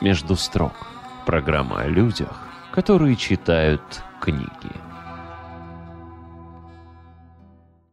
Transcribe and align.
«Между 0.00 0.36
строк»– 0.36 0.72
программа 1.26 1.80
о 1.80 1.88
людях, 1.88 2.48
которые 2.72 3.16
читают 3.16 3.82
книги. 4.20 4.87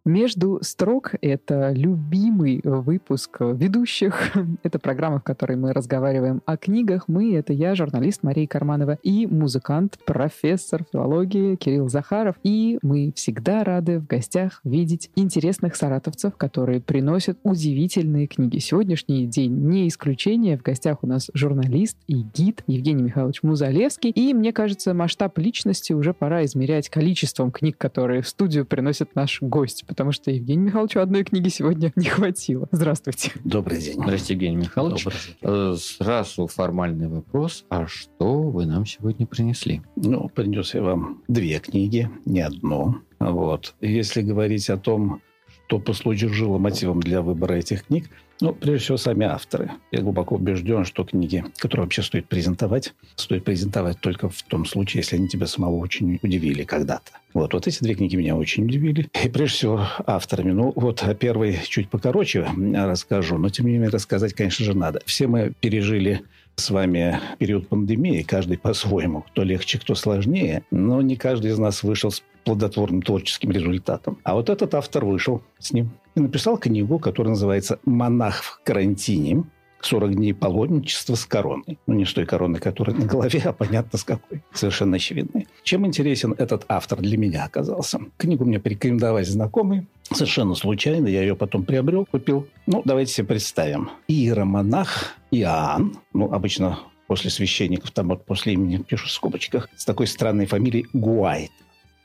Между 0.06 0.60
строк— 0.62 1.16
это 1.22 1.72
любимый 1.72 2.62
выпуск 2.64 3.38
ведущих. 3.40 4.34
это 4.64 4.78
программа, 4.78 5.18
в 5.18 5.24
которой 5.24 5.58
мы 5.58 5.74
разговариваем 5.74 6.44
о 6.46 6.58
книгах. 6.58 7.06
Мы— 7.08 7.36
это 7.36 7.54
я, 7.54 7.74
журналист 7.74 8.22
Мария 8.22 8.46
Карманова, 8.46 9.00
и 9.02 9.26
музыкант, 9.26 9.98
профессор 10.06 10.86
филологии 10.92 11.56
Кирилл 11.56 11.90
Захаров. 11.90 12.36
И 12.44 12.78
мы 12.84 13.14
всегда 13.16 13.64
рады 13.64 13.98
в 13.98 14.06
гостях 14.06 14.60
видеть 14.64 15.10
интересных 15.16 15.76
саратовцев, 15.76 16.38
которые 16.38 16.82
приносят 16.82 17.40
удивительные 17.42 18.28
книги. 18.28 18.60
Сегодняшний 18.60 19.26
день 19.26 19.54
не 19.54 19.88
исключение. 19.88 20.60
В 20.60 20.62
гостях 20.62 21.00
у 21.02 21.08
нас 21.08 21.32
журналист 21.34 21.98
и 22.06 22.22
гид 22.22 22.64
Евгений 22.68 23.02
Михайлович 23.02 23.42
Музалевский. 23.42 24.12
И 24.12 24.36
мне 24.36 24.54
кажется, 24.54 24.94
масштаб 24.94 25.36
личности 25.40 25.94
уже 25.94 26.14
пора 26.14 26.46
измерять 26.46 26.90
количеством 26.90 27.50
книг, 27.52 27.80
которые 27.80 28.22
в 28.22 28.28
студию 28.28 28.68
приносит 28.68 29.16
наш 29.16 29.42
гость 29.42 29.84
потому 29.96 30.12
что 30.12 30.30
Евгению 30.30 30.66
Михайловичу 30.66 31.00
одной 31.00 31.24
книги 31.24 31.48
сегодня 31.48 31.94
не 31.96 32.10
хватило. 32.10 32.68
Здравствуйте. 32.74 33.32
Добрый 33.46 33.80
день. 33.80 33.94
Здравствуйте, 33.94 34.34
Евгений 34.34 34.58
Михайлович. 34.58 35.06
Добрый 35.42 35.78
Сразу 35.78 36.48
формальный 36.48 37.08
вопрос. 37.08 37.64
А 37.70 37.88
что 37.88 38.42
вы 38.42 38.66
нам 38.66 38.86
сегодня 38.86 39.26
принесли? 39.26 39.82
Ну, 39.96 40.28
принес 40.28 40.74
я 40.74 40.82
вам 40.82 41.24
две 41.30 41.60
книги, 41.60 42.10
не 42.26 42.42
одну. 42.42 42.96
Вот. 43.20 43.74
Если 43.80 44.22
говорить 44.22 44.70
о 44.70 44.78
том, 44.78 45.22
что 45.68 45.80
послужило 45.80 46.58
мотивом 46.58 47.00
для 47.00 47.22
выбора 47.22 47.54
этих 47.54 47.86
книг, 47.86 48.10
ну, 48.42 48.54
прежде 48.54 48.84
всего, 48.86 48.98
сами 48.98 49.26
авторы. 49.26 49.72
Я 49.92 50.02
глубоко 50.02 50.36
убежден, 50.36 50.86
что 50.86 51.04
книги, 51.04 51.44
которые 51.58 51.86
вообще 51.86 52.02
стоит 52.02 52.28
презентовать, 52.28 52.94
стоит 53.16 53.46
презентовать 53.46 54.00
только 54.02 54.30
в 54.30 54.42
том 54.44 54.66
случае, 54.66 55.02
если 55.02 55.16
они 55.16 55.28
тебя 55.28 55.48
самого 55.48 55.76
очень 55.76 56.20
удивили 56.22 56.64
когда-то. 56.64 57.12
Вот, 57.34 57.54
вот 57.54 57.68
эти 57.68 57.84
две 57.84 57.96
книги 57.96 58.16
меня 58.16 58.36
очень 58.36 58.66
удивили. 58.66 59.10
И 59.24 59.30
прежде 59.30 59.58
всего 59.58 59.88
авторами. 60.06 60.52
Ну, 60.52 60.74
вот 60.76 61.04
о 61.04 61.14
первой 61.14 61.60
чуть 61.68 61.90
покороче 61.90 62.48
расскажу, 62.74 63.38
но 63.38 63.50
тем 63.50 63.66
не 63.68 63.74
менее 63.74 63.90
рассказать, 63.90 64.34
конечно 64.34 64.66
же, 64.66 64.74
надо. 64.74 65.02
Все 65.06 65.28
мы 65.28 65.54
пережили 65.60 66.24
с 66.56 66.70
вами 66.70 67.20
период 67.38 67.68
пандемии, 67.68 68.22
каждый 68.22 68.58
по-своему, 68.58 69.22
кто 69.22 69.44
легче, 69.44 69.80
кто 69.80 69.96
сложнее, 69.96 70.64
но 70.72 71.02
не 71.02 71.16
каждый 71.16 71.52
из 71.52 71.58
нас 71.58 71.84
вышел 71.84 72.12
с 72.12 72.24
плодотворным 72.46 73.02
творческим 73.02 73.52
результатом. 73.52 74.18
А 74.24 74.36
вот 74.36 74.50
этот 74.50 74.74
автор 74.76 75.04
вышел 75.04 75.42
с 75.60 75.74
ним 75.74 75.90
и 76.16 76.22
написал 76.22 76.58
книгу, 76.58 77.00
которая 77.00 77.32
называется 77.32 77.80
«Монах 77.84 78.44
в 78.44 78.62
карантине. 78.64 79.44
40 79.82 80.16
дней 80.16 80.34
паломничества 80.34 81.16
с 81.16 81.26
короной. 81.26 81.78
Ну, 81.86 81.94
не 81.94 82.06
с 82.06 82.14
той 82.14 82.26
короной, 82.26 82.60
которая 82.60 82.96
на 82.96 83.06
голове, 83.06 83.42
а 83.46 83.54
понятно 83.54 84.00
с 84.00 84.04
какой. 84.04 84.42
Совершенно 84.52 84.96
очевидной. 84.96 85.48
Чем 85.64 85.86
интересен 85.86 86.34
этот 86.38 86.66
автор 86.68 87.00
для 87.02 87.18
меня 87.18 87.46
оказался? 87.46 88.00
Книгу 88.18 88.46
мне 88.46 88.60
порекомендовали 88.60 89.26
знакомые. 89.26 89.86
Совершенно 90.12 90.56
случайно. 90.56 91.08
Я 91.08 91.22
ее 91.22 91.36
потом 91.36 91.66
приобрел, 91.66 92.06
купил. 92.06 92.48
Ну, 92.66 92.82
давайте 92.84 93.14
себе 93.14 93.28
представим. 93.28 93.92
Иеромонах 94.08 95.14
Иоанн, 95.30 95.98
ну, 96.14 96.34
обычно 96.34 96.80
после 97.08 97.30
священников, 97.30 97.92
там 97.92 98.08
вот 98.08 98.26
после 98.26 98.54
имени 98.54 98.78
пишут 98.78 99.10
в 99.10 99.14
скобочках, 99.14 99.70
с 99.76 99.86
такой 99.86 100.08
странной 100.08 100.48
фамилией 100.48 100.88
Гуайт 100.94 101.52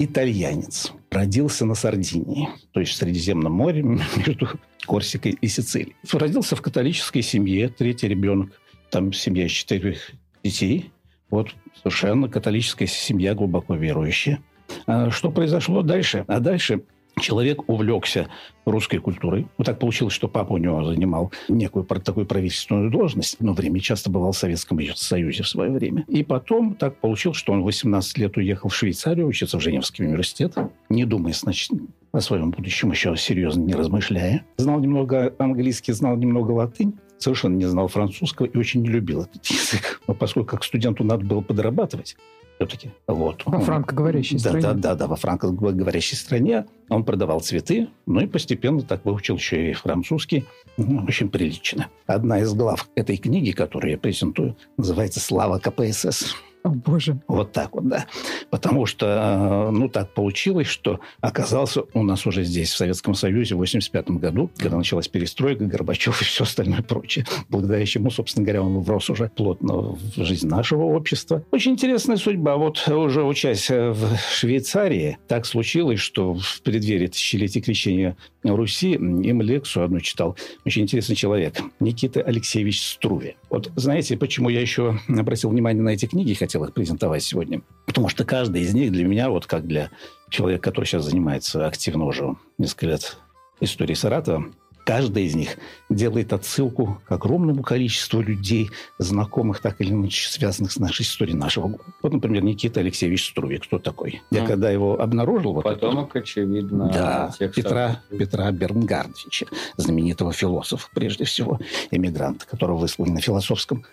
итальянец. 0.01 0.93
Родился 1.11 1.67
на 1.67 1.75
Сардинии, 1.75 2.49
то 2.73 2.81
есть 2.81 2.93
в 2.93 2.97
Средиземном 2.97 3.53
море 3.53 3.83
между 4.27 4.49
Корсикой 4.87 5.37
и 5.41 5.47
Сицилией. 5.47 5.95
Родился 6.13 6.57
в 6.57 6.63
католической 6.63 7.21
семье, 7.23 7.69
третий 7.69 8.09
ребенок. 8.09 8.51
Там 8.91 9.13
семья 9.13 9.47
из 9.47 9.53
четырех 9.53 10.11
детей. 10.43 10.91
Вот 11.29 11.55
совершенно 11.77 12.29
католическая 12.29 12.89
семья, 12.89 13.35
глубоко 13.35 13.75
верующая. 13.75 14.41
А 14.87 15.11
что 15.11 15.31
произошло 15.31 15.83
дальше? 15.83 16.25
А 16.27 16.41
дальше 16.41 16.83
человек 17.21 17.69
увлекся 17.69 18.29
русской 18.65 18.99
культурой. 18.99 19.47
Вот 19.59 19.65
так 19.67 19.79
получилось, 19.79 20.15
что 20.15 20.29
папа 20.29 20.55
у 20.55 20.59
него 20.59 20.85
занимал 20.85 21.33
некую 21.49 21.85
такую 21.85 22.27
правительственную 22.27 22.91
должность, 22.91 23.37
но 23.41 23.53
время 23.53 23.81
часто 23.81 24.11
бывал 24.11 24.33
в 24.33 24.39
Советском 24.39 24.81
Союзе 24.95 25.43
в 25.43 25.49
свое 25.49 25.71
время. 25.71 26.05
И 26.09 26.23
потом 26.23 26.75
так 26.75 26.97
получилось, 27.01 27.39
что 27.39 27.53
он 27.53 27.63
в 27.63 27.65
18 27.65 28.19
лет 28.19 28.37
уехал 28.37 28.69
в 28.69 28.75
Швейцарию 28.75 29.27
учиться 29.27 29.59
в 29.59 29.61
Женевский 29.61 30.05
университет, 30.05 30.55
не 30.89 31.05
думая, 31.05 31.33
значит, 31.33 31.71
о 32.13 32.21
своем 32.21 32.51
будущем 32.51 32.91
еще 32.91 33.17
серьезно 33.17 33.63
не 33.63 33.75
размышляя. 33.75 34.45
Знал 34.57 34.81
немного 34.81 35.35
английский, 35.39 35.93
знал 35.93 36.17
немного 36.17 36.53
латынь 36.53 36.95
совершенно 37.21 37.55
не 37.55 37.67
знал 37.67 37.87
французского 37.89 38.47
и 38.47 38.59
очень 38.59 38.83
не 38.83 38.89
любил 38.89 39.23
этот 39.23 39.47
язык. 39.47 40.01
Но 40.09 40.15
поскольку 40.15 40.51
как 40.51 40.65
студенту 40.65 41.05
надо 41.05 41.25
было 41.25 41.41
подрабатывать, 41.41 42.17
все-таки. 42.57 42.91
Вот. 43.07 43.43
Во 43.47 43.61
франкоговорящей 43.61 44.37
да, 44.37 44.51
стране. 44.51 44.63
Да, 44.63 44.75
да, 44.75 44.95
да, 44.95 45.07
во 45.07 45.17
франкоговорящей 45.17 46.17
стране. 46.17 46.67
Он 46.91 47.05
продавал 47.05 47.41
цветы, 47.41 47.89
ну 48.07 48.21
и 48.21 48.27
постепенно 48.27 48.83
так 48.83 49.05
выучил 49.05 49.37
еще 49.37 49.71
и 49.71 49.73
французский. 49.73 50.45
Ну, 50.77 51.05
очень 51.07 51.31
прилично. 51.31 51.89
Одна 52.07 52.41
из 52.41 52.53
глав 52.53 52.89
этой 52.97 53.17
книги, 53.17 53.53
которую 53.53 53.93
я 53.93 53.99
презентую, 53.99 54.57
называется 54.77 55.21
«Слава 55.21 55.59
КПСС». 55.59 56.35
О, 56.63 56.69
боже. 56.69 57.19
Вот 57.27 57.53
так 57.53 57.75
вот, 57.75 57.89
да. 57.89 58.07
Потому 58.51 58.85
что, 58.87 59.07
э, 59.07 59.71
ну, 59.71 59.89
так 59.89 60.13
получилось, 60.13 60.67
что 60.67 61.01
оказался 61.21 61.83
у 61.95 62.03
нас 62.03 62.27
уже 62.27 62.45
здесь, 62.45 62.71
в 62.71 62.77
Советском 62.77 63.15
Союзе, 63.15 63.55
в 63.55 63.59
85 63.59 64.11
году, 64.11 64.51
когда 64.59 64.77
началась 64.77 65.09
перестройка, 65.09 65.65
Горбачев 65.65 66.21
и 66.21 66.25
все 66.25 66.45
остальное 66.45 66.83
прочее. 66.83 67.25
Благодаря 67.49 67.85
чему, 67.87 68.11
собственно 68.11 68.45
говоря, 68.45 68.63
он 68.63 68.81
врос 68.81 69.09
уже 69.09 69.31
плотно 69.35 69.97
в 69.97 70.25
жизнь 70.25 70.49
нашего 70.49 70.85
общества. 70.85 71.43
Очень 71.51 71.73
интересная 71.73 72.17
судьба. 72.17 72.57
Вот 72.57 72.87
уже 72.89 73.25
учась 73.25 73.71
в 73.71 74.19
Швейцарии, 74.31 75.19
так 75.29 75.47
случилось, 75.47 76.01
что 76.01 76.35
в 76.35 76.63
преддверии 76.63 77.07
тысячелетия 77.07 77.61
крещения 77.61 78.17
Руси 78.43 78.93
им 78.93 79.43
лекцию 79.43 79.85
одну 79.85 80.01
читал 80.01 80.37
очень 80.65 80.83
интересный 80.83 81.17
человек, 81.17 81.61
Никита 81.79 82.23
Алексеевич 82.23 82.83
Струве. 82.83 83.37
Вот 83.51 83.71
знаете, 83.77 84.17
почему 84.17 84.49
я 84.49 84.61
еще 84.61 84.99
обратил 85.09 85.51
внимание 85.51 85.83
на 85.83 85.91
эти 85.91 86.07
книги, 86.07 86.33
хотел 86.35 86.65
их 86.65 86.73
презентовать 86.73 87.23
сегодня? 87.23 87.63
Потому 87.87 88.09
что 88.09 88.25
каждая 88.25 88.63
из 88.63 88.73
них 88.73 88.93
для 88.93 89.05
меня, 89.05 89.31
вот 89.31 89.47
как 89.47 89.67
для 89.67 89.91
человека, 90.31 90.63
который 90.63 90.87
сейчас 90.87 91.05
занимается 91.05 91.67
активно 91.67 92.07
уже 92.07 92.37
несколько 92.57 92.87
лет 92.87 93.19
историей 93.61 93.97
Саратова, 93.97 94.47
Каждая 94.85 95.25
из 95.25 95.35
них 95.35 95.57
делает 95.89 96.33
отсылку 96.33 97.01
к 97.07 97.13
огромному 97.13 97.63
количеству 97.63 98.21
людей, 98.21 98.71
знакомых 98.99 99.61
так 99.61 99.81
или 99.81 99.91
иначе 99.91 100.29
связанных 100.29 100.73
с 100.73 100.79
нашей 100.79 101.03
историей 101.03 101.37
нашего. 101.37 101.79
Вот, 102.03 102.13
например, 102.13 102.43
Никита 102.43 102.81
Алексеевич 102.81 103.29
Струвик. 103.31 103.65
Кто 103.65 103.79
такой? 103.79 104.23
Я 104.31 104.45
mm. 104.45 104.47
когда 104.47 104.71
его 104.71 105.01
обнаружил... 105.01 105.55
Вот 105.55 105.65
Потомок, 105.65 106.11
это, 106.11 106.21
очевидно, 106.21 106.91
да, 106.93 107.33
тех 107.39 107.55
Петра, 107.55 108.03
Петра 108.11 108.51
Бернгардовича, 108.51 109.47
знаменитого 109.77 110.33
философа, 110.33 110.89
прежде 110.95 111.25
всего, 111.25 111.61
эмигранта, 111.91 112.47
которого 112.47 112.79
выслали 112.79 113.11
на 113.11 113.21
философском 113.21 113.85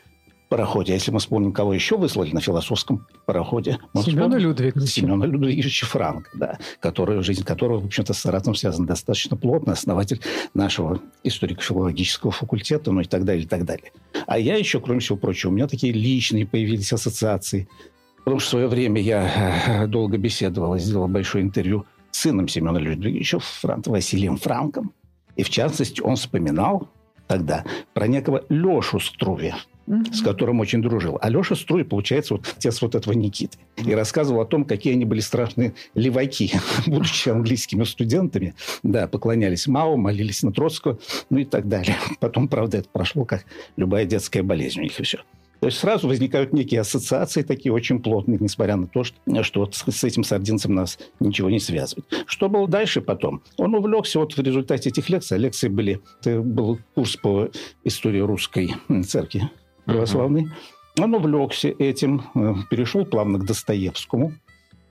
пароходе. 0.47 0.94
А 0.94 0.96
если 0.96 1.12
мы 1.12 1.19
вспомним, 1.19 1.52
кого 1.52 1.74
еще 1.74 1.97
выслали 1.97 2.31
на 2.31 2.41
философском 2.41 3.08
пароходе... 3.25 3.80
Семена 3.96 4.38
Людвиговича. 4.38 4.88
Семена 4.88 5.25
Людвиговича 5.25 5.85
Франка, 5.85 6.30
да, 6.34 6.58
который, 6.80 7.22
жизнь 7.22 7.44
которого, 7.44 7.80
в 7.81 7.85
общем-то, 7.85 8.13
с 8.13 8.19
Саратовым 8.19 8.56
связана 8.56 8.88
достаточно 8.88 9.38
плотно, 9.38 9.74
основатель 9.74 10.22
нашего 10.53 11.02
историко-филологического 11.24 12.31
факультета, 12.31 12.91
ну 12.91 13.02
и 13.02 13.06
так 13.06 13.25
далее, 13.25 13.44
и 13.44 13.47
так 13.47 13.66
далее. 13.66 13.91
А 14.25 14.38
я 14.38 14.56
еще, 14.56 14.80
кроме 14.80 15.00
всего 15.00 15.18
прочего, 15.18 15.52
у 15.52 15.53
меня 15.53 15.68
такие 15.68 15.94
личные 15.94 16.46
появились 16.46 16.94
ассоциации. 16.94 17.68
Потому 18.19 18.40
что 18.40 18.47
в 18.47 18.52
свое 18.52 18.68
время 18.68 19.02
я 19.02 19.84
э, 19.84 19.88
долго 19.88 20.18
беседовал, 20.18 20.78
сделал 20.78 21.08
большое 21.08 21.44
интервью 21.46 21.85
с 22.12 22.19
сыном 22.19 22.47
Семена 22.47 22.79
Людвиговича 22.79 23.40
Франка, 23.40 23.90
Василием 23.90 24.38
Франком. 24.38 24.91
И, 25.38 25.44
в 25.44 25.50
частности, 25.50 26.02
он 26.02 26.16
вспоминал 26.16 26.90
тогда 27.28 27.64
про 27.94 28.08
некого 28.08 28.44
Лешу 28.50 29.00
Струве, 29.00 29.55
с 30.11 30.22
которым 30.22 30.59
очень 30.59 30.81
дружил. 30.81 31.17
Алеша 31.22 31.55
Струй, 31.55 31.85
получается, 31.85 32.35
вот 32.35 32.47
отец 32.57 32.81
вот 32.81 32.95
этого 32.95 33.13
Никиты. 33.13 33.57
И 33.78 33.93
рассказывал 33.93 34.41
о 34.41 34.45
том, 34.45 34.66
какие 34.66 34.93
они 34.93 35.05
были 35.05 35.22
страшные 35.22 35.73
леваки, 35.93 36.51
будучи 36.87 37.29
английскими 37.29 37.84
студентами. 37.84 38.53
Да, 38.84 39.07
поклонялись 39.07 39.67
Мао, 39.67 39.95
молились 39.95 40.43
на 40.43 40.51
Троцкого, 40.51 40.99
ну 41.29 41.39
и 41.39 41.45
так 41.45 41.67
далее. 41.67 41.95
Потом, 42.19 42.47
правда, 42.47 42.78
это 42.78 42.89
прошло, 42.89 43.25
как 43.25 43.45
любая 43.78 44.05
детская 44.05 44.43
болезнь 44.43 44.79
у 44.79 44.84
них 44.84 44.99
и 44.99 45.03
все. 45.03 45.19
То 45.59 45.67
есть 45.67 45.79
сразу 45.79 46.07
возникают 46.07 46.53
некие 46.53 46.81
ассоциации 46.81 47.41
такие 47.41 47.73
очень 47.73 47.99
плотные, 47.99 48.37
несмотря 48.40 48.75
на 48.75 48.85
то, 48.85 49.03
что, 49.03 49.17
что 49.41 49.61
вот 49.61 49.73
с 49.73 50.03
этим 50.03 50.23
сардинцем 50.23 50.75
нас 50.75 50.99
ничего 51.19 51.49
не 51.49 51.59
связывает. 51.59 52.05
Что 52.28 52.47
было 52.47 52.67
дальше 52.67 53.01
потом? 53.01 53.41
Он 53.57 53.73
увлекся 53.73 54.19
вот 54.19 54.33
в 54.37 54.40
результате 54.40 54.90
этих 54.90 55.09
лекций. 55.09 55.37
Лекции 55.40 55.67
были... 55.67 55.99
Это 56.22 56.41
был 56.41 56.78
курс 56.93 57.16
по 57.16 57.49
истории 57.83 58.19
русской 58.19 58.75
церкви 59.03 59.49
православный. 59.87 60.43
Uh-huh. 60.43 61.03
Он 61.03 61.16
увлекся 61.16 61.69
этим, 61.69 62.23
э, 62.35 62.55
перешел 62.69 63.05
плавно 63.05 63.39
к 63.39 63.45
Достоевскому. 63.45 64.34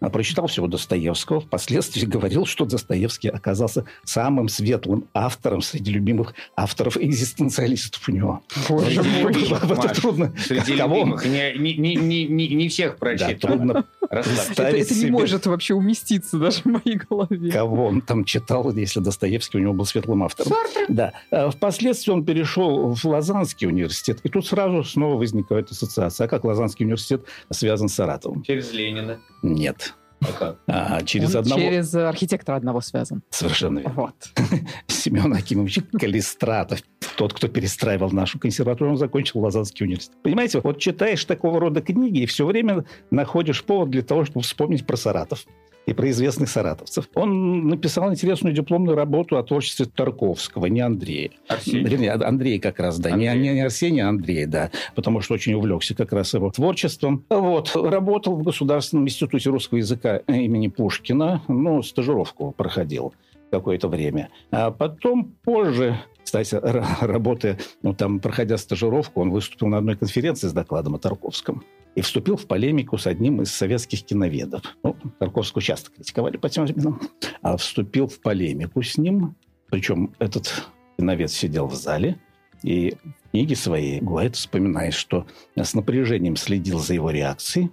А 0.00 0.10
прочитал 0.10 0.46
всего 0.46 0.66
Достоевского, 0.66 1.40
впоследствии 1.40 2.04
говорил, 2.06 2.46
что 2.46 2.64
Достоевский 2.64 3.28
оказался 3.28 3.84
самым 4.04 4.48
светлым 4.48 5.08
автором 5.14 5.62
среди 5.62 5.90
любимых 5.90 6.34
авторов 6.56 6.96
экзистенциалистов 6.96 8.08
у 8.08 8.12
него. 8.12 8.43
Боже 8.69 9.02
мой. 9.02 9.32
Это 9.32 9.88
трудно. 10.00 10.32
Среди 10.38 10.76
Кого? 10.76 10.96
любимых. 10.98 11.25
Не, 11.26 11.54
не, 11.58 11.76
не, 11.76 11.94
не, 11.96 12.26
не- 12.26 12.48
не 12.48 12.69
всех 12.69 12.93
Да, 12.93 12.96
прочитано. 12.98 13.37
трудно. 13.38 13.84
Это, 14.08 14.22
представить 14.28 14.84
это 14.93 14.94
не 15.04 15.10
может 15.10 15.46
вообще 15.46 15.75
уместиться 15.75 16.38
даже 16.38 16.60
в 16.62 16.66
моей 16.66 16.96
голове. 16.96 17.50
кого 17.50 17.87
он 17.87 18.00
там 18.00 18.25
читал, 18.25 18.72
если 18.72 19.00
Достоевский 19.00 19.58
у 19.58 19.60
него 19.60 19.72
был 19.72 19.84
светлым 19.84 20.22
автором. 20.22 20.52
Да. 20.88 21.12
А 21.32 21.50
Впоследствии 21.50 22.12
он 22.12 22.25
перешел 22.25 22.94
в 22.94 23.04
Лозаннский 23.04 23.66
университет, 23.66 24.20
и 24.22 24.28
тут 24.28 24.46
сразу 24.46 24.84
снова 24.84 25.16
возникает 25.16 25.72
ассоциация. 25.72 26.26
А 26.26 26.28
как 26.28 26.44
Лозаннский 26.44 26.84
университет 26.84 27.25
связан 27.50 27.88
с 27.88 27.94
Саратовым? 27.94 28.44
Через 28.44 28.72
Ленина. 28.72 29.19
Нет. 29.54 29.94
А 30.20 30.32
как? 30.32 30.58
А, 30.66 31.02
через 31.02 31.34
Он 31.34 31.43
одного... 31.43 31.60
Через 31.60 31.94
архитектора 31.94 32.56
одного 32.56 32.81
связан. 32.81 33.22
Совершенно 33.31 33.81
верно. 33.81 33.94
Вот. 33.94 34.14
Семен 34.87 35.32
Акимович 35.32 35.81
Калистратов, 35.98 36.81
тот, 37.16 37.34
кто 37.34 37.48
перестраивал 37.48 38.10
нашу 38.10 38.38
консерваторию, 38.38 38.93
он 38.93 38.98
закончил 38.98 39.40
Лозаннский 39.40 39.84
университет. 39.84 40.16
Понимаете, 40.22 40.60
вот 40.60 40.78
читаешь 40.78 41.25
такого 41.25 41.60
рода 41.60 41.82
книги 41.82 42.20
и 42.20 42.26
все 42.26 42.46
время 42.46 42.84
находишь 43.10 43.62
повод 43.62 43.90
для 43.90 44.02
того, 44.02 44.25
чтобы 44.25 44.43
вспомнить 44.43 44.87
про 44.87 44.96
Саратов 44.96 45.44
и 45.87 45.93
про 45.93 46.11
известных 46.11 46.49
саратовцев. 46.50 47.09
Он 47.15 47.69
написал 47.69 48.11
интересную 48.11 48.55
дипломную 48.55 48.97
работу 48.97 49.38
о 49.38 49.43
творчестве 49.43 49.87
Тарковского, 49.87 50.67
не 50.67 50.81
Андрея. 50.81 51.31
Арсений. 51.49 51.85
Вернее, 51.85 52.12
Андрей 52.12 52.59
как 52.59 52.81
раз, 52.81 52.99
да. 52.99 53.12
Не, 53.12 53.29
Андрей. 53.29 53.49
не, 53.49 53.55
не 53.55 53.61
Арсений, 53.61 54.03
а 54.03 54.09
Андрей, 54.09 54.47
да. 54.47 54.71
Потому 54.94 55.21
что 55.21 55.35
очень 55.35 55.55
увлекся 55.55 55.94
как 55.94 56.12
раз 56.12 56.35
его 56.35 56.50
творчеством. 56.50 57.25
Вот. 57.31 57.71
Работал 57.75 58.37
в 58.37 58.43
Государственном 58.43 59.06
институте 59.06 59.49
русского 59.50 59.79
языка 59.79 60.19
имени 60.27 60.69
Пушкина. 60.69 61.43
Ну, 61.47 61.83
стажировку 61.83 62.53
проходил 62.56 63.15
какое-то 63.50 63.88
время. 63.88 64.29
А 64.50 64.73
потом 64.73 65.33
позже, 65.44 66.00
кстати, 66.26 66.56
работая, 67.00 67.56
ну, 67.82 67.94
там, 67.94 68.19
проходя 68.19 68.58
стажировку, 68.58 69.20
он 69.20 69.31
выступил 69.31 69.69
на 69.69 69.78
одной 69.78 69.96
конференции 69.96 70.49
с 70.49 70.52
докладом 70.52 70.96
о 70.96 70.99
Тарковском 70.99 71.62
и 71.94 72.00
вступил 72.00 72.37
в 72.37 72.46
полемику 72.46 72.99
с 72.99 73.06
одним 73.06 73.43
из 73.43 73.52
советских 73.52 74.05
киноведов. 74.05 74.62
Ну, 74.82 74.96
Тарковского 75.20 75.62
часто 75.62 75.93
критиковали 75.93 76.37
по 76.37 76.49
тем 76.49 76.64
временам. 76.64 77.00
А 77.43 77.56
вступил 77.56 78.08
в 78.08 78.20
полемику 78.20 78.82
с 78.82 78.99
ним. 78.99 79.37
Причем 79.70 80.14
этот 80.19 80.64
киновед 80.99 81.31
сидел 81.31 81.69
в 81.69 81.76
зале, 81.76 82.19
и 82.64 82.96
в 83.05 83.31
книге 83.31 83.55
своей 83.55 84.00
Гуайт 84.00 84.34
вспоминает, 84.34 84.94
что 84.94 85.26
с 85.55 85.75
напряжением 85.75 86.34
следил 86.34 86.81
за 86.81 86.94
его 86.94 87.11
реакцией, 87.11 87.70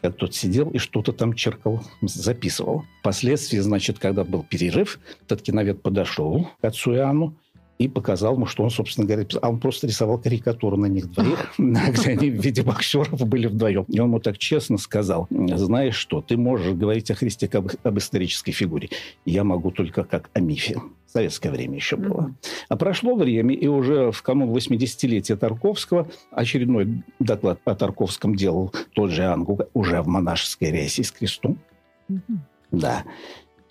как 0.00 0.16
тот 0.16 0.32
сидел 0.32 0.70
и 0.70 0.78
что-то 0.78 1.12
там 1.12 1.32
черкал, 1.34 1.82
записывал. 2.02 2.84
Впоследствии, 3.00 3.58
значит, 3.58 3.98
когда 3.98 4.22
был 4.22 4.44
перерыв, 4.44 5.00
этот 5.24 5.42
киновед 5.42 5.82
подошел 5.82 6.48
к 6.60 6.64
отцу 6.64 6.94
Иоанну 6.94 7.36
и 7.78 7.88
показал 7.88 8.34
ему, 8.34 8.46
что 8.46 8.62
он, 8.62 8.70
собственно 8.70 9.06
говоря, 9.06 9.24
писал. 9.24 9.40
А 9.44 9.50
он 9.50 9.60
просто 9.60 9.86
рисовал 9.86 10.18
карикатуру 10.18 10.76
на 10.76 10.86
них 10.86 11.10
двоих, 11.10 11.54
где 11.58 12.10
они 12.10 12.30
в 12.30 12.42
виде 12.42 12.62
боксеров 12.62 13.26
были 13.26 13.46
вдвоем. 13.46 13.84
И 13.88 14.00
он 14.00 14.08
ему 14.08 14.20
так 14.20 14.38
честно 14.38 14.78
сказал, 14.78 15.26
знаешь 15.30 15.96
что, 15.96 16.22
ты 16.22 16.36
можешь 16.36 16.74
говорить 16.74 17.10
о 17.10 17.14
Христе 17.14 17.48
как 17.48 17.76
об 17.82 17.98
исторической 17.98 18.52
фигуре. 18.52 18.90
Я 19.24 19.44
могу 19.44 19.70
только 19.70 20.04
как 20.04 20.30
о 20.32 20.40
мифе. 20.40 20.80
Советское 21.06 21.50
время 21.50 21.76
еще 21.76 21.96
было. 21.96 22.34
А 22.68 22.76
прошло 22.76 23.14
время, 23.14 23.54
и 23.54 23.66
уже 23.66 24.10
в 24.10 24.22
канун 24.22 24.50
80-летия 24.50 25.36
Тарковского 25.36 26.08
очередной 26.30 27.02
доклад 27.18 27.60
о 27.64 27.74
Тарковском 27.74 28.34
делал 28.34 28.72
тот 28.94 29.10
же 29.10 29.24
Ангу, 29.24 29.60
уже 29.72 30.02
в 30.02 30.08
монашеской 30.08 30.72
рясе 30.72 31.04
с 31.04 31.12
крестом. 31.12 31.58
Да. 32.70 33.04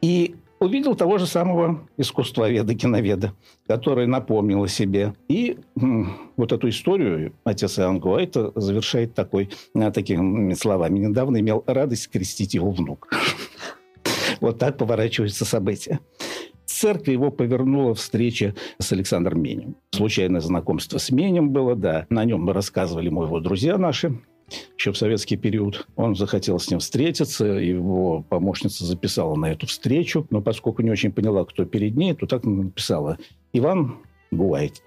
И 0.02 0.36
увидел 0.60 0.96
того 0.96 1.18
же 1.18 1.26
самого 1.28 1.88
искусствоведа, 1.98 2.76
киноведа, 2.76 3.34
который 3.68 4.08
напомнил 4.08 4.64
о 4.64 4.68
себе. 4.68 5.14
И 5.28 5.60
вот 5.76 6.52
эту 6.52 6.70
историю 6.70 7.34
отец 7.44 7.80
Иоанн 7.80 8.00
Гуайта 8.00 8.52
завершает 8.56 9.14
такой, 9.14 9.50
а, 9.74 9.92
такими 9.92 10.54
словами. 10.54 11.00
Недавно 11.00 11.40
имел 11.40 11.64
радость 11.68 12.10
крестить 12.10 12.54
его 12.54 12.72
внук. 12.72 13.10
Вот 14.42 14.60
так 14.60 14.78
поворачиваются 14.78 15.46
события. 15.46 16.02
Церковь 16.66 17.08
его 17.08 17.32
повернула 17.32 17.96
встреча 17.96 18.54
с 18.80 18.92
Александром 18.92 19.42
Менем. 19.42 19.78
Случайное 19.92 20.42
знакомство 20.42 20.98
с 20.98 21.10
Менем 21.10 21.52
было, 21.52 21.74
да. 21.76 22.06
На 22.10 22.26
нем 22.26 22.44
мы 22.44 22.52
рассказывали 22.52 23.06
ему 23.06 23.24
его 23.24 23.40
друзья 23.40 23.78
наши, 23.78 24.20
еще 24.78 24.92
в 24.92 24.98
советский 24.98 25.38
период. 25.38 25.88
Он 25.96 26.16
захотел 26.16 26.60
с 26.60 26.70
ним 26.70 26.80
встретиться, 26.80 27.46
его 27.46 28.24
помощница 28.30 28.86
записала 28.86 29.36
на 29.36 29.52
эту 29.52 29.68
встречу, 29.68 30.28
но 30.30 30.42
поскольку 30.42 30.82
не 30.82 30.92
очень 30.92 31.12
поняла, 31.12 31.46
кто 31.46 31.66
перед 31.66 31.96
ней, 31.96 32.14
то 32.14 32.28
так 32.28 32.44
написала 32.44 33.18
«Иван 33.54 33.98
Гуайт». 34.32 34.82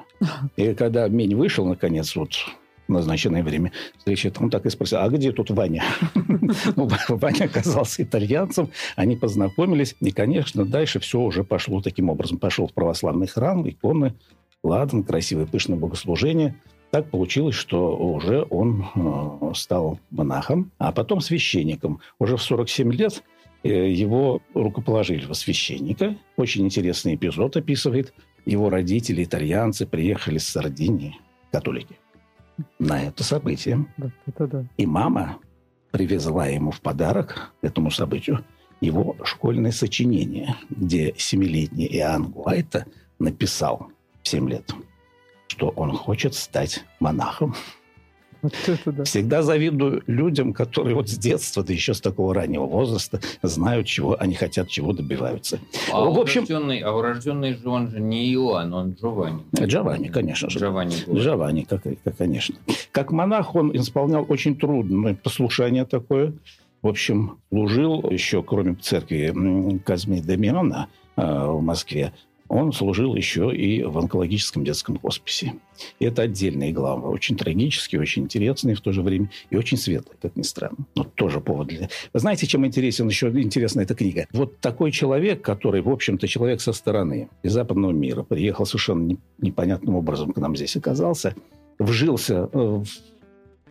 И 0.57 0.75
когда 0.75 1.09
Мень 1.09 1.35
вышел, 1.35 1.65
наконец, 1.65 2.17
вот 2.17 2.33
назначенное 2.89 3.43
время 3.43 3.73
встречи, 3.99 4.33
он 4.39 4.51
так 4.51 4.67
и 4.67 4.71
спросил, 4.71 4.99
а 4.99 5.09
где 5.09 5.33
тут 5.33 5.51
Ваня? 5.51 5.85
Ну, 6.77 6.89
Ваня 7.09 7.45
оказался 7.45 8.03
итальянцем, 8.03 8.71
они 8.97 9.17
познакомились, 9.17 9.95
и, 10.01 10.11
конечно, 10.11 10.65
дальше 10.65 10.99
все 10.99 11.21
уже 11.21 11.45
пошло 11.45 11.83
таким 11.83 12.09
образом. 12.09 12.39
Пошел 12.39 12.67
в 12.67 12.73
православный 12.73 13.27
храм, 13.27 13.69
иконы, 13.69 14.15
ладан, 14.63 15.05
красивое 15.05 15.47
пышное 15.47 15.79
богослужение. 15.79 16.57
Так 16.91 17.11
получилось, 17.11 17.55
что 17.55 17.97
уже 17.97 18.47
он 18.49 18.87
э, 18.95 19.53
стал 19.55 20.01
монахом, 20.11 20.71
а 20.79 20.91
потом 20.93 21.21
священником. 21.21 22.01
Уже 22.19 22.37
в 22.37 22.43
47 22.43 22.93
лет 22.93 23.23
э, 23.63 23.91
его 23.91 24.41
рукоположили 24.55 25.27
во 25.27 25.35
священника. 25.35 26.17
Очень 26.37 26.65
интересный 26.65 27.17
эпизод 27.17 27.57
описывает. 27.57 28.15
Его 28.47 28.71
родители, 28.71 29.25
итальянцы, 29.25 29.87
приехали 29.87 30.39
с 30.39 30.49
Сардинии, 30.49 31.17
католики, 31.53 31.99
на 32.79 33.03
это 33.03 33.23
событие. 33.23 33.85
Вот 33.99 34.13
это 34.27 34.47
да. 34.47 34.65
И 34.79 34.87
мама 34.87 35.39
привезла 35.91 36.47
ему 36.47 36.71
в 36.71 36.81
подарок 36.81 37.53
к 37.61 37.65
этому 37.65 37.91
событию 37.91 38.45
его 38.81 39.17
школьное 39.25 39.73
сочинение, 39.73 40.57
где 40.71 41.15
семилетний 41.17 41.87
Иоанн 41.99 42.31
Гуайта 42.31 42.87
написал 43.19 43.91
в 44.23 44.29
7 44.29 44.49
лет, 44.49 44.73
что 45.59 45.71
он 45.75 45.91
хочет 45.93 46.35
стать 46.35 46.85
монахом. 47.01 47.57
Вот 48.43 48.55
это 48.69 48.93
да. 48.93 49.03
Всегда 49.03 49.43
завидую 49.43 50.05
людям, 50.07 50.53
которые 50.53 50.95
вот 50.95 51.09
с 51.09 51.19
детства, 51.19 51.65
да 51.65 51.73
еще 51.73 51.93
с 51.95 52.01
такого 52.01 52.33
раннего 52.33 52.67
возраста, 52.67 53.19
знают, 53.43 53.89
чего 53.89 54.17
они 54.21 54.37
хотят, 54.37 54.69
чего 54.69 54.93
добиваются. 54.93 55.59
А 55.93 56.01
В 56.05 56.17
общем- 56.21 56.43
урожденный, 56.45 56.79
а 56.79 56.93
урожденный 56.93 57.55
же 57.55 57.69
он 57.69 57.91
же 57.91 57.99
не 57.99 58.33
Иоанн, 58.35 58.73
он 58.73 58.91
Джованни. 58.93 59.43
Джованни, 59.61 60.07
конечно 60.07 60.49
же. 60.49 60.61
Джованни. 60.61 60.95
был. 61.09 61.17
Джованни, 61.19 61.63
как, 61.63 61.83
как, 61.83 62.17
конечно. 62.17 62.55
Как 62.93 63.11
монах 63.11 63.57
он 63.57 63.77
исполнял 63.77 64.25
очень 64.29 64.55
трудное 64.57 65.17
послушание 65.17 65.85
такое. 65.85 66.33
В 66.81 66.87
общем, 66.87 67.39
служил 67.49 68.09
еще, 68.09 68.45
кроме 68.45 68.77
церкви 68.77 69.33
м, 69.35 69.81
Казьмы 69.81 70.21
Дамиана 70.23 70.87
э, 71.17 71.23
в 71.49 71.61
Москве, 71.61 72.13
он 72.49 72.73
служил 72.73 73.15
еще 73.15 73.55
и 73.55 73.83
в 73.83 73.99
онкологическом 73.99 74.65
детском 74.65 74.99
хосписе. 74.99 75.55
И 75.99 76.05
это 76.05 76.23
отдельные 76.23 76.73
главы. 76.73 77.09
Очень 77.09 77.37
трагические, 77.37 78.01
очень 78.01 78.25
интересные 78.25 78.75
в 78.75 78.81
то 78.81 78.93
же 78.93 79.03
время 79.03 79.31
и 79.51 79.57
очень 79.57 79.77
светлые, 79.77 80.17
как 80.21 80.35
ни 80.37 80.43
странно. 80.43 80.79
Но 80.95 81.05
тоже 81.05 81.41
повод 81.41 81.69
для... 81.69 81.89
Вы 82.13 82.21
знаете, 82.21 82.47
чем 82.47 82.67
интересен 82.67 83.09
еще 83.09 83.29
интересна 83.29 83.83
эта 83.83 83.95
книга? 83.95 84.27
Вот 84.33 84.59
такой 84.61 84.93
человек, 84.93 85.43
который, 85.43 85.83
в 85.83 85.89
общем-то, 85.89 86.27
человек 86.27 86.61
со 86.61 86.73
стороны 86.73 87.29
из 87.43 87.53
западного 87.53 87.93
мира, 87.93 88.23
приехал 88.23 88.67
совершенно 88.67 89.03
не- 89.03 89.19
непонятным 89.39 89.95
образом 89.95 90.33
к 90.33 90.39
нам 90.39 90.57
здесь 90.57 90.77
оказался, 90.77 91.35
вжился 91.79 92.49
э, 92.53 92.59
в 92.59 92.87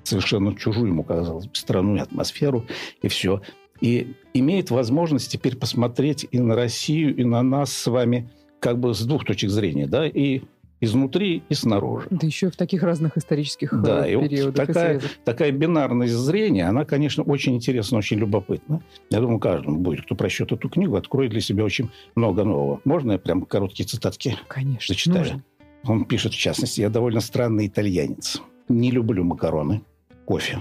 совершенно 0.03 0.55
чужую 0.55 0.87
ему 0.87 1.03
казалось 1.03 1.49
страну 1.53 1.95
и 1.97 1.99
атмосферу, 1.99 2.65
и 3.01 3.07
все. 3.07 3.41
И 3.81 4.15
имеет 4.33 4.71
возможность 4.71 5.31
теперь 5.31 5.55
посмотреть 5.55 6.25
и 6.31 6.39
на 6.39 6.55
Россию, 6.55 7.15
и 7.15 7.23
на 7.23 7.43
нас 7.43 7.71
с 7.73 7.87
вами 7.87 8.29
как 8.67 8.79
бы 8.79 8.93
с 8.93 8.99
двух 9.05 9.23
точек 9.23 9.49
зрения, 9.49 9.87
да, 9.87 10.05
и 10.05 10.41
изнутри, 10.81 11.41
и 11.47 11.53
снаружи. 11.53 12.07
Да 12.09 12.27
еще 12.27 12.49
в 12.51 12.57
таких 12.57 12.83
разных 12.83 13.15
исторических 13.17 13.71
э, 13.71 13.77
Да, 13.77 14.05
и 14.05 14.17
вот 14.17 14.29
периодах 14.29 14.65
и 14.65 14.67
такая, 14.67 14.99
срезах. 14.99 15.17
такая 15.23 15.51
бинарность 15.53 16.11
зрения, 16.11 16.65
она, 16.67 16.83
конечно, 16.83 17.23
очень 17.23 17.55
интересна, 17.55 17.99
очень 17.99 18.17
любопытна. 18.17 18.81
Я 19.09 19.21
думаю, 19.21 19.39
каждому 19.39 19.79
будет, 19.79 20.01
кто 20.01 20.15
прочтет 20.15 20.51
эту 20.51 20.67
книгу, 20.67 20.97
откроет 20.97 21.31
для 21.31 21.39
себя 21.39 21.63
очень 21.63 21.89
много 22.15 22.43
нового. 22.43 22.81
Можно 22.83 23.13
я 23.13 23.19
прям 23.19 23.43
короткие 23.43 23.85
цитатки 23.85 24.37
Конечно. 24.49 24.93
зачитаю? 24.93 25.19
нужно. 25.19 25.43
Он 25.85 26.03
пишет, 26.03 26.33
в 26.33 26.37
частности, 26.37 26.81
я 26.81 26.89
довольно 26.89 27.21
странный 27.21 27.67
итальянец. 27.67 28.41
Не 28.67 28.91
люблю 28.91 29.23
макароны, 29.23 29.81
кофе, 30.25 30.59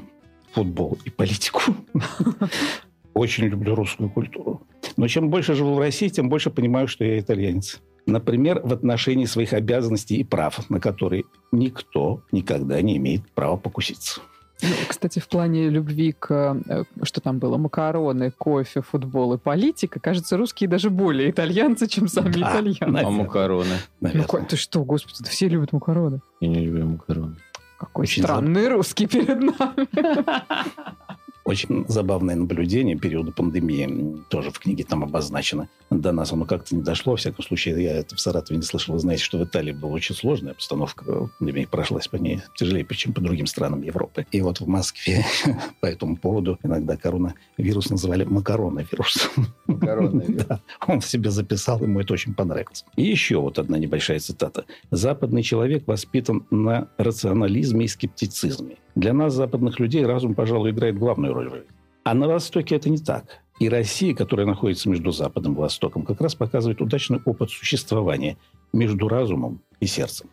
футбол 0.53 0.97
и 1.05 1.11
политику. 1.11 1.61
Очень 3.15 3.47
люблю 3.47 3.75
русскую 3.75 4.11
культуру. 4.11 4.63
Но 4.97 5.09
чем 5.09 5.29
больше 5.29 5.55
живу 5.55 5.75
в 5.75 5.79
России, 5.81 6.09
тем 6.09 6.29
больше 6.29 6.51
понимаю, 6.51 6.87
что 6.87 7.05
я 7.05 7.19
итальянец. 7.19 7.81
Например, 8.07 8.61
в 8.63 8.73
отношении 8.73 9.25
своих 9.25 9.53
обязанностей 9.53 10.17
и 10.17 10.25
прав, 10.25 10.71
на 10.71 10.79
которые 10.81 11.25
никто 11.53 12.23
никогда 12.33 12.81
не 12.81 12.97
имеет 12.99 13.29
права 13.33 13.57
покуситься. 13.57 14.21
Ну, 14.63 14.69
кстати, 14.89 15.19
в 15.19 15.29
плане 15.29 15.69
любви 15.69 16.13
к, 16.13 16.57
э, 16.67 16.85
что 17.03 17.21
там 17.21 17.39
было, 17.39 17.59
макароны, 17.59 18.31
кофе, 18.31 18.81
футбол 18.81 19.35
и 19.35 19.39
политика, 19.39 20.01
кажется, 20.01 20.39
русские 20.39 20.69
даже 20.71 20.89
более 20.89 21.31
итальянцы, 21.31 21.87
чем 21.87 22.09
сами 22.09 22.33
Да, 22.33 22.53
итальянцы. 22.53 22.83
А 22.83 22.87
наверное. 22.87 23.19
макароны? 23.25 23.75
Ну, 24.01 24.09
наверное. 24.09 24.27
ка- 24.27 24.47
ты 24.49 24.57
что, 24.57 24.83
господи, 24.85 25.19
да 25.21 25.29
все 25.29 25.49
любят 25.49 25.73
макароны. 25.73 26.21
Я 26.41 26.49
не 26.49 26.61
люблю 26.65 26.87
макароны. 26.87 27.37
Какой 27.79 28.05
Очень 28.05 28.23
странный 28.23 28.69
русский 28.69 29.07
перед 29.07 29.41
нами. 29.41 29.87
Очень 31.47 31.85
забавное 31.87 32.35
наблюдение 32.35 32.97
периода 32.97 33.31
пандемии. 33.31 34.21
Тоже 34.29 34.51
в 34.51 34.59
книге 34.59 34.83
там 34.83 35.05
обозначено. 35.05 35.69
До 35.91 36.11
нас 36.11 36.33
оно 36.33 36.45
как-то 36.45 36.75
не 36.75 36.83
дошло. 36.83 37.13
Во 37.13 37.17
всяком 37.17 37.45
случае, 37.45 37.85
я 37.85 37.99
это 37.99 38.17
в 38.17 38.21
Саратове 38.21 38.57
не 38.57 38.65
слышал. 38.65 38.95
Вы 38.95 38.99
знаете, 38.99 39.23
что 39.23 39.39
в 39.39 39.45
Италии 39.45 39.71
была 39.71 39.93
очень 39.93 40.17
сложная 40.17 40.55
обстановка. 40.55 41.31
Пандемия 41.39 41.69
прошлась 41.69 42.09
по 42.09 42.17
ней 42.17 42.41
тяжелее, 42.57 42.85
чем 42.97 43.13
по 43.13 43.21
другим 43.21 43.47
странам 43.47 43.83
Европы. 43.83 44.27
И 44.33 44.41
вот 44.41 44.59
в 44.59 44.67
Москве 44.67 45.25
по 45.81 45.87
этому 45.87 46.17
поводу 46.17 46.59
иногда 46.65 46.97
коронавирус 46.97 47.91
называли 47.91 48.25
макароновирус. 48.25 49.31
Макароны. 49.67 50.25
Да, 50.47 50.61
он 50.87 51.01
в 51.01 51.07
себе 51.07 51.31
записал, 51.31 51.81
ему 51.81 52.01
это 52.01 52.13
очень 52.13 52.35
понравилось. 52.35 52.85
И 52.97 53.05
еще 53.05 53.41
вот 53.41 53.59
одна 53.59 53.79
небольшая 53.79 54.19
цитата. 54.19 54.65
«Западный 54.91 55.43
человек 55.43 55.87
воспитан 55.87 56.45
на 56.51 56.89
рационализме 56.99 57.85
и 57.85 57.89
скептицизме. 57.89 58.77
Для 58.97 59.13
нас, 59.13 59.35
западных 59.35 59.79
людей, 59.79 60.07
разум, 60.07 60.35
пожалуй, 60.35 60.71
играет 60.71 60.99
главную 60.99 61.35
роль. 61.45 61.65
А 62.05 62.15
на 62.15 62.29
Востоке 62.29 62.77
это 62.77 62.89
не 62.89 62.99
так. 62.99 63.41
И 63.59 63.69
Россия, 63.69 64.15
которая 64.15 64.47
находится 64.47 64.89
между 64.89 65.11
Западом 65.13 65.55
и 65.55 65.57
Востоком, 65.57 66.03
как 66.03 66.21
раз 66.21 66.35
показывает 66.35 66.81
удачный 66.81 67.21
опыт 67.25 67.51
существования 67.51 68.37
между 68.73 69.09
разумом 69.09 69.61
и 69.81 69.87
сердцем. 69.87 70.29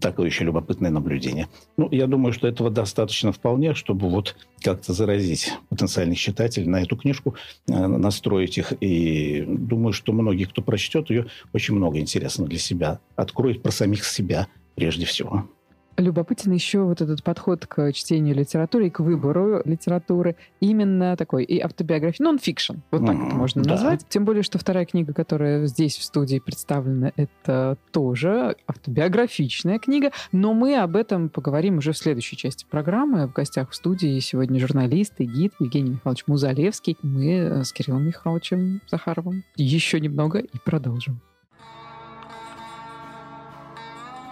Такое 0.00 0.28
еще 0.28 0.44
любопытное 0.44 0.90
наблюдение. 0.90 1.48
Ну, 1.76 1.88
я 1.90 2.06
думаю, 2.06 2.32
что 2.32 2.48
этого 2.48 2.70
достаточно 2.70 3.32
вполне, 3.32 3.74
чтобы 3.74 4.08
вот 4.08 4.34
как-то 4.62 4.94
заразить 4.94 5.52
потенциальных 5.68 6.18
читателей 6.18 6.66
на 6.68 6.80
эту 6.80 6.96
книжку, 6.96 7.34
э, 7.68 7.86
настроить 7.86 8.56
их. 8.56 8.72
И 8.80 9.44
думаю, 9.46 9.92
что 9.92 10.14
многие, 10.14 10.44
кто 10.44 10.62
прочтет 10.62 11.10
ее, 11.10 11.26
очень 11.52 11.74
много 11.74 11.98
интересного 11.98 12.48
для 12.48 12.58
себя 12.58 13.00
откроет 13.14 13.62
про 13.62 13.72
самих 13.72 14.06
себя 14.06 14.46
прежде 14.74 15.04
всего. 15.04 15.46
Любопытен 15.96 16.52
еще 16.52 16.80
вот 16.80 17.00
этот 17.00 17.22
подход 17.22 17.66
к 17.66 17.92
чтению 17.92 18.34
литературы 18.34 18.88
и 18.88 18.90
к 18.90 19.00
выбору 19.00 19.62
литературы. 19.64 20.36
Именно 20.60 21.16
такой 21.16 21.44
и 21.44 21.60
автобиографии, 21.60 22.22
нон-фикшн, 22.22 22.74
вот 22.90 23.06
так 23.06 23.14
Мгм, 23.14 23.26
это 23.26 23.36
можно 23.36 23.62
да. 23.62 23.70
назвать. 23.70 24.06
Тем 24.08 24.24
более, 24.24 24.42
что 24.42 24.58
вторая 24.58 24.86
книга, 24.86 25.12
которая 25.12 25.66
здесь 25.66 25.96
в 25.96 26.02
студии 26.04 26.40
представлена, 26.40 27.12
это 27.16 27.76
тоже 27.92 28.56
автобиографичная 28.66 29.78
книга, 29.78 30.10
но 30.32 30.52
мы 30.52 30.76
об 30.76 30.96
этом 30.96 31.28
поговорим 31.28 31.78
уже 31.78 31.92
в 31.92 31.98
следующей 31.98 32.36
части 32.36 32.66
программы. 32.68 33.28
В 33.28 33.32
гостях 33.32 33.70
в 33.70 33.74
студии 33.74 34.18
сегодня 34.18 34.58
журналист 34.58 35.14
и 35.18 35.24
гид 35.24 35.52
Евгений 35.60 35.90
Михайлович 35.90 36.24
Музалевский. 36.26 36.96
Мы 37.02 37.34
э, 37.34 37.64
с 37.64 37.72
Кириллом 37.72 38.06
Михайловичем 38.06 38.80
Захаровым 38.88 39.44
еще 39.56 40.00
немного 40.00 40.38
и 40.38 40.58
продолжим. 40.64 41.20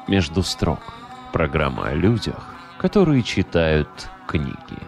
«Между 0.08 0.42
строк»— 0.42 0.80
программа 1.32 1.88
о 1.88 1.94
людях, 1.94 2.44
которые 2.78 3.22
читают 3.22 3.88
книги. 4.28 4.78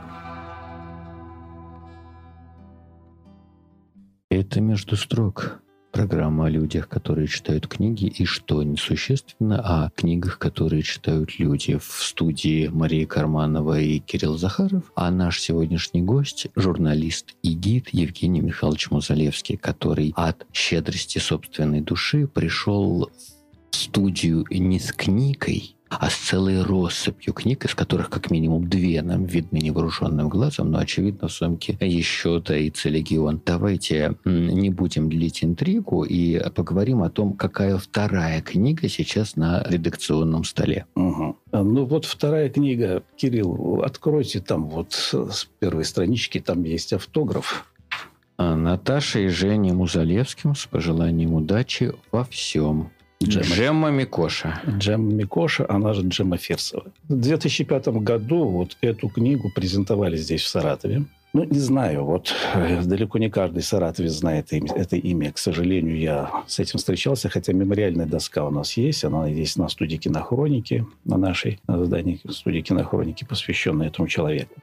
Это 4.28 4.60
«Между 4.60 4.96
строк». 4.96 5.60
Программа 5.90 6.46
о 6.46 6.50
людях, 6.50 6.88
которые 6.88 7.28
читают 7.28 7.68
книги, 7.68 8.06
и 8.06 8.24
что 8.24 8.62
несущественно, 8.64 9.60
о 9.60 9.90
книгах, 9.90 10.38
которые 10.40 10.82
читают 10.82 11.38
люди. 11.38 11.78
В 11.78 12.02
студии 12.02 12.66
Мария 12.66 13.06
Карманова 13.06 13.78
и 13.78 14.00
Кирилл 14.00 14.36
Захаров, 14.36 14.90
а 14.96 15.10
наш 15.12 15.40
сегодняшний 15.40 16.02
гость– 16.02 16.48
журналист 16.56 17.36
и 17.44 17.52
гид 17.52 17.90
Евгений 17.92 18.40
Михайлович 18.40 18.90
Музалевский, 18.90 19.56
который 19.56 20.12
от 20.16 20.44
щедрости 20.52 21.18
собственной 21.18 21.80
души 21.80 22.26
пришел 22.26 23.08
в 23.70 23.76
студию 23.76 24.44
не 24.50 24.80
с 24.80 24.92
книгой, 24.92 25.73
а 25.88 26.10
с 26.10 26.16
целой 26.16 26.62
россыпью 26.62 27.32
книг, 27.32 27.64
из 27.64 27.74
которых 27.74 28.10
как 28.10 28.30
минимум 28.30 28.68
две 28.68 29.02
нам 29.02 29.24
видны 29.24 29.58
невооруженным 29.58 30.28
глазом, 30.28 30.70
но, 30.70 30.78
очевидно, 30.78 31.28
в 31.28 31.32
сумке 31.32 31.76
еще 31.80 32.40
таится 32.40 32.88
легион. 32.88 33.40
Давайте 33.44 34.16
не 34.24 34.70
будем 34.70 35.08
длить 35.08 35.44
интригу 35.44 36.04
и 36.04 36.40
поговорим 36.50 37.02
о 37.02 37.10
том, 37.10 37.34
какая 37.34 37.76
вторая 37.78 38.40
книга 38.42 38.88
сейчас 38.88 39.36
на 39.36 39.64
редакционном 39.68 40.44
столе. 40.44 40.86
А, 40.96 41.62
Ну 41.62 41.84
вот 41.84 42.04
вторая 42.04 42.48
книга. 42.48 43.02
Кирилл, 43.16 43.82
откройте 43.84 44.40
там 44.40 44.68
вот 44.68 44.92
с 44.92 45.48
первой 45.58 45.84
странички, 45.84 46.40
там 46.40 46.64
есть 46.64 46.92
автограф. 46.92 47.70
А 48.36 48.56
Наташа 48.56 49.20
и 49.20 49.28
Женя 49.28 49.74
Музалевским 49.74 50.56
с 50.56 50.66
пожеланием 50.66 51.34
удачи 51.34 51.92
во 52.10 52.24
всем. 52.24 52.90
Джема. 53.23 53.44
Джемма 53.44 53.90
Микоша. 53.90 54.61
Джемма 54.66 55.12
Микоша, 55.12 55.66
она 55.68 55.94
же 55.94 56.02
Джемма 56.02 56.37
Ферсова. 56.37 56.85
В 57.09 57.14
2005 57.14 57.88
году 57.88 58.44
вот 58.44 58.76
эту 58.80 59.09
книгу 59.09 59.50
презентовали 59.54 60.16
здесь, 60.16 60.42
в 60.42 60.49
Саратове. 60.49 61.04
Ну, 61.35 61.42
не 61.42 61.59
знаю, 61.59 62.04
вот 62.04 62.33
э, 62.54 62.83
далеко 62.85 63.18
не 63.18 63.28
каждый 63.28 63.64
саратовец 63.64 64.12
знает 64.12 64.52
это 64.52 64.94
имя. 64.94 65.33
К 65.33 65.38
сожалению, 65.38 65.99
я 65.99 66.30
с 66.47 66.61
этим 66.61 66.78
встречался, 66.78 67.28
хотя 67.28 67.52
мемориальная 67.52 68.06
доска 68.06 68.47
у 68.47 68.50
нас 68.50 68.76
есть. 68.76 69.04
Она 69.04 69.26
есть 69.26 69.56
на 69.56 69.68
студии 69.68 69.97
кинохроники, 69.97 70.87
на 71.04 71.16
нашей 71.16 71.59
на 71.66 71.85
здании 71.85 72.21
студии 72.30 72.61
кинохроники, 72.61 73.25
посвященной 73.25 73.88
этому 73.88 74.06
человеку. 74.06 74.54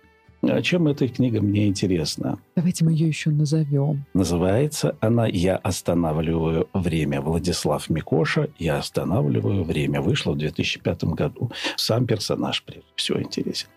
А 0.44 0.62
чем 0.62 0.88
эта 0.88 1.08
книга 1.08 1.40
мне 1.40 1.68
интересна? 1.68 2.40
Давайте 2.56 2.84
мы 2.84 2.94
ее 2.94 3.08
еще 3.08 3.30
назовем. 3.30 4.06
Называется 4.14 4.96
она 5.00 5.28
«Я 5.28 5.56
останавливаю 5.58 6.68
время». 6.74 7.22
Владислав 7.22 7.90
Микоша 7.90 8.50
«Я 8.58 8.78
останавливаю 8.80 9.64
время». 9.64 10.02
Вышла 10.02 10.32
в 10.32 10.38
2005 10.38 11.04
году. 11.04 11.52
Сам 11.76 12.08
персонаж, 12.08 12.64
прежде 12.64 12.88
всего, 12.96 13.22
интересен. 13.22 13.68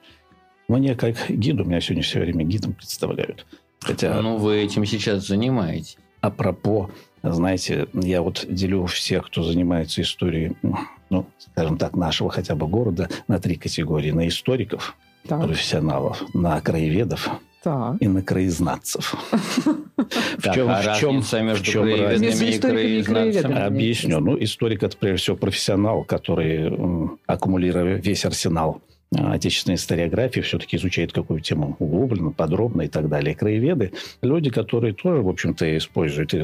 Мне 0.68 0.94
как 0.94 1.16
гиду, 1.28 1.64
меня 1.64 1.80
сегодня 1.80 2.02
все 2.02 2.20
время 2.20 2.44
гидом 2.44 2.72
представляют. 2.72 3.44
Хотя, 3.80 4.20
Ну, 4.22 4.38
вы 4.38 4.56
этим 4.56 4.86
сейчас 4.86 5.26
занимаетесь. 5.26 5.98
апропо, 6.22 6.90
знаете, 7.22 7.86
я 7.92 8.22
вот 8.22 8.46
делю 8.48 8.86
всех, 8.86 9.26
кто 9.26 9.42
занимается 9.42 10.00
историей, 10.00 10.56
ну, 11.10 11.26
скажем 11.38 11.76
так, 11.76 11.94
нашего 11.94 12.30
хотя 12.30 12.54
бы 12.54 12.66
города, 12.66 13.10
на 13.28 13.38
три 13.38 13.56
категории. 13.56 14.10
На 14.10 14.26
историков, 14.26 14.96
Так, 15.26 15.42
профессионалов, 15.42 16.22
на 16.34 16.60
краеведов 16.60 17.30
так. 17.62 17.96
и 18.00 18.08
на 18.08 18.22
краезнатцев. 18.22 19.14
В 19.96 20.42
Так, 20.42 20.54
чем, 20.54 20.68
а 20.68 20.82
в 20.82 20.98
чем, 20.98 21.16
разница 21.16 21.40
между 21.40 21.64
в 21.64 21.66
чем 21.66 21.82
краеведами 21.84 22.26
разница? 22.26 22.44
Между 22.44 22.68
и. 22.68 23.52
Объясню. 23.54 24.20
Ну, 24.20 24.42
историк– 24.42 24.82
это, 24.82 24.96
прежде 24.96 25.22
всего, 25.22 25.36
профессионал, 25.36 26.04
который, 26.04 27.18
аккумулируя 27.26 27.96
весь 27.96 28.26
арсенал 28.26 28.82
а, 29.16 29.32
отечественной 29.32 29.76
историографии, 29.76 30.40
все-таки 30.40 30.76
изучает 30.76 31.12
какую 31.12 31.40
тему 31.40 31.76
углубленно, 31.78 32.30
подробно 32.30 32.82
и 32.82 32.88
так 32.88 33.08
далее. 33.08 33.34
Краеведы– 33.34 33.92
люди, 34.22 34.50
которые 34.50 34.92
тоже, 34.92 35.22
в 35.22 35.28
общем-то, 35.28 35.76
используют 35.78 36.34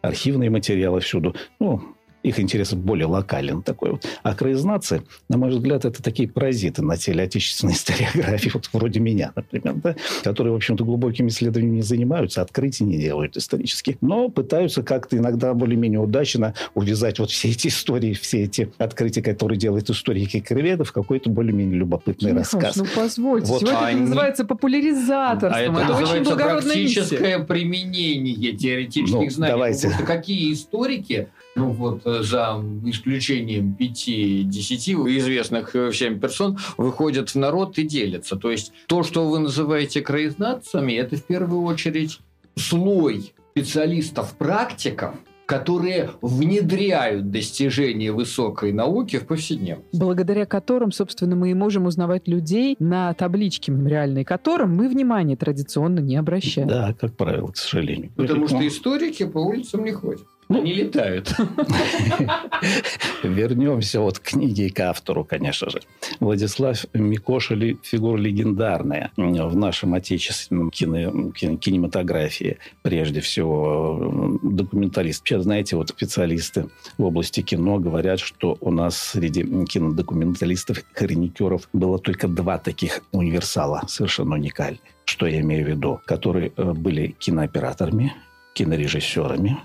архивные 0.00 0.48
материалы 0.48 1.00
всюду. 1.00 1.34
Ну, 1.58 1.82
их 2.22 2.38
интерес 2.38 2.72
более 2.74 3.06
локален 3.06 3.62
такой 3.62 3.92
вот. 3.92 4.06
А 4.22 4.34
краезнавцы, 4.34 5.02
на 5.28 5.38
мой 5.38 5.50
взгляд, 5.50 5.84
это 5.84 6.02
такие 6.02 6.28
паразиты 6.28 6.82
на 6.82 6.96
теле 6.96 7.24
отечественной 7.24 7.72
историографии, 7.74 8.50
вот 8.52 8.68
вроде 8.72 9.00
меня, 9.00 9.32
например, 9.34 9.74
да, 9.76 9.96
которые, 10.22 10.52
в 10.52 10.56
общем-то, 10.56 10.84
глубокими 10.84 11.28
исследованиями 11.28 11.76
не 11.76 11.82
занимаются, 11.82 12.42
открытий 12.42 12.84
не 12.84 12.98
делают 12.98 13.36
исторически, 13.36 13.96
но 14.00 14.28
пытаются 14.28 14.82
как-то 14.82 15.16
иногда 15.16 15.54
более-менее 15.54 16.00
удачно 16.00 16.54
увязать 16.74 17.18
вот 17.18 17.30
все 17.30 17.48
эти 17.50 17.68
истории, 17.68 18.12
все 18.14 18.42
эти 18.44 18.70
открытия, 18.78 19.22
которые 19.22 19.58
делают 19.58 19.88
историки 19.90 20.38
и 20.38 20.40
краеведы, 20.40 20.84
в 20.84 20.92
какой-то 20.92 21.30
более-менее 21.30 21.78
любопытный 21.78 22.32
Михалыч, 22.32 22.52
рассказ. 22.52 22.76
ну 22.76 22.86
позвольте, 22.94 23.46
Вот 23.46 23.60
сегодня 23.60 23.78
они- 23.78 23.94
это 24.00 24.08
называется 24.08 24.44
популяризаторством. 24.44 25.76
А 25.76 25.80
это, 25.80 25.84
это 25.84 25.92
очень 25.92 26.00
называется 26.00 26.30
благородная 26.34 26.76
миссия. 26.76 27.00
практическое 27.00 27.38
применение 27.84 28.52
теоретических 28.52 29.14
Ну, 29.20 29.30
знаний. 29.30 29.52
давайте. 29.52 29.80
Потому 29.88 29.94
что 29.94 30.06
какие 30.06 30.52
историки, 30.52 31.28
ну 31.60 31.70
вот 31.72 32.06
э, 32.06 32.22
за 32.22 32.62
исключением 32.86 33.74
пяти-десяти 33.74 34.94
известных 34.94 35.76
э, 35.76 35.90
всем 35.90 36.18
персон, 36.18 36.58
выходят 36.78 37.28
в 37.30 37.34
народ 37.34 37.78
и 37.78 37.82
делятся. 37.82 38.36
То 38.36 38.50
есть 38.50 38.72
то, 38.86 39.02
что 39.02 39.28
вы 39.28 39.40
называете 39.40 40.00
краезнавцами, 40.00 40.94
это 40.94 41.16
в 41.16 41.24
первую 41.24 41.64
очередь 41.64 42.20
слой 42.56 43.34
специалистов-практиков, 43.50 45.14
которые 45.44 46.10
внедряют 46.22 47.30
достижения 47.30 48.12
высокой 48.12 48.72
науки 48.72 49.18
в 49.18 49.26
повседневность. 49.26 49.88
благодаря 49.92 50.46
которым, 50.46 50.92
собственно, 50.92 51.36
мы 51.36 51.50
и 51.50 51.54
можем 51.54 51.86
узнавать 51.86 52.26
людей 52.28 52.76
на 52.78 53.12
табличке 53.14 53.72
мемориальной, 53.72 54.24
которым 54.24 54.74
мы 54.76 54.88
внимания 54.88 55.36
традиционно 55.36 55.98
не 55.98 56.16
обращаем. 56.16 56.68
Да, 56.68 56.94
как 56.98 57.16
правило, 57.16 57.48
к 57.48 57.56
сожалению. 57.56 58.12
Потому 58.16 58.48
что 58.48 58.66
историки 58.66 59.26
по 59.26 59.38
улицам 59.38 59.84
не 59.84 59.92
ходят. 59.92 60.22
Ну, 60.50 60.62
Они 60.62 60.74
летают. 60.74 61.32
Вернемся 63.22 64.00
вот 64.00 64.18
к 64.18 64.30
книге 64.30 64.66
и 64.66 64.70
к 64.70 64.80
автору, 64.80 65.24
конечно 65.24 65.70
же. 65.70 65.80
Владислав 66.18 66.86
Микоша 66.92 67.54
фигура 67.84 68.18
легендарная 68.18 69.12
в 69.16 69.56
нашем 69.56 69.94
отечественном 69.94 70.72
кино, 70.72 71.30
кинематографии. 71.30 72.58
Прежде 72.82 73.20
всего, 73.20 74.38
документалист. 74.42 75.24
Сейчас, 75.24 75.44
знаете, 75.44 75.76
вот 75.76 75.90
специалисты 75.90 76.68
в 76.98 77.04
области 77.04 77.42
кино 77.42 77.78
говорят, 77.78 78.18
что 78.18 78.58
у 78.60 78.72
нас 78.72 78.96
среди 78.96 79.44
кинодокументалистов, 79.66 80.82
хроникеров 80.94 81.68
было 81.72 82.00
только 82.00 82.26
два 82.26 82.58
таких 82.58 83.02
универсала, 83.12 83.82
совершенно 83.86 84.34
уникальных. 84.34 84.80
Что 85.04 85.28
я 85.28 85.42
имею 85.42 85.64
в 85.64 85.68
виду? 85.68 86.00
Которые 86.06 86.52
э, 86.56 86.72
были 86.72 87.14
кинооператорами, 87.20 88.14
кинорежиссерами, 88.54 89.58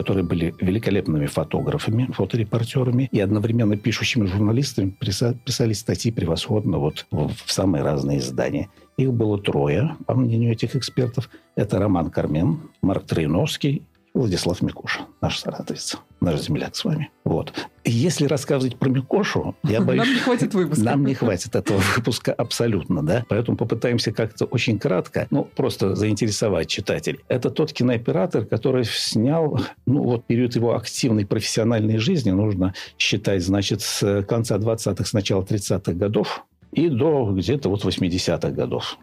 которые 0.00 0.24
были 0.24 0.54
великолепными 0.58 1.26
фотографами, 1.26 2.08
фоторепортерами 2.10 3.06
и 3.12 3.20
одновременно 3.20 3.76
пишущими 3.76 4.24
журналистами, 4.24 4.94
писали 5.44 5.74
статьи 5.74 6.10
превосходно 6.10 6.78
вот 6.78 7.06
в 7.10 7.52
самые 7.52 7.84
разные 7.84 8.20
издания. 8.20 8.70
Их 8.96 9.12
было 9.12 9.38
трое, 9.38 9.96
по 10.06 10.14
мнению 10.14 10.52
этих 10.52 10.74
экспертов. 10.74 11.28
Это 11.54 11.78
Роман 11.78 12.10
Кармен, 12.10 12.60
Марк 12.80 13.04
Троиновский 13.04 13.82
Владислав 14.12 14.60
Микуша, 14.60 15.06
наш 15.20 15.38
саратовец, 15.38 15.96
наш 16.20 16.40
земляк 16.40 16.74
с 16.74 16.84
вами. 16.84 17.10
Вот. 17.24 17.54
Если 17.84 18.26
рассказывать 18.26 18.76
про 18.76 18.88
Микошу, 18.88 19.54
я 19.62 19.80
боюсь... 19.80 20.04
Нам 20.04 20.14
не 20.14 20.20
хватит 20.20 20.54
выпуска. 20.54 20.84
Нам 20.84 21.06
не 21.06 21.14
хватит 21.14 21.54
этого 21.54 21.78
выпуска 21.96 22.32
абсолютно, 22.32 23.04
да. 23.04 23.24
Поэтому 23.28 23.56
попытаемся 23.56 24.12
как-то 24.12 24.46
очень 24.46 24.78
кратко, 24.78 25.28
ну, 25.30 25.44
просто 25.44 25.94
заинтересовать 25.94 26.68
читателей. 26.68 27.20
Это 27.28 27.50
тот 27.50 27.72
кинооператор, 27.72 28.44
который 28.46 28.84
снял, 28.84 29.60
ну, 29.86 30.02
вот 30.02 30.26
период 30.26 30.56
его 30.56 30.74
активной 30.74 31.24
профессиональной 31.24 31.98
жизни, 31.98 32.30
нужно 32.30 32.74
считать, 32.98 33.42
значит, 33.44 33.80
с 33.80 34.22
конца 34.24 34.58
20-х, 34.58 35.04
с 35.04 35.12
начала 35.12 35.42
30-х 35.42 35.92
годов 35.92 36.44
и 36.72 36.88
до 36.88 37.32
где-то 37.32 37.68
вот 37.68 37.84
80-х 37.84 38.50
годов. 38.50 38.98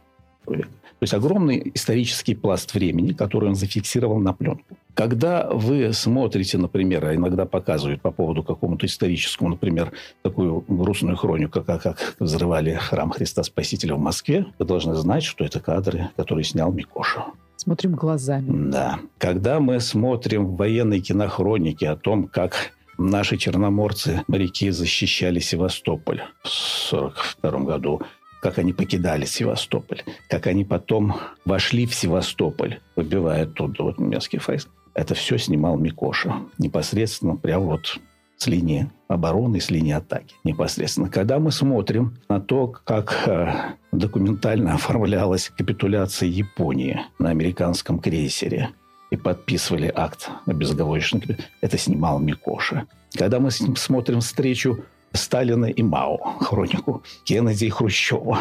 То 1.00 1.04
есть 1.04 1.14
огромный 1.14 1.72
исторический 1.76 2.34
пласт 2.34 2.74
времени, 2.74 3.14
который 3.14 3.50
он 3.50 3.56
зафиксировал 3.56 4.20
на 4.20 4.34
пленку. 4.34 4.78
Когда 4.96 5.48
вы 5.48 5.94
смотрите, 5.94 6.58
например, 6.58 7.06
а 7.06 7.14
иногда 7.14 7.46
показывают 7.46 8.02
по 8.02 8.10
поводу 8.12 8.42
какому-то 8.42 8.88
историческому, 8.88 9.52
например, 9.52 9.92
такую 10.24 10.66
грустную 10.68 11.16
хронику, 11.16 11.62
как, 11.62 11.84
как 11.84 12.16
взрывали 12.20 12.74
храм 12.74 13.12
Христа 13.12 13.44
Спасителя 13.44 13.94
в 13.94 14.00
Москве, 14.00 14.48
вы 14.58 14.66
должны 14.66 14.96
знать, 14.96 15.24
что 15.24 15.46
это 15.46 15.60
кадры, 15.60 16.10
которые 16.16 16.44
снял 16.44 16.72
Микоша. 16.72 17.26
Смотрим 17.58 17.94
глазами. 17.94 18.72
Да. 18.72 19.00
Когда 19.20 19.60
мы 19.60 19.80
смотрим 19.80 20.56
военные 20.56 21.02
кинохроники 21.02 21.86
о 21.86 21.96
том, 21.96 22.28
как 22.28 22.72
наши 22.98 23.38
черноморцы, 23.38 24.24
моряки 24.28 24.72
защищали 24.72 25.40
Севастополь 25.40 26.24
в 26.44 26.94
1942 26.94 27.60
году, 27.66 28.02
как 28.42 28.58
они 28.60 28.74
покидали 28.74 29.26
Севастополь, 29.26 30.04
как 30.30 30.48
они 30.48 30.64
потом 30.66 31.16
вошли 31.46 31.86
в 31.86 31.96
Севастополь, 31.96 32.80
выбивая 32.96 33.44
оттуда 33.44 33.84
вот 33.84 34.00
немецкий 34.00 34.40
фейс. 34.40 34.68
Это 34.94 35.14
все 35.14 35.38
снимал 35.38 35.78
Микоша. 35.78 36.36
Непосредственно 36.58 37.36
прямо 37.36 37.66
вот 37.66 38.00
с 38.38 38.48
линии 38.48 38.90
обороны, 39.08 39.60
с 39.60 39.70
линии 39.72 39.94
атаки 39.94 40.36
непосредственно. 40.44 41.10
Когда 41.10 41.40
мы 41.40 41.52
смотрим 41.52 42.18
на 42.30 42.40
то, 42.40 42.68
как 42.68 43.28
э, 43.28 43.76
документально 43.92 44.76
оформлялась 44.76 45.52
капитуляция 45.58 46.30
Японии 46.30 47.00
на 47.20 47.30
американском 47.30 48.00
крейсере 48.00 48.70
и 49.10 49.18
подписывали 49.18 49.92
акт 49.94 50.30
о 50.46 50.54
безоговорочном, 50.54 51.24
это 51.62 51.78
снимал 51.78 52.20
Микоша. 52.20 52.86
Когда 53.18 53.40
мы 53.40 53.52
смотрим 53.52 54.20
встречу 54.20 54.84
Сталина 55.18 55.66
и 55.66 55.84
Мао, 55.84 56.18
хронику 56.40 57.04
Кеннеди 57.26 57.66
и 57.66 57.70
Хрущева, 57.70 58.40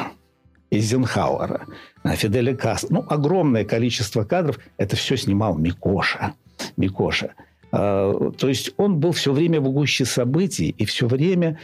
Эйзенхауэра, 0.70 1.66
Фиделя 2.14 2.54
Кастро. 2.54 2.94
Ну, 2.94 3.04
огромное 3.08 3.64
количество 3.64 4.24
кадров. 4.24 4.58
Это 4.76 4.96
все 4.96 5.16
снимал 5.16 5.56
Микоша. 5.58 6.34
Микоша. 6.76 7.34
А, 7.72 8.30
то 8.38 8.48
есть 8.48 8.72
он 8.76 8.98
был 8.98 9.12
все 9.12 9.32
время 9.32 9.60
в 9.60 9.70
гуще 9.70 10.04
событий 10.04 10.74
и 10.76 10.84
все 10.84 11.06
время 11.06 11.58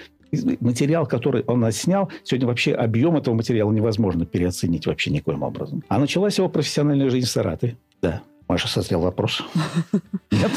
материал, 0.61 1.07
который 1.07 1.43
он 1.43 1.65
отснял, 1.65 2.11
сегодня 2.25 2.49
вообще 2.49 2.73
объем 2.73 3.17
этого 3.17 3.35
материала 3.35 3.71
невозможно 3.71 4.25
переоценить 4.25 4.87
вообще 4.87 5.11
никоим 5.11 5.43
образом. 5.43 5.85
А 5.89 5.99
началась 5.99 6.39
его 6.39 6.49
профессиональная 6.49 7.11
жизнь 7.11 7.27
в 7.27 7.31
Саратове. 7.31 7.77
Да. 8.01 8.23
Маша, 8.53 8.69
созрел 8.69 9.01
вопрос. 9.01 9.43
Нет? 10.31 10.51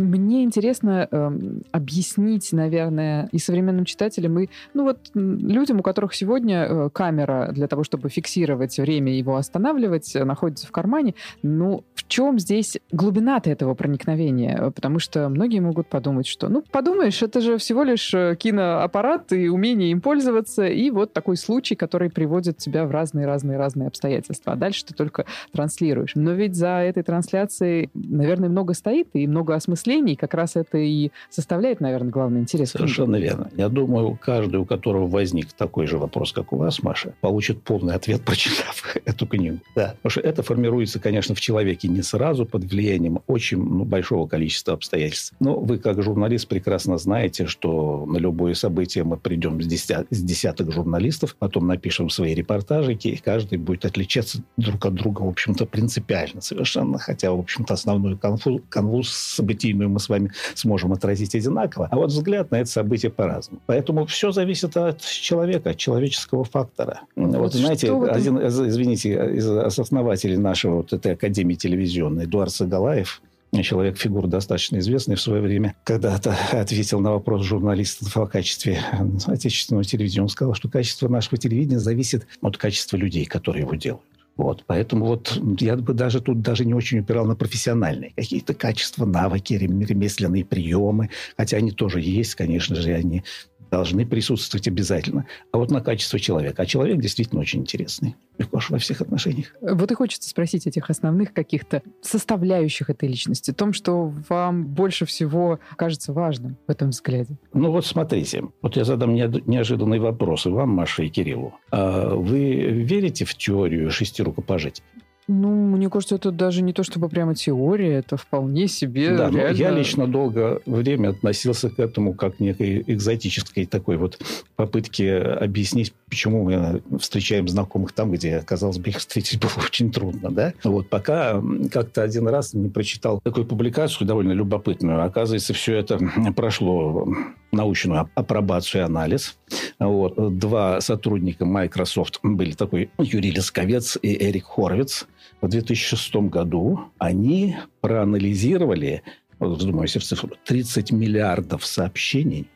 Мне 0.00 0.42
интересно 0.42 1.06
э, 1.10 1.30
объяснить, 1.70 2.50
наверное, 2.50 3.28
и 3.30 3.38
современным 3.38 3.84
читателям, 3.84 4.38
и 4.38 4.48
ну 4.72 4.84
вот 4.84 5.10
людям, 5.14 5.80
у 5.80 5.82
которых 5.82 6.14
сегодня 6.14 6.64
э, 6.64 6.90
камера 6.90 7.50
для 7.52 7.68
того, 7.68 7.84
чтобы 7.84 8.08
фиксировать 8.08 8.78
время 8.78 9.12
и 9.12 9.18
его 9.18 9.36
останавливать, 9.36 10.16
э, 10.16 10.24
находится 10.24 10.66
в 10.66 10.72
кармане. 10.72 11.14
Ну, 11.42 11.84
в 11.94 12.08
чем 12.08 12.38
здесь 12.38 12.78
глубина-то 12.90 13.50
этого 13.50 13.74
проникновения? 13.74 14.70
Потому 14.70 14.98
что 14.98 15.28
многие 15.28 15.60
могут 15.60 15.88
подумать, 15.88 16.26
что, 16.26 16.48
ну, 16.48 16.62
подумаешь, 16.62 17.22
это 17.22 17.42
же 17.42 17.58
всего 17.58 17.82
лишь 17.82 18.14
э, 18.14 18.34
киноаппарат 18.34 19.30
и 19.34 19.50
умение 19.50 19.90
им 19.90 20.00
пользоваться, 20.00 20.66
и 20.66 20.88
вот 20.88 21.12
такой 21.12 21.36
случай, 21.36 21.74
который 21.74 22.08
приводит 22.08 22.56
тебя 22.56 22.86
в 22.86 22.90
разные-разные-разные 22.90 23.88
обстоятельства. 23.88 24.54
А 24.54 24.56
дальше 24.56 24.86
ты 24.86 24.94
только 24.94 25.26
транслируешь. 25.52 26.12
Но 26.14 26.32
ведь 26.32 26.54
за 26.54 26.78
этой 26.78 27.02
трансляцией 27.02 27.41
трансляции, 27.42 27.90
наверное, 27.94 28.48
много 28.48 28.74
стоит 28.74 29.08
и 29.14 29.26
много 29.26 29.54
осмыслений. 29.54 30.16
Как 30.16 30.34
раз 30.34 30.56
это 30.56 30.78
и 30.78 31.10
составляет, 31.30 31.80
наверное, 31.80 32.10
главный 32.10 32.40
интерес. 32.40 32.70
Совершенно 32.70 33.16
верно. 33.16 33.50
Я 33.56 33.68
думаю, 33.68 34.18
каждый, 34.20 34.56
у 34.56 34.64
которого 34.64 35.06
возник 35.06 35.52
такой 35.52 35.86
же 35.86 35.98
вопрос, 35.98 36.32
как 36.32 36.52
у 36.52 36.56
вас, 36.56 36.82
Маша, 36.82 37.14
получит 37.20 37.62
полный 37.62 37.94
ответ, 37.94 38.22
прочитав 38.24 38.96
эту 39.04 39.26
книгу. 39.26 39.58
Да. 39.74 39.94
Потому 40.02 40.10
что 40.10 40.20
это 40.20 40.42
формируется, 40.42 41.00
конечно, 41.00 41.34
в 41.34 41.40
человеке 41.40 41.88
не 41.88 42.02
сразу 42.02 42.46
под 42.46 42.64
влиянием 42.64 43.20
очень 43.26 43.58
ну, 43.58 43.84
большого 43.84 44.26
количества 44.26 44.74
обстоятельств. 44.74 45.34
Но 45.40 45.58
вы, 45.58 45.78
как 45.78 46.02
журналист, 46.02 46.48
прекрасно 46.48 46.98
знаете, 46.98 47.46
что 47.46 48.06
на 48.06 48.18
любое 48.18 48.54
событие 48.54 49.04
мы 49.04 49.16
придем 49.16 49.60
с, 49.60 49.66
десят, 49.66 50.06
с 50.10 50.22
десяток 50.22 50.72
журналистов, 50.72 51.36
потом 51.38 51.66
напишем 51.66 52.10
свои 52.10 52.34
репортажики, 52.34 53.08
и 53.08 53.16
каждый 53.16 53.58
будет 53.58 53.84
отличаться 53.84 54.42
друг 54.56 54.84
от 54.86 54.94
друга, 54.94 55.22
в 55.22 55.28
общем-то, 55.28 55.66
принципиально 55.66 56.40
совершенно. 56.40 56.98
Хотя 56.98 57.31
в 57.36 57.40
общем-то, 57.40 57.74
основную 57.74 58.18
конфу, 58.18 58.60
канву 58.68 59.02
событийную 59.02 59.90
мы 59.90 60.00
с 60.00 60.08
вами 60.08 60.32
сможем 60.54 60.92
отразить 60.92 61.34
одинаково. 61.34 61.88
А 61.90 61.96
вот 61.96 62.10
взгляд 62.10 62.50
на 62.50 62.56
это 62.56 62.70
событие 62.70 63.10
по-разному. 63.10 63.60
Поэтому 63.66 64.06
все 64.06 64.32
зависит 64.32 64.76
от 64.76 65.00
человека, 65.00 65.70
от 65.70 65.76
человеческого 65.76 66.44
фактора. 66.44 67.00
Вот, 67.16 67.36
вот 67.36 67.54
знаете, 67.54 67.92
один, 67.92 68.38
извините, 68.38 69.12
из 69.36 69.48
основателей 69.78 70.36
нашего 70.36 70.76
вот 70.76 70.92
этой 70.92 71.12
академии 71.12 71.54
телевизионной, 71.54 72.24
Эдуард 72.24 72.52
Сагалаев, 72.52 73.22
человек, 73.62 73.98
фигура 73.98 74.26
достаточно 74.26 74.78
известный 74.78 75.16
в 75.16 75.20
свое 75.20 75.42
время, 75.42 75.74
когда-то 75.84 76.34
ответил 76.52 77.00
на 77.00 77.10
вопрос 77.10 77.42
журналистов 77.42 78.16
о 78.16 78.26
качестве 78.26 78.80
отечественного 79.26 79.84
телевидения. 79.84 80.22
Он 80.22 80.28
сказал, 80.28 80.54
что 80.54 80.70
качество 80.70 81.08
нашего 81.08 81.36
телевидения 81.36 81.78
зависит 81.78 82.26
от 82.40 82.56
качества 82.56 82.96
людей, 82.96 83.26
которые 83.26 83.64
его 83.64 83.74
делают. 83.74 84.06
Вот, 84.36 84.64
поэтому 84.66 85.04
вот 85.04 85.38
я 85.60 85.76
бы 85.76 85.92
даже 85.92 86.20
тут 86.20 86.40
даже 86.40 86.64
не 86.64 86.72
очень 86.72 87.00
упирал 87.00 87.26
на 87.26 87.36
профессиональные 87.36 88.12
какие-то 88.16 88.54
качества, 88.54 89.04
навыки, 89.04 89.52
ремесленные 89.52 90.44
приемы, 90.44 91.10
хотя 91.36 91.58
они 91.58 91.70
тоже 91.70 92.00
есть, 92.00 92.34
конечно 92.34 92.76
же, 92.76 92.94
они 92.94 93.24
должны 93.72 94.04
присутствовать 94.04 94.68
обязательно. 94.68 95.26
А 95.50 95.56
вот 95.56 95.70
на 95.70 95.80
качество 95.80 96.20
человека. 96.20 96.62
А 96.62 96.66
человек 96.66 97.00
действительно 97.00 97.40
очень 97.40 97.60
интересный. 97.60 98.14
Легко 98.36 98.60
во 98.68 98.78
всех 98.78 99.00
отношениях. 99.00 99.46
Вот 99.62 99.90
и 99.90 99.94
хочется 99.94 100.28
спросить 100.28 100.66
этих 100.66 100.90
основных 100.90 101.32
каких-то 101.32 101.82
составляющих 102.02 102.90
этой 102.90 103.08
личности, 103.08 103.50
о 103.50 103.54
том, 103.54 103.72
что 103.72 104.12
вам 104.28 104.66
больше 104.66 105.06
всего 105.06 105.58
кажется 105.76 106.12
важным 106.12 106.58
в 106.66 106.70
этом 106.70 106.90
взгляде. 106.90 107.38
Ну 107.54 107.72
вот 107.72 107.86
смотрите, 107.86 108.44
вот 108.60 108.76
я 108.76 108.84
задам 108.84 109.14
неожиданный 109.14 109.98
вопрос 109.98 110.44
и 110.44 110.50
вам, 110.50 110.68
Маше, 110.68 111.06
и 111.06 111.08
Кириллу. 111.08 111.54
А 111.70 112.14
вы 112.14 112.54
верите 112.54 113.24
в 113.24 113.34
теорию 113.34 113.90
шести 113.90 114.22
рукопожатий? 114.22 114.84
Ну, 115.28 115.48
мне 115.48 115.88
кажется, 115.88 116.16
это 116.16 116.32
даже 116.32 116.62
не 116.62 116.72
то 116.72 116.82
чтобы 116.82 117.08
прямо 117.08 117.34
теория, 117.34 117.94
это 117.94 118.16
вполне 118.16 118.66
себе 118.66 119.16
да, 119.16 119.30
реально... 119.30 119.56
я 119.56 119.70
лично 119.70 120.06
долгое 120.08 120.60
время 120.66 121.10
относился 121.10 121.70
к 121.70 121.78
этому 121.78 122.14
как 122.14 122.40
некой 122.40 122.82
экзотической 122.86 123.66
такой 123.66 123.98
вот 123.98 124.20
попытке 124.56 125.18
объяснить, 125.18 125.94
почему 126.08 126.44
мы 126.44 126.82
встречаем 126.98 127.46
знакомых 127.46 127.92
там, 127.92 128.10
где, 128.10 128.40
казалось 128.40 128.78
бы, 128.78 128.90
их 128.90 128.98
встретить 128.98 129.40
было 129.40 129.64
очень 129.64 129.92
трудно, 129.92 130.30
да? 130.30 130.54
Вот 130.64 130.88
пока 130.88 131.40
как-то 131.70 132.02
один 132.02 132.26
раз 132.26 132.52
не 132.52 132.68
прочитал 132.68 133.20
такую 133.20 133.46
публикацию 133.46 134.06
довольно 134.06 134.32
любопытную. 134.32 135.04
Оказывается, 135.04 135.54
все 135.54 135.76
это 135.76 136.00
прошло 136.34 137.06
научную 137.52 138.10
апробацию 138.14 138.82
и 138.82 138.84
анализ. 138.84 139.38
Вот. 139.78 140.38
Два 140.38 140.80
сотрудника 140.80 141.44
Microsoft 141.44 142.20
были 142.22 142.52
такой 142.52 142.90
Юрий 142.98 143.30
Лесковец 143.30 143.98
и 144.00 144.24
Эрик 144.24 144.46
Хорвиц. 144.46 145.06
В 145.40 145.48
2006 145.48 146.16
году 146.16 146.80
они 146.98 147.56
проанализировали 147.80 149.02
вот 149.38 149.58
вздумаю 149.58 149.88
цифру, 149.88 150.30
30 150.44 150.92
миллиардов 150.92 151.66
сообщений 151.66 152.48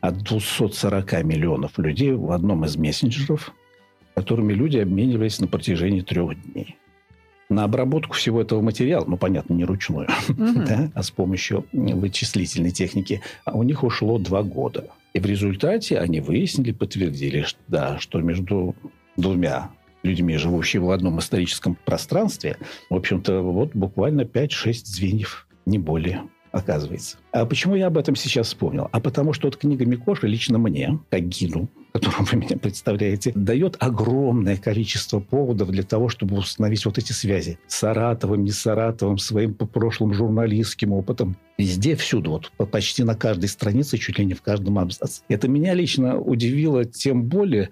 от 0.00 0.18
240 0.18 1.22
миллионов 1.22 1.78
людей 1.78 2.12
в 2.12 2.32
одном 2.32 2.64
из 2.64 2.76
мессенджеров, 2.76 3.52
которыми 4.14 4.52
люди 4.52 4.78
обменивались 4.78 5.38
на 5.38 5.46
протяжении 5.46 6.00
трех 6.00 6.34
дней. 6.42 6.76
На 7.48 7.64
обработку 7.64 8.14
всего 8.14 8.40
этого 8.40 8.60
материала, 8.60 9.04
ну, 9.06 9.16
понятно, 9.16 9.54
не 9.54 9.64
ручную, 9.64 10.08
mm-hmm. 10.08 10.64
да, 10.66 10.90
а 10.94 11.02
с 11.02 11.10
помощью 11.10 11.64
вычислительной 11.72 12.72
техники, 12.72 13.20
а 13.44 13.56
у 13.56 13.62
них 13.62 13.84
ушло 13.84 14.18
два 14.18 14.42
года. 14.42 14.88
И 15.14 15.20
в 15.20 15.26
результате 15.26 15.98
они 15.98 16.20
выяснили, 16.20 16.72
подтвердили, 16.72 17.42
что, 17.42 17.58
да, 17.68 17.98
что 17.98 18.20
между 18.20 18.74
двумя 19.16 19.70
людьми, 20.02 20.36
живущими 20.36 20.84
в 20.84 20.90
одном 20.90 21.18
историческом 21.20 21.76
пространстве, 21.84 22.58
в 22.90 22.94
общем-то, 22.94 23.42
вот 23.42 23.70
буквально 23.74 24.22
5-6 24.22 24.72
звеньев, 24.84 25.46
не 25.64 25.78
более 25.78 26.22
оказывается. 26.56 27.18
А 27.32 27.46
почему 27.46 27.74
я 27.74 27.86
об 27.86 27.98
этом 27.98 28.16
сейчас 28.16 28.48
вспомнил? 28.48 28.88
А 28.92 29.00
потому 29.00 29.32
что 29.32 29.48
вот 29.48 29.56
книга 29.56 29.84
Микоши 29.84 30.26
лично 30.26 30.58
мне, 30.58 30.98
как 31.10 31.22
гиду, 31.28 31.68
которым 31.92 32.24
вы 32.24 32.38
меня 32.38 32.56
представляете, 32.58 33.32
дает 33.34 33.76
огромное 33.78 34.56
количество 34.56 35.20
поводов 35.20 35.70
для 35.70 35.82
того, 35.82 36.08
чтобы 36.08 36.36
установить 36.36 36.84
вот 36.84 36.98
эти 36.98 37.12
связи 37.12 37.58
с 37.66 37.76
Саратовым, 37.76 38.44
не 38.44 38.50
Саратовым, 38.50 39.18
своим 39.18 39.54
прошлым 39.54 40.12
журналистским 40.12 40.92
опытом. 40.92 41.36
Везде, 41.58 41.96
всюду, 41.96 42.42
вот 42.58 42.70
почти 42.70 43.02
на 43.02 43.14
каждой 43.14 43.48
странице, 43.48 43.96
чуть 43.96 44.18
ли 44.18 44.26
не 44.26 44.34
в 44.34 44.42
каждом 44.42 44.78
абзаце. 44.78 45.22
Это 45.28 45.48
меня 45.48 45.72
лично 45.72 46.18
удивило 46.18 46.84
тем 46.84 47.24
более, 47.24 47.70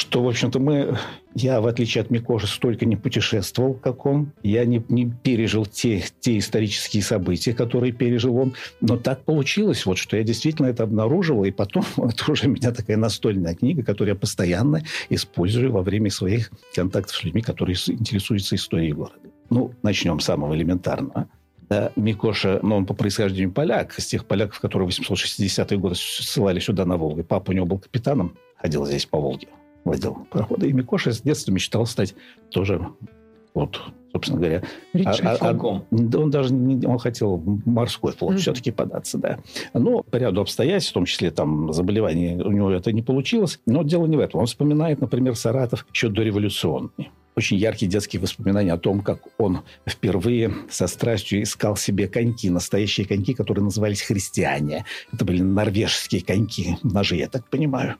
что, 0.00 0.22
в 0.22 0.28
общем-то, 0.28 0.58
мы... 0.58 0.96
Я, 1.34 1.60
в 1.60 1.66
отличие 1.66 2.00
от 2.00 2.10
Микоши, 2.10 2.46
столько 2.46 2.86
не 2.86 2.96
путешествовал, 2.96 3.74
как 3.74 4.06
он. 4.06 4.32
Я 4.42 4.64
не, 4.64 4.82
не 4.88 5.10
пережил 5.10 5.66
те, 5.66 6.02
те 6.20 6.38
исторические 6.38 7.02
события, 7.02 7.52
которые 7.52 7.92
пережил 7.92 8.36
он. 8.36 8.54
Но 8.80 8.96
так 8.96 9.22
получилось, 9.24 9.84
вот, 9.84 9.98
что 9.98 10.16
я 10.16 10.22
действительно 10.22 10.68
это 10.68 10.84
обнаруживал. 10.84 11.44
И 11.44 11.50
потом 11.50 11.84
это 11.98 12.32
уже 12.32 12.46
у 12.48 12.50
меня 12.50 12.72
такая 12.72 12.96
настольная 12.96 13.54
книга, 13.54 13.82
которую 13.82 14.14
я 14.14 14.18
постоянно 14.18 14.82
использую 15.10 15.70
во 15.70 15.82
время 15.82 16.10
своих 16.10 16.50
контактов 16.74 17.16
с 17.16 17.22
людьми, 17.22 17.42
которые 17.42 17.76
интересуются 17.86 18.56
историей 18.56 18.92
города. 18.92 19.28
Ну, 19.50 19.74
начнем 19.82 20.18
с 20.18 20.24
самого 20.24 20.54
элементарного. 20.54 21.28
Да, 21.68 21.92
Микоша, 21.94 22.58
ну, 22.62 22.76
он 22.76 22.86
по 22.86 22.94
происхождению 22.94 23.52
поляк, 23.52 23.96
из 23.98 24.06
тех 24.06 24.24
поляков, 24.24 24.60
которые 24.60 24.90
в 24.90 24.98
860-е 24.98 25.78
годы 25.78 25.94
ссылали 25.94 26.58
сюда 26.58 26.86
на 26.86 26.96
Волгу. 26.96 27.22
Папа 27.22 27.50
у 27.50 27.52
него 27.52 27.66
был 27.66 27.78
капитаном, 27.78 28.34
ходил 28.56 28.86
здесь 28.86 29.04
по 29.04 29.20
Волге 29.20 29.48
водил 29.84 30.26
пароходы. 30.30 30.68
И 30.68 30.72
Микоша 30.72 31.12
с 31.12 31.20
детства 31.20 31.52
мечтал 31.52 31.86
стать 31.86 32.14
тоже, 32.50 32.88
вот, 33.54 33.80
собственно 34.12 34.40
говоря... 34.40 34.62
А, 35.04 35.10
а, 35.10 35.36
а, 35.50 35.82
он 35.90 36.30
даже 36.30 36.52
не, 36.52 36.86
он 36.86 36.98
хотел 36.98 37.36
в 37.36 37.68
морской 37.68 38.12
флот 38.12 38.34
mm-hmm. 38.34 38.38
все-таки 38.38 38.70
податься, 38.70 39.18
да. 39.18 39.38
Но 39.74 40.02
по 40.02 40.16
ряду 40.16 40.40
обстоятельств, 40.40 40.90
в 40.90 40.94
том 40.94 41.04
числе 41.04 41.30
там 41.30 41.72
заболеваний, 41.72 42.36
у 42.36 42.52
него 42.52 42.70
это 42.70 42.92
не 42.92 43.02
получилось. 43.02 43.60
Но 43.66 43.82
дело 43.82 44.06
не 44.06 44.16
в 44.16 44.20
этом. 44.20 44.40
Он 44.40 44.46
вспоминает, 44.46 45.00
например, 45.00 45.36
Саратов 45.36 45.86
еще 45.92 46.08
дореволюционный 46.08 47.10
очень 47.40 47.56
яркие 47.56 47.90
детские 47.90 48.20
воспоминания 48.20 48.70
о 48.70 48.76
том, 48.76 49.00
как 49.00 49.20
он 49.38 49.62
впервые 49.88 50.52
со 50.68 50.86
страстью 50.86 51.42
искал 51.42 51.74
себе 51.74 52.06
коньки, 52.06 52.50
настоящие 52.50 53.06
коньки, 53.06 53.32
которые 53.32 53.64
назывались 53.64 54.02
христиане. 54.02 54.84
Это 55.10 55.24
были 55.24 55.40
норвежские 55.40 56.22
коньки, 56.22 56.76
ножи, 56.82 57.16
я 57.16 57.28
так 57.28 57.48
понимаю. 57.48 57.96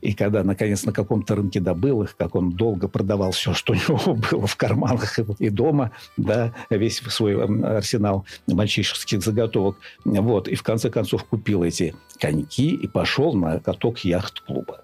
И 0.00 0.14
когда, 0.14 0.44
наконец, 0.44 0.84
на 0.84 0.92
каком-то 0.92 1.34
рынке 1.34 1.58
добыл 1.58 2.04
их, 2.04 2.16
как 2.16 2.36
он 2.36 2.52
долго 2.52 2.86
продавал 2.86 3.32
все, 3.32 3.52
что 3.52 3.72
у 3.72 3.76
него 3.76 4.14
было 4.30 4.46
в 4.46 4.54
карманах 4.54 5.18
и 5.40 5.50
дома, 5.50 5.90
да, 6.16 6.54
весь 6.70 6.98
свой 6.98 7.44
арсенал 7.44 8.24
мальчишеских 8.46 9.22
заготовок. 9.22 9.76
Вот. 10.04 10.46
И 10.46 10.54
в 10.54 10.62
конце 10.62 10.88
концов 10.88 11.24
купил 11.24 11.64
эти 11.64 11.96
коньки 12.20 12.70
и 12.70 12.86
пошел 12.86 13.34
на 13.34 13.58
каток 13.58 13.98
яхт-клуба 14.04 14.83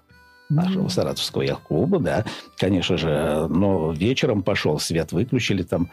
нашего 0.51 0.87
Саратовского 0.87 1.41
яхт-клуба, 1.41 1.99
да, 1.99 2.25
конечно 2.57 2.97
же. 2.97 3.47
Но 3.49 3.91
вечером 3.91 4.43
пошел, 4.43 4.79
свет 4.79 5.11
выключили 5.11 5.63
там, 5.63 5.89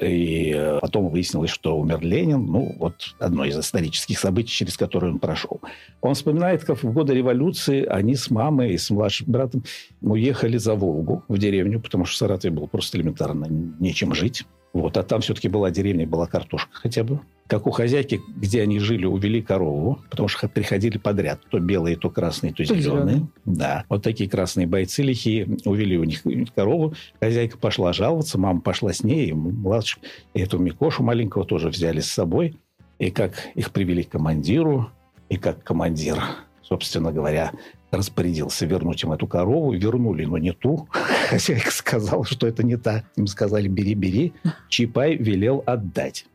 и 0.00 0.76
потом 0.80 1.08
выяснилось, 1.08 1.50
что 1.50 1.78
умер 1.78 2.00
Ленин. 2.00 2.44
Ну, 2.44 2.74
вот 2.78 3.14
одно 3.18 3.44
из 3.44 3.58
исторических 3.58 4.18
событий, 4.18 4.50
через 4.50 4.76
которое 4.76 5.12
он 5.12 5.18
прошел. 5.18 5.60
Он 6.00 6.14
вспоминает, 6.14 6.64
как 6.64 6.82
в 6.82 6.92
годы 6.92 7.14
революции 7.14 7.84
они 7.84 8.14
с 8.14 8.30
мамой 8.30 8.72
и 8.72 8.78
с 8.78 8.90
младшим 8.90 9.30
братом 9.30 9.64
уехали 10.00 10.58
за 10.58 10.74
Волгу 10.74 11.24
в 11.28 11.38
деревню, 11.38 11.80
потому 11.80 12.04
что 12.04 12.14
в 12.14 12.18
Саратове 12.18 12.54
было 12.54 12.66
просто 12.66 12.98
элементарно 12.98 13.46
нечем 13.78 14.14
жить. 14.14 14.44
Вот, 14.72 14.96
а 14.96 15.02
там 15.02 15.20
все-таки 15.20 15.48
была 15.48 15.70
деревня, 15.70 16.06
была 16.06 16.26
картошка 16.26 16.70
хотя 16.72 17.02
бы. 17.02 17.20
Как 17.46 17.66
у 17.66 17.70
хозяйки, 17.70 18.20
где 18.36 18.60
они 18.60 18.78
жили, 18.78 19.06
увели 19.06 19.40
корову, 19.40 20.00
потому 20.10 20.28
что 20.28 20.48
приходили 20.48 20.98
подряд. 20.98 21.40
То 21.48 21.58
белые, 21.58 21.96
то 21.96 22.10
красные, 22.10 22.52
то, 22.52 22.58
то 22.58 22.64
зеленые. 22.64 22.82
зеленые. 22.82 23.28
Да. 23.46 23.84
Вот 23.88 24.02
такие 24.02 24.28
красные 24.28 24.66
бойцы 24.66 25.02
лихие. 25.02 25.48
Увели 25.64 25.96
у 25.96 26.04
них 26.04 26.22
корову. 26.54 26.92
Хозяйка 27.20 27.56
пошла 27.56 27.94
жаловаться, 27.94 28.38
мама 28.38 28.60
пошла 28.60 28.92
с 28.92 29.02
ней. 29.02 29.28
И 29.28 29.32
младший, 29.32 30.02
и 30.34 30.40
эту 30.40 30.58
Микошу 30.58 31.02
маленького 31.02 31.46
тоже 31.46 31.70
взяли 31.70 32.00
с 32.00 32.12
собой. 32.12 32.58
И 32.98 33.10
как 33.10 33.48
их 33.54 33.70
привели 33.70 34.02
к 34.02 34.10
командиру, 34.10 34.90
и 35.30 35.38
как 35.38 35.64
командир 35.64 36.22
собственно 36.68 37.12
говоря, 37.12 37.52
распорядился 37.90 38.66
вернуть 38.66 39.02
им 39.02 39.12
эту 39.12 39.26
корову. 39.26 39.72
Вернули, 39.72 40.24
но 40.24 40.38
не 40.38 40.52
ту. 40.52 40.88
Хозяйка 41.28 41.70
сказала, 41.70 42.24
что 42.24 42.46
это 42.46 42.62
не 42.62 42.76
та. 42.76 43.04
Им 43.16 43.26
сказали, 43.26 43.68
бери, 43.68 43.94
бери. 43.94 44.32
Чапай 44.68 45.16
велел 45.16 45.62
отдать. 45.66 46.26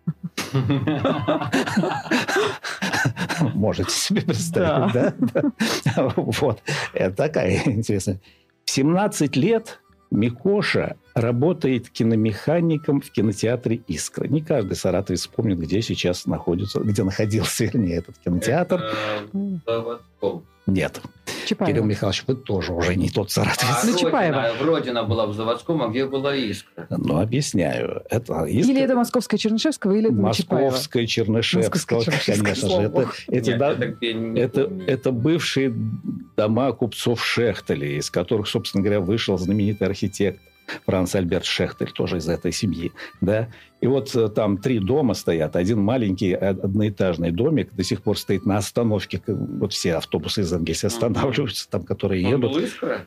Можете 3.53 3.91
себе 3.91 4.21
представить, 4.21 4.93
да? 4.93 5.13
Вот. 6.15 6.61
Это 6.93 7.15
такая 7.15 7.61
интересная. 7.65 8.19
В 8.65 8.71
17 8.71 9.35
лет 9.35 9.79
Микоша 10.13 10.95
работает 11.15 11.89
киномехаником 11.89 13.01
в 13.01 13.11
кинотеатре 13.11 13.81
«Искра». 13.87 14.27
Не 14.27 14.41
каждый 14.41 14.75
саратовец 14.75 15.21
вспомнит, 15.21 15.59
где 15.59 15.81
сейчас 15.81 16.27
находится, 16.27 16.79
где 16.79 17.03
находился, 17.03 17.65
вернее, 17.73 17.97
этот 17.97 18.17
кинотеатр. 18.19 18.83
Это 19.65 20.41
нет. 20.65 21.01
Чапаева. 21.45 21.73
Кирилл 21.73 21.83
Михайлович, 21.85 22.23
вы 22.25 22.35
тоже 22.35 22.71
уже 22.71 22.95
не 22.95 23.09
тот 23.09 23.29
саратовец. 23.31 23.83
А 23.83 23.85
ну, 23.85 23.97
Чапаева. 23.97 24.51
Родина 24.61 25.03
была 25.03 25.25
в 25.25 25.33
заводском, 25.33 25.81
а 25.81 25.89
где 25.89 26.05
была 26.05 26.33
Искра? 26.35 26.87
Ну, 26.89 27.19
объясняю. 27.19 28.03
Это 28.09 28.45
Искра... 28.45 28.71
Или 28.71 28.81
это 28.81 28.95
Московская 28.95 29.37
Чернышевского, 29.37 29.91
или 29.91 30.09
это 30.09 30.15
Московская 30.15 31.05
Чернышевского, 31.05 32.03
конечно 32.25 32.69
же. 32.69 32.75
Это, 32.83 33.09
это, 33.27 33.49
Нет, 33.49 33.57
да, 33.57 33.71
это, 33.73 34.59
это, 34.61 34.83
это 34.87 35.11
бывшие 35.11 35.73
дома 36.35 36.71
купцов 36.71 37.23
Шехтелей, 37.23 37.97
из 37.97 38.09
которых, 38.09 38.47
собственно 38.47 38.83
говоря, 38.83 38.99
вышел 38.99 39.37
знаменитый 39.37 39.87
архитектор. 39.87 40.41
Франц 40.85 41.13
Альберт 41.13 41.43
Шехтель, 41.43 41.91
тоже 41.91 42.17
из 42.17 42.29
этой 42.29 42.53
семьи, 42.53 42.93
да. 43.19 43.49
И 43.81 43.87
вот 43.87 44.15
э, 44.15 44.29
там 44.29 44.57
три 44.57 44.79
дома 44.79 45.13
стоят. 45.13 45.57
Один 45.57 45.81
маленький 45.81 46.31
э, 46.31 46.37
одноэтажный 46.37 47.31
домик 47.31 47.73
до 47.73 47.83
сих 47.83 48.01
пор 48.01 48.17
стоит 48.17 48.45
на 48.45 48.57
остановке. 48.57 49.21
Вот 49.27 49.73
все 49.73 49.95
автобусы 49.95 50.41
из 50.41 50.53
Энгельса 50.53 50.87
останавливаются, 50.87 51.69
там, 51.69 51.83
которые 51.83 52.23
едут. 52.23 52.45
Он 52.45 52.51
был 52.53 52.59
«Искра»? 52.59 53.05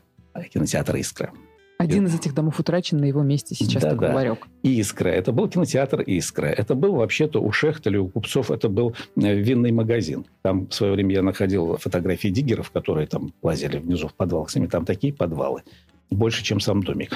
Кинотеатр 0.53 0.97
«Искра». 0.97 1.33
Один 1.79 2.07
из 2.07 2.15
этих 2.15 2.35
домов 2.35 2.59
утрачен, 2.59 2.99
на 2.99 3.05
его 3.05 3.23
месте 3.23 3.55
сейчас 3.55 3.83
да, 3.83 3.91
такой 3.91 4.09
да. 4.09 4.15
ларек. 4.15 4.47
«Искра». 4.62 5.09
Это 5.09 5.33
был 5.33 5.49
кинотеатр 5.49 6.01
«Искра». 6.01 6.47
Это 6.47 6.75
был 6.75 6.95
вообще-то 6.95 7.41
у 7.41 7.53
Шехтеля, 7.53 8.01
у 8.01 8.09
купцов, 8.09 8.51
это 8.51 8.69
был 8.69 8.95
э, 9.17 9.35
винный 9.35 9.73
магазин. 9.73 10.25
Там 10.43 10.69
в 10.69 10.75
свое 10.75 10.95
время 10.95 11.15
я 11.15 11.23
находил 11.23 11.77
фотографии 11.77 12.29
диггеров, 12.29 12.71
которые 12.71 13.07
там 13.07 13.33
лазили 13.43 13.79
внизу 13.79 14.09
в 14.09 14.15
подвал. 14.15 14.45
Кстати, 14.45 14.67
там 14.67 14.85
такие 14.85 15.12
подвалы 15.12 15.62
больше, 16.11 16.45
чем 16.45 16.61
сам 16.61 16.83
домик. 16.83 17.12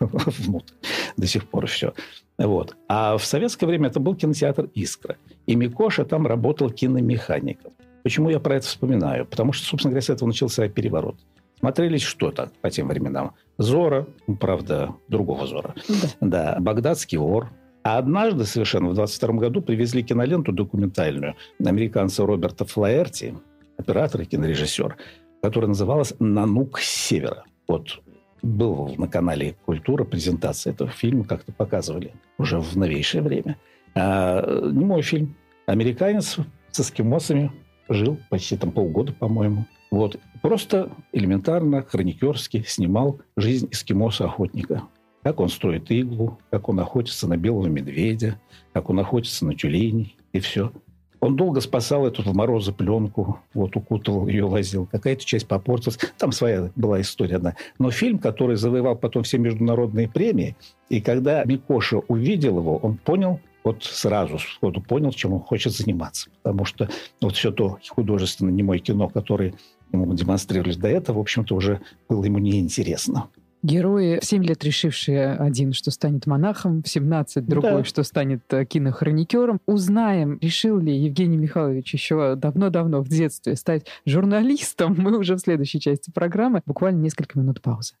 До 1.16 1.26
сих 1.26 1.48
пор 1.48 1.66
все. 1.66 1.92
Вот. 2.38 2.76
А 2.88 3.16
в 3.18 3.24
советское 3.24 3.66
время 3.66 3.88
это 3.88 4.00
был 4.00 4.14
кинотеатр 4.14 4.70
«Искра». 4.74 5.16
И 5.46 5.56
Микоша 5.56 6.04
там 6.04 6.26
работал 6.26 6.70
киномехаником. 6.70 7.72
Почему 8.02 8.30
я 8.30 8.38
про 8.38 8.56
это 8.56 8.66
вспоминаю? 8.66 9.26
Потому 9.26 9.52
что, 9.52 9.66
собственно 9.66 9.90
говоря, 9.90 10.02
с 10.02 10.10
этого 10.10 10.28
начался 10.28 10.68
переворот. 10.68 11.16
Смотрелись 11.58 12.02
что-то 12.02 12.50
по 12.60 12.70
тем 12.70 12.88
временам. 12.88 13.34
Зора, 13.58 14.06
ну, 14.26 14.36
правда, 14.36 14.94
другого 15.08 15.46
Зора. 15.46 15.74
Да. 16.20 16.54
да. 16.54 16.56
Багдадский 16.60 17.18
вор. 17.18 17.50
А 17.82 17.98
однажды 17.98 18.44
совершенно 18.44 18.90
в 18.90 18.94
22 18.94 19.34
году 19.34 19.62
привезли 19.62 20.02
киноленту 20.02 20.52
документальную 20.52 21.36
американца 21.64 22.24
Роберта 22.26 22.64
Флаерти, 22.64 23.34
оператор 23.76 24.20
и 24.20 24.24
кинорежиссер, 24.24 24.96
которая 25.42 25.68
называлась 25.68 26.12
«Нанук 26.18 26.80
севера». 26.80 27.44
Вот 27.66 28.00
был 28.42 28.94
на 28.96 29.08
канале 29.08 29.56
«Культура» 29.64 30.04
презентация 30.04 30.72
этого 30.72 30.90
фильма, 30.90 31.24
как-то 31.24 31.52
показывали 31.52 32.12
уже 32.36 32.60
в 32.60 32.76
новейшее 32.76 33.22
время. 33.22 33.56
А, 33.94 34.70
не 34.70 34.84
мой 34.84 35.02
фильм. 35.02 35.36
Американец 35.66 36.38
с 36.70 36.80
эскимосами 36.80 37.50
жил 37.88 38.18
почти 38.30 38.56
там 38.56 38.72
полгода, 38.72 39.12
по-моему. 39.12 39.66
Вот. 39.90 40.18
Просто 40.42 40.90
элементарно, 41.12 41.82
хроникерски 41.82 42.64
снимал 42.66 43.20
жизнь 43.36 43.68
эскимоса-охотника. 43.70 44.82
как 45.22 45.40
он 45.40 45.48
строит 45.48 45.90
иглу, 45.90 46.38
как 46.50 46.68
он 46.68 46.80
охотится 46.80 47.28
на 47.28 47.36
белого 47.36 47.66
медведя, 47.66 48.40
как 48.72 48.88
он 48.88 49.00
охотится 49.00 49.44
на 49.44 49.54
тюленей, 49.54 50.16
и 50.32 50.40
все. 50.40 50.72
Он 51.20 51.34
долго 51.34 51.60
спасал 51.60 52.06
эту 52.06 52.22
в 52.22 52.34
морозы 52.34 52.72
пленку, 52.72 53.40
вот 53.52 53.74
укутывал 53.74 54.28
ее, 54.28 54.46
возил. 54.46 54.86
Какая-то 54.86 55.24
часть 55.24 55.48
попортилась. 55.48 55.98
Там 56.16 56.30
своя 56.30 56.70
была 56.76 57.00
история 57.00 57.36
одна. 57.36 57.56
Но 57.78 57.90
фильм, 57.90 58.18
который 58.18 58.56
завоевал 58.56 58.96
потом 58.96 59.24
все 59.24 59.38
международные 59.38 60.08
премии, 60.08 60.56
и 60.88 61.00
когда 61.00 61.44
Микоша 61.44 61.98
увидел 62.06 62.58
его, 62.58 62.76
он 62.76 62.96
понял, 62.96 63.40
вот 63.64 63.84
сразу 63.84 64.38
сходу 64.38 64.80
понял, 64.80 65.12
чем 65.12 65.34
он 65.34 65.40
хочет 65.40 65.72
заниматься. 65.72 66.30
Потому 66.42 66.64
что 66.64 66.88
вот 67.20 67.34
все 67.34 67.50
то 67.50 67.78
художественное 67.88 68.52
немое 68.52 68.78
кино, 68.78 69.08
которое 69.08 69.54
ему 69.92 70.12
демонстрировали 70.14 70.74
до 70.74 70.88
этого, 70.88 71.18
в 71.18 71.20
общем-то, 71.20 71.54
уже 71.54 71.80
было 72.08 72.24
ему 72.24 72.38
неинтересно. 72.38 73.28
Герои 73.62 74.20
в 74.20 74.24
7 74.24 74.44
лет 74.44 74.62
решившие 74.62 75.32
один, 75.32 75.72
что 75.72 75.90
станет 75.90 76.26
монахом, 76.26 76.82
в 76.82 76.88
17 76.88 77.44
другой, 77.44 77.78
да. 77.78 77.84
что 77.84 78.04
станет 78.04 78.42
э, 78.52 78.64
кинохроникером. 78.64 79.60
Узнаем, 79.66 80.38
решил 80.40 80.78
ли 80.78 80.96
Евгений 80.96 81.36
Михайлович 81.36 81.92
еще 81.92 82.36
давно-давно 82.36 83.00
в 83.00 83.08
детстве 83.08 83.56
стать 83.56 83.86
журналистом. 84.06 84.94
Мы 84.96 85.18
уже 85.18 85.34
в 85.34 85.40
следующей 85.40 85.80
части 85.80 86.12
программы. 86.12 86.62
Буквально 86.66 87.00
несколько 87.00 87.36
минут 87.36 87.60
паузы. 87.60 87.94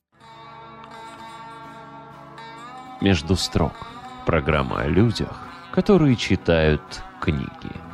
Между 3.00 3.34
строк. 3.34 3.72
Программа 4.26 4.82
о 4.82 4.86
людях, 4.86 5.47
которые 5.78 6.16
читают 6.16 6.82
книги. 7.20 7.87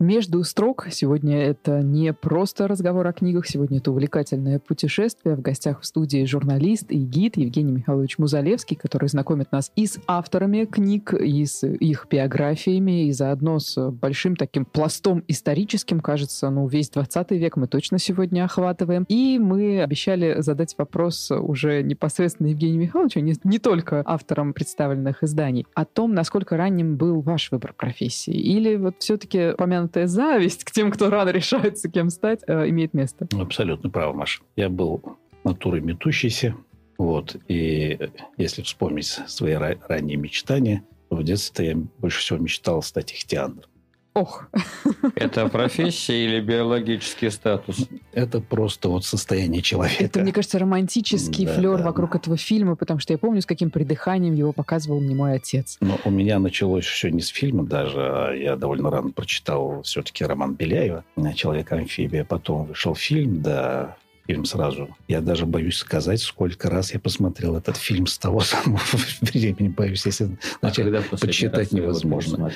Между 0.00 0.42
строк 0.44 0.86
сегодня 0.90 1.42
это 1.42 1.82
не 1.82 2.14
просто 2.14 2.66
разговор 2.66 3.06
о 3.06 3.12
книгах, 3.12 3.46
сегодня 3.46 3.80
это 3.80 3.90
увлекательное 3.90 4.58
путешествие. 4.58 5.36
В 5.36 5.42
гостях 5.42 5.82
в 5.82 5.84
студии 5.84 6.24
журналист 6.24 6.90
и 6.90 6.96
гид 6.96 7.36
Евгений 7.36 7.72
Михайлович 7.72 8.16
Музалевский, 8.16 8.78
который 8.78 9.10
знакомит 9.10 9.52
нас 9.52 9.70
и 9.76 9.86
с 9.86 10.00
авторами 10.06 10.64
книг, 10.64 11.12
и 11.12 11.44
с 11.44 11.66
их 11.66 12.06
биографиями, 12.10 13.08
и 13.08 13.12
заодно 13.12 13.58
с 13.58 13.90
большим 13.90 14.36
таким 14.36 14.64
пластом 14.64 15.22
историческим, 15.28 16.00
кажется, 16.00 16.48
ну, 16.48 16.66
весь 16.66 16.88
20 16.88 17.32
век 17.32 17.58
мы 17.58 17.66
точно 17.66 17.98
сегодня 17.98 18.44
охватываем. 18.44 19.04
И 19.06 19.38
мы 19.38 19.82
обещали 19.82 20.40
задать 20.40 20.74
вопрос 20.78 21.30
уже 21.30 21.82
непосредственно 21.82 22.46
Евгению 22.46 22.80
Михайловичу, 22.80 23.20
не, 23.20 23.34
не 23.44 23.58
только 23.58 24.02
авторам 24.06 24.54
представленных 24.54 25.22
изданий, 25.22 25.66
о 25.74 25.84
том, 25.84 26.14
насколько 26.14 26.56
ранним 26.56 26.96
был 26.96 27.20
ваш 27.20 27.50
выбор 27.50 27.74
профессии. 27.74 28.32
Или 28.32 28.76
вот 28.76 28.94
все-таки 29.00 29.52
помянут 29.58 29.89
упомянутая 29.90 30.06
зависть 30.06 30.64
к 30.64 30.70
тем, 30.70 30.90
кто 30.90 31.10
рано 31.10 31.30
решается 31.30 31.88
кем 31.88 32.10
стать, 32.10 32.40
э, 32.46 32.68
имеет 32.68 32.94
место. 32.94 33.26
Абсолютно 33.38 33.90
право, 33.90 34.12
Маша. 34.12 34.42
Я 34.56 34.68
был 34.68 35.02
натурой 35.44 35.80
метущейся. 35.80 36.54
Вот. 36.98 37.36
И 37.48 37.98
если 38.36 38.62
вспомнить 38.62 39.06
свои 39.26 39.54
ранние 39.54 40.16
мечтания, 40.16 40.82
в 41.08 41.22
детстве 41.22 41.68
я 41.68 41.76
больше 41.98 42.20
всего 42.20 42.38
мечтал 42.38 42.82
стать 42.82 43.12
ихтиандром. 43.12 43.69
Ох. 44.20 44.44
Это 45.14 45.48
профессия 45.48 46.26
или 46.26 46.40
биологический 46.40 47.30
статус? 47.30 47.88
Это 48.12 48.42
просто 48.42 48.90
вот 48.90 49.06
состояние 49.06 49.62
человека. 49.62 50.04
Это, 50.04 50.20
мне 50.20 50.32
кажется, 50.32 50.58
романтический 50.58 51.46
да, 51.46 51.54
флер 51.54 51.78
да, 51.78 51.84
вокруг 51.84 52.12
да. 52.12 52.18
этого 52.18 52.36
фильма, 52.36 52.76
потому 52.76 53.00
что 53.00 53.14
я 53.14 53.18
помню, 53.18 53.40
с 53.40 53.46
каким 53.46 53.70
придыханием 53.70 54.34
его 54.34 54.52
показывал 54.52 55.00
мне 55.00 55.14
мой 55.14 55.36
отец. 55.36 55.78
Но 55.80 55.98
у 56.04 56.10
меня 56.10 56.38
началось 56.38 56.84
все 56.84 57.08
не 57.08 57.22
с 57.22 57.28
фильма 57.28 57.64
даже, 57.64 57.98
а 57.98 58.34
я 58.34 58.56
довольно 58.56 58.90
рано 58.90 59.10
прочитал 59.10 59.80
все-таки 59.84 60.22
роман 60.22 60.54
Беляева 60.54 61.02
«Человек-амфибия». 61.34 62.24
Потом 62.24 62.66
вышел 62.66 62.94
фильм, 62.94 63.40
да, 63.40 63.96
фильм 64.30 64.44
сразу. 64.44 64.96
Я 65.08 65.20
даже 65.20 65.44
боюсь 65.44 65.76
сказать, 65.76 66.20
сколько 66.20 66.70
раз 66.70 66.94
я 66.94 67.00
посмотрел 67.00 67.56
этот 67.56 67.76
фильм 67.76 68.06
с 68.06 68.16
того 68.16 68.40
самого 68.40 68.80
времени. 69.22 69.68
Боюсь, 69.68 70.06
если 70.06 70.38
а 70.60 70.66
начать 70.66 71.10
почитать 71.20 71.72
невозможно. 71.72 72.52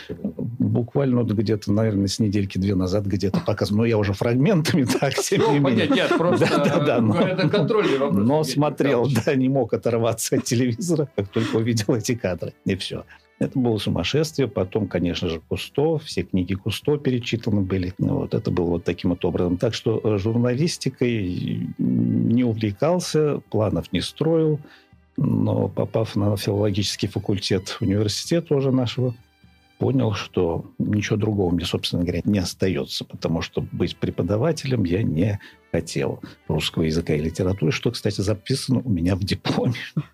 Буквально 0.59 1.23
вот 1.23 1.33
где-то, 1.33 1.73
наверное, 1.73 2.07
с 2.07 2.21
недельки 2.21 2.59
две 2.59 2.77
назад 2.77 3.07
где-то 3.07 3.41
показывал. 3.47 3.79
Но 3.79 3.87
я 3.87 3.99
уже 3.99 4.13
фрагментами, 4.13 4.85
так, 5.01 5.15
не 5.33 5.59
менее. 5.59 5.89
Нет, 5.89 6.17
просто 6.17 6.47
да, 6.47 6.79
да, 6.79 7.01
да, 7.01 7.29
это 7.29 7.49
контрольный 7.49 7.99
вопрос. 7.99 8.25
Но 8.25 8.45
смотрел, 8.45 9.09
да, 9.25 9.35
не 9.35 9.49
мог 9.49 9.75
оторваться 9.75 10.37
от 10.37 10.45
телевизора, 10.45 11.09
как 11.17 11.29
только 11.29 11.57
увидел 11.57 11.95
эти 11.95 12.15
кадры. 12.15 12.53
И 12.65 12.77
все. 12.77 13.05
Это 13.38 13.59
было 13.59 13.79
сумасшествие. 13.79 14.49
Потом, 14.49 14.87
конечно 14.87 15.29
же, 15.29 15.40
Кусто. 15.49 15.99
Все 15.99 16.23
книги 16.23 16.55
Кусто 16.55 16.97
перечитаны 16.97 17.62
были. 17.62 17.92
Вот 17.99 18.35
это 18.35 18.51
было 18.51 18.66
вот 18.66 18.85
таким 18.85 19.11
вот 19.11 19.25
образом. 19.25 19.57
Так 19.57 19.75
что 19.75 20.01
э, 20.03 20.18
журналистикой 20.18 21.68
не 21.79 22.44
увлекался, 22.44 23.40
планов 23.51 23.92
не 23.92 24.01
строил. 24.01 24.61
Но 25.16 25.68
попав 25.68 26.16
на 26.16 26.37
филологический 26.37 27.09
факультет 27.09 27.77
университета 27.81 28.55
уже 28.55 28.73
нашего, 28.73 29.14
понял, 29.79 30.13
что 30.13 30.73
ничего 30.79 31.17
другого 31.17 31.53
мне, 31.53 31.65
собственно 31.65 32.03
говоря, 32.03 32.23
не 32.25 32.39
остается, 32.39 33.05
потому 33.05 33.43
что 33.43 33.61
быть 33.73 33.97
преподавателем 33.97 34.85
я 34.85 35.03
не 35.03 35.41
хотел 35.73 36.21
русского 36.47 36.85
языка 36.85 37.15
и 37.15 37.21
литературы, 37.21 37.73
что, 37.73 37.91
кстати, 37.91 38.21
записано 38.21 38.81
у 38.85 38.89
меня 38.89 39.17
в 39.17 39.25
дипломе. 39.25 39.75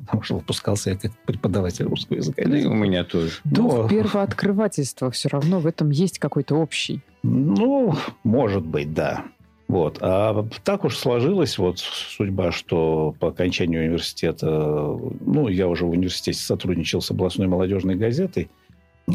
Потому 0.00 0.22
что 0.22 0.34
выпускался 0.36 0.90
я 0.90 0.96
как 0.96 1.12
преподаватель 1.24 1.84
русского 1.84 2.16
языка. 2.16 2.42
Да 2.44 2.58
и 2.58 2.64
у 2.64 2.74
меня 2.74 3.04
тоже. 3.04 3.30
Но 3.44 3.88
первооткрывательство 3.88 5.10
все 5.12 5.28
равно 5.28 5.60
в 5.60 5.66
этом 5.66 5.90
есть 5.90 6.18
какой-то 6.18 6.56
общий. 6.56 7.00
Ну, 7.22 7.94
может 8.24 8.66
быть, 8.66 8.92
да. 8.92 9.24
Вот. 9.68 9.98
А 10.00 10.46
так 10.62 10.84
уж 10.84 10.96
сложилась 10.96 11.58
вот 11.58 11.78
судьба, 11.78 12.52
что 12.52 13.14
по 13.18 13.28
окончанию 13.28 13.82
университета, 13.82 14.46
ну, 14.48 15.48
я 15.48 15.68
уже 15.68 15.86
в 15.86 15.90
университете 15.90 16.38
сотрудничал 16.38 17.00
с 17.00 17.10
областной 17.10 17.46
молодежной 17.46 17.94
газетой, 17.94 18.50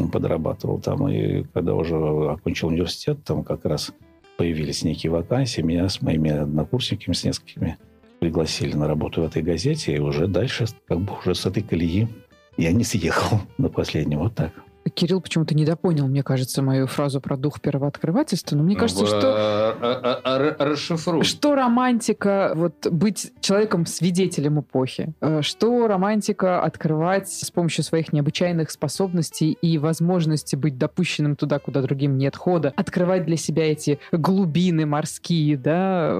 подрабатывал 0.08 0.80
там. 0.80 1.08
И 1.08 1.44
когда 1.52 1.74
уже 1.74 1.96
окончил 1.96 2.68
университет, 2.68 3.24
там 3.24 3.44
как 3.44 3.64
раз 3.64 3.92
появились 4.36 4.84
некие 4.84 5.12
вакансии. 5.12 5.60
Меня 5.60 5.88
с 5.88 6.00
моими 6.00 6.30
однокурсниками, 6.30 7.14
с 7.14 7.24
несколькими 7.24 7.76
пригласили 8.20 8.74
на 8.74 8.86
работу 8.86 9.22
в 9.22 9.24
этой 9.24 9.42
газете. 9.42 9.94
И 9.94 9.98
уже 9.98 10.26
дальше, 10.26 10.66
как 10.86 11.00
бы 11.00 11.12
уже 11.18 11.34
с 11.34 11.46
этой 11.46 11.62
колеи 11.62 12.08
я 12.56 12.72
не 12.72 12.84
съехал 12.84 13.40
на 13.58 13.68
последний. 13.68 14.16
Вот 14.16 14.34
так. 14.34 14.52
Кирилл 14.94 15.20
почему-то 15.20 15.54
недопонял, 15.54 16.08
мне 16.08 16.22
кажется, 16.22 16.62
мою 16.62 16.86
фразу 16.86 17.20
про 17.20 17.36
дух 17.36 17.60
первооткрывательства. 17.60 18.56
Но 18.56 18.62
мне 18.62 18.76
кажется, 18.76 19.06
что... 19.06 19.20
А, 19.22 19.76
а, 19.80 20.20
а, 20.24 20.64
расшифруй. 20.64 21.24
Что 21.24 21.54
романтика 21.54 22.52
вот 22.54 22.86
быть 22.90 23.32
человеком-свидетелем 23.40 24.60
эпохи? 24.60 25.12
Э, 25.20 25.42
что 25.42 25.86
романтика 25.86 26.62
открывать 26.62 27.28
с 27.28 27.50
помощью 27.50 27.84
своих 27.84 28.12
необычайных 28.12 28.70
способностей 28.70 29.52
и 29.60 29.78
возможности 29.78 30.56
быть 30.56 30.78
допущенным 30.78 31.36
туда, 31.36 31.58
куда 31.58 31.82
другим 31.82 32.16
нет 32.16 32.36
хода? 32.36 32.72
Открывать 32.76 33.26
для 33.26 33.36
себя 33.36 33.70
эти 33.70 33.98
глубины 34.12 34.86
морские, 34.86 35.56
да? 35.56 36.14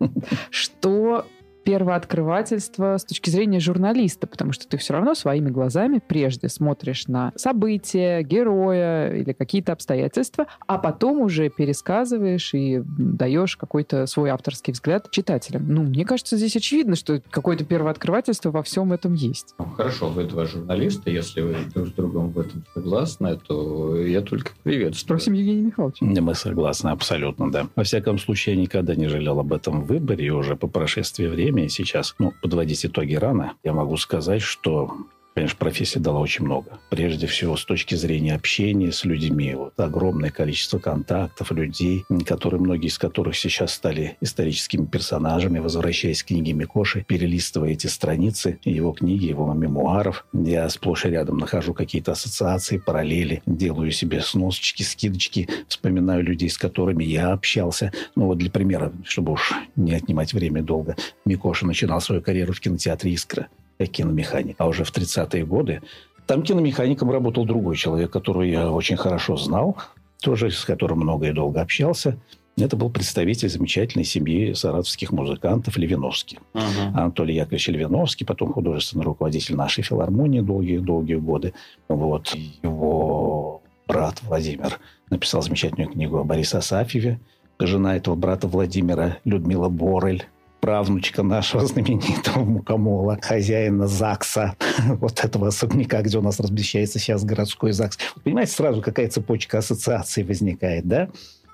Что 0.50 1.26
первооткрывательство 1.68 2.96
с 2.96 3.04
точки 3.04 3.28
зрения 3.28 3.60
журналиста, 3.60 4.26
потому 4.26 4.52
что 4.52 4.66
ты 4.66 4.78
все 4.78 4.94
равно 4.94 5.14
своими 5.14 5.50
глазами 5.50 6.00
прежде 6.06 6.48
смотришь 6.48 7.08
на 7.08 7.30
события, 7.36 8.22
героя 8.22 9.14
или 9.14 9.34
какие-то 9.34 9.72
обстоятельства, 9.72 10.46
а 10.66 10.78
потом 10.78 11.20
уже 11.20 11.50
пересказываешь 11.50 12.54
и 12.54 12.80
даешь 12.86 13.58
какой-то 13.58 14.06
свой 14.06 14.30
авторский 14.30 14.72
взгляд 14.72 15.10
читателям. 15.10 15.66
Ну, 15.68 15.82
мне 15.82 16.06
кажется, 16.06 16.38
здесь 16.38 16.56
очевидно, 16.56 16.96
что 16.96 17.20
какое-то 17.28 17.66
первооткрывательство 17.66 18.50
во 18.50 18.62
всем 18.62 18.94
этом 18.94 19.12
есть. 19.12 19.54
Ну, 19.58 19.66
хорошо, 19.66 20.08
вы 20.08 20.24
два 20.24 20.46
журналиста, 20.46 21.10
если 21.10 21.42
вы 21.42 21.56
друг 21.74 21.88
с 21.88 21.92
другом 21.92 22.30
в 22.30 22.38
этом 22.38 22.64
согласны, 22.72 23.38
то 23.46 23.94
я 23.94 24.22
только 24.22 24.52
приветствую. 24.62 25.18
Спросим 25.18 25.34
Евгения 25.34 25.66
Михайловича. 25.66 26.06
Мы 26.06 26.34
согласны, 26.34 26.88
абсолютно, 26.88 27.52
да. 27.52 27.66
Во 27.76 27.82
всяком 27.82 28.16
случае, 28.16 28.54
я 28.54 28.62
никогда 28.62 28.94
не 28.94 29.08
жалел 29.08 29.38
об 29.38 29.52
этом 29.52 29.82
выборе, 29.82 30.32
уже 30.32 30.56
по 30.56 30.66
прошествии 30.66 31.26
времени 31.26 31.57
время 31.58 31.68
сейчас, 31.68 32.14
ну, 32.18 32.32
подводить 32.40 32.86
итоги 32.86 33.14
рано, 33.14 33.54
я 33.64 33.72
могу 33.72 33.96
сказать, 33.96 34.42
что 34.42 34.96
Конечно, 35.38 35.56
профессия 35.56 36.00
дала 36.00 36.18
очень 36.18 36.44
много. 36.44 36.80
Прежде 36.90 37.28
всего, 37.28 37.56
с 37.56 37.64
точки 37.64 37.94
зрения 37.94 38.34
общения 38.34 38.90
с 38.90 39.04
людьми. 39.04 39.54
Вот 39.54 39.78
огромное 39.78 40.30
количество 40.30 40.80
контактов, 40.80 41.52
людей, 41.52 42.04
которые, 42.26 42.60
многие 42.60 42.88
из 42.88 42.98
которых 42.98 43.36
сейчас 43.36 43.72
стали 43.72 44.16
историческими 44.20 44.84
персонажами, 44.84 45.60
возвращаясь 45.60 46.24
к 46.24 46.26
книге 46.26 46.54
Микоши, 46.54 47.04
перелистывая 47.06 47.70
эти 47.70 47.86
страницы 47.86 48.58
его 48.64 48.90
книги, 48.90 49.26
его 49.26 49.54
мемуаров. 49.54 50.26
Я 50.32 50.68
сплошь 50.70 51.04
и 51.04 51.10
рядом 51.10 51.38
нахожу 51.38 51.72
какие-то 51.72 52.10
ассоциации, 52.10 52.78
параллели, 52.78 53.40
делаю 53.46 53.92
себе 53.92 54.20
сносочки, 54.22 54.82
скидочки, 54.82 55.48
вспоминаю 55.68 56.24
людей, 56.24 56.50
с 56.50 56.58
которыми 56.58 57.04
я 57.04 57.30
общался. 57.30 57.92
Ну 58.16 58.26
вот 58.26 58.38
для 58.38 58.50
примера, 58.50 58.92
чтобы 59.04 59.34
уж 59.34 59.52
не 59.76 59.94
отнимать 59.94 60.34
время 60.34 60.64
долго, 60.64 60.96
Микоша 61.24 61.64
начинал 61.64 62.00
свою 62.00 62.22
карьеру 62.22 62.52
в 62.54 62.58
кинотеатре 62.58 63.14
«Искра» 63.14 63.46
как 63.78 63.88
киномеханик. 63.88 64.56
А 64.58 64.66
уже 64.66 64.84
в 64.84 64.92
30-е 64.92 65.44
годы 65.46 65.82
там 66.26 66.42
киномехаником 66.42 67.10
работал 67.10 67.46
другой 67.46 67.76
человек, 67.76 68.10
которого 68.10 68.42
я 68.42 68.70
очень 68.70 68.96
хорошо 68.96 69.36
знал, 69.36 69.78
тоже 70.20 70.50
с 70.50 70.64
которым 70.64 70.98
много 70.98 71.28
и 71.28 71.32
долго 71.32 71.60
общался. 71.60 72.18
Это 72.56 72.76
был 72.76 72.90
представитель 72.90 73.48
замечательной 73.48 74.04
семьи 74.04 74.52
саратовских 74.52 75.12
музыкантов 75.12 75.76
Левиновский. 75.76 76.38
Мгм. 76.54 76.96
Анатолий 76.96 77.36
Яковлевич 77.36 77.68
Левиновский, 77.68 78.26
потом 78.26 78.52
художественный 78.52 79.04
руководитель 79.04 79.54
нашей 79.54 79.84
филармонии 79.84 80.40
долгие-долгие 80.40 81.14
годы. 81.14 81.54
Вот. 81.88 82.34
Его 82.62 83.62
брат 83.86 84.20
Владимир 84.22 84.80
написал 85.08 85.40
замечательную 85.40 85.90
книгу 85.90 86.18
о 86.18 86.24
Борисе 86.24 86.58
Асафьеве. 86.58 87.20
Жена 87.60 87.96
этого 87.96 88.16
брата 88.16 88.48
Владимира 88.48 89.18
Людмила 89.24 89.68
Борель 89.68 90.26
правнучка 90.60 91.22
нашего 91.22 91.66
знаменитого 91.66 92.44
мукомола, 92.44 93.18
хозяина 93.20 93.86
ЗАГСа, 93.86 94.56
вот 95.00 95.24
этого 95.24 95.48
особняка, 95.48 96.02
где 96.02 96.18
у 96.18 96.22
нас 96.22 96.40
размещается 96.40 96.98
сейчас 96.98 97.24
городской 97.24 97.72
ЗАГС. 97.72 97.98
Понимаете, 98.24 98.52
сразу 98.52 98.82
какая 98.82 99.08
цепочка 99.08 99.58
ассоциаций 99.58 100.24
возникает, 100.24 100.86
да? 100.86 101.08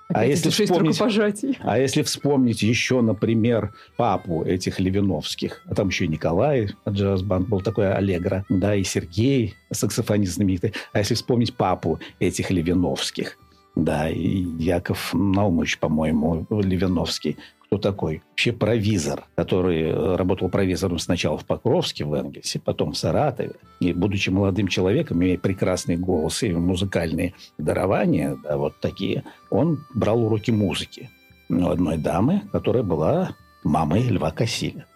А 0.09 0.27
если 0.27 0.51
вспомнить-. 0.51 1.01
А 1.61 1.79
если 1.79 2.03
вспомнить 2.03 2.63
еще, 2.63 3.01
например, 3.01 3.73
папу 3.97 4.45
этих 4.45 4.79
Левиновских, 4.79 5.63
а 5.67 5.75
там 5.75 5.89
еще 5.89 6.05
и 6.05 6.09
Николай, 6.09 6.71
джаз-банд 6.89 7.49
был 7.49 7.61
такой 7.61 7.93
Аллегро, 7.93 8.45
да, 8.49 8.75
и 8.75 8.85
Сергей, 8.85 9.55
саксофонист 9.73 10.35
знаменитый. 10.35 10.75
А 10.93 10.99
если 10.99 11.15
вспомнить 11.15 11.55
папу 11.57 12.01
этих 12.21 12.51
Левиновских, 12.51 13.39
да, 13.75 14.09
и 14.09 14.45
Яков 14.59 15.13
Наумович, 15.15 15.79
по-моему, 15.79 16.47
Левиновский, 16.51 17.37
кто 17.75 17.91
такой? 17.91 18.23
Вообще 18.31 18.53
провизор, 18.53 19.25
который 19.35 19.83
э, 19.83 20.17
работал 20.17 20.49
провизором 20.49 20.99
сначала 21.01 21.39
в 21.39 21.45
Покровске, 21.45 22.05
в 22.05 22.15
Энгельсе, 22.15 22.61
потом 22.61 22.93
в 22.93 22.97
Саратове. 22.97 23.55
И, 23.81 23.93
будучи 23.93 24.31
молодым 24.31 24.69
человеком, 24.69 25.19
имея 25.19 25.39
прекрасный 25.39 25.97
голос 25.97 26.45
и 26.45 26.53
музыкальные 26.53 27.35
дарования, 27.59 28.37
да, 28.45 28.59
вот 28.59 28.79
такие, 28.81 29.25
он 29.51 29.85
брал 29.93 30.23
уроки 30.23 30.53
музыки 30.53 31.11
у 31.49 31.67
одной 31.67 31.99
дамы, 31.99 32.43
которая 32.53 32.85
была 32.85 33.35
мамой 33.65 34.03
Льва 34.09 34.31
Кассиля. 34.31 34.87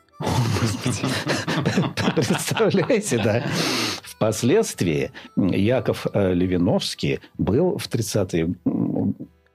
Представляете, 2.14 3.18
да? 3.18 3.44
Впоследствии 4.02 5.12
Яков 5.36 6.06
э, 6.12 6.32
Левиновский 6.34 7.20
был 7.38 7.78
в 7.78 7.88
30-е, 7.88 8.54
м, 8.64 8.77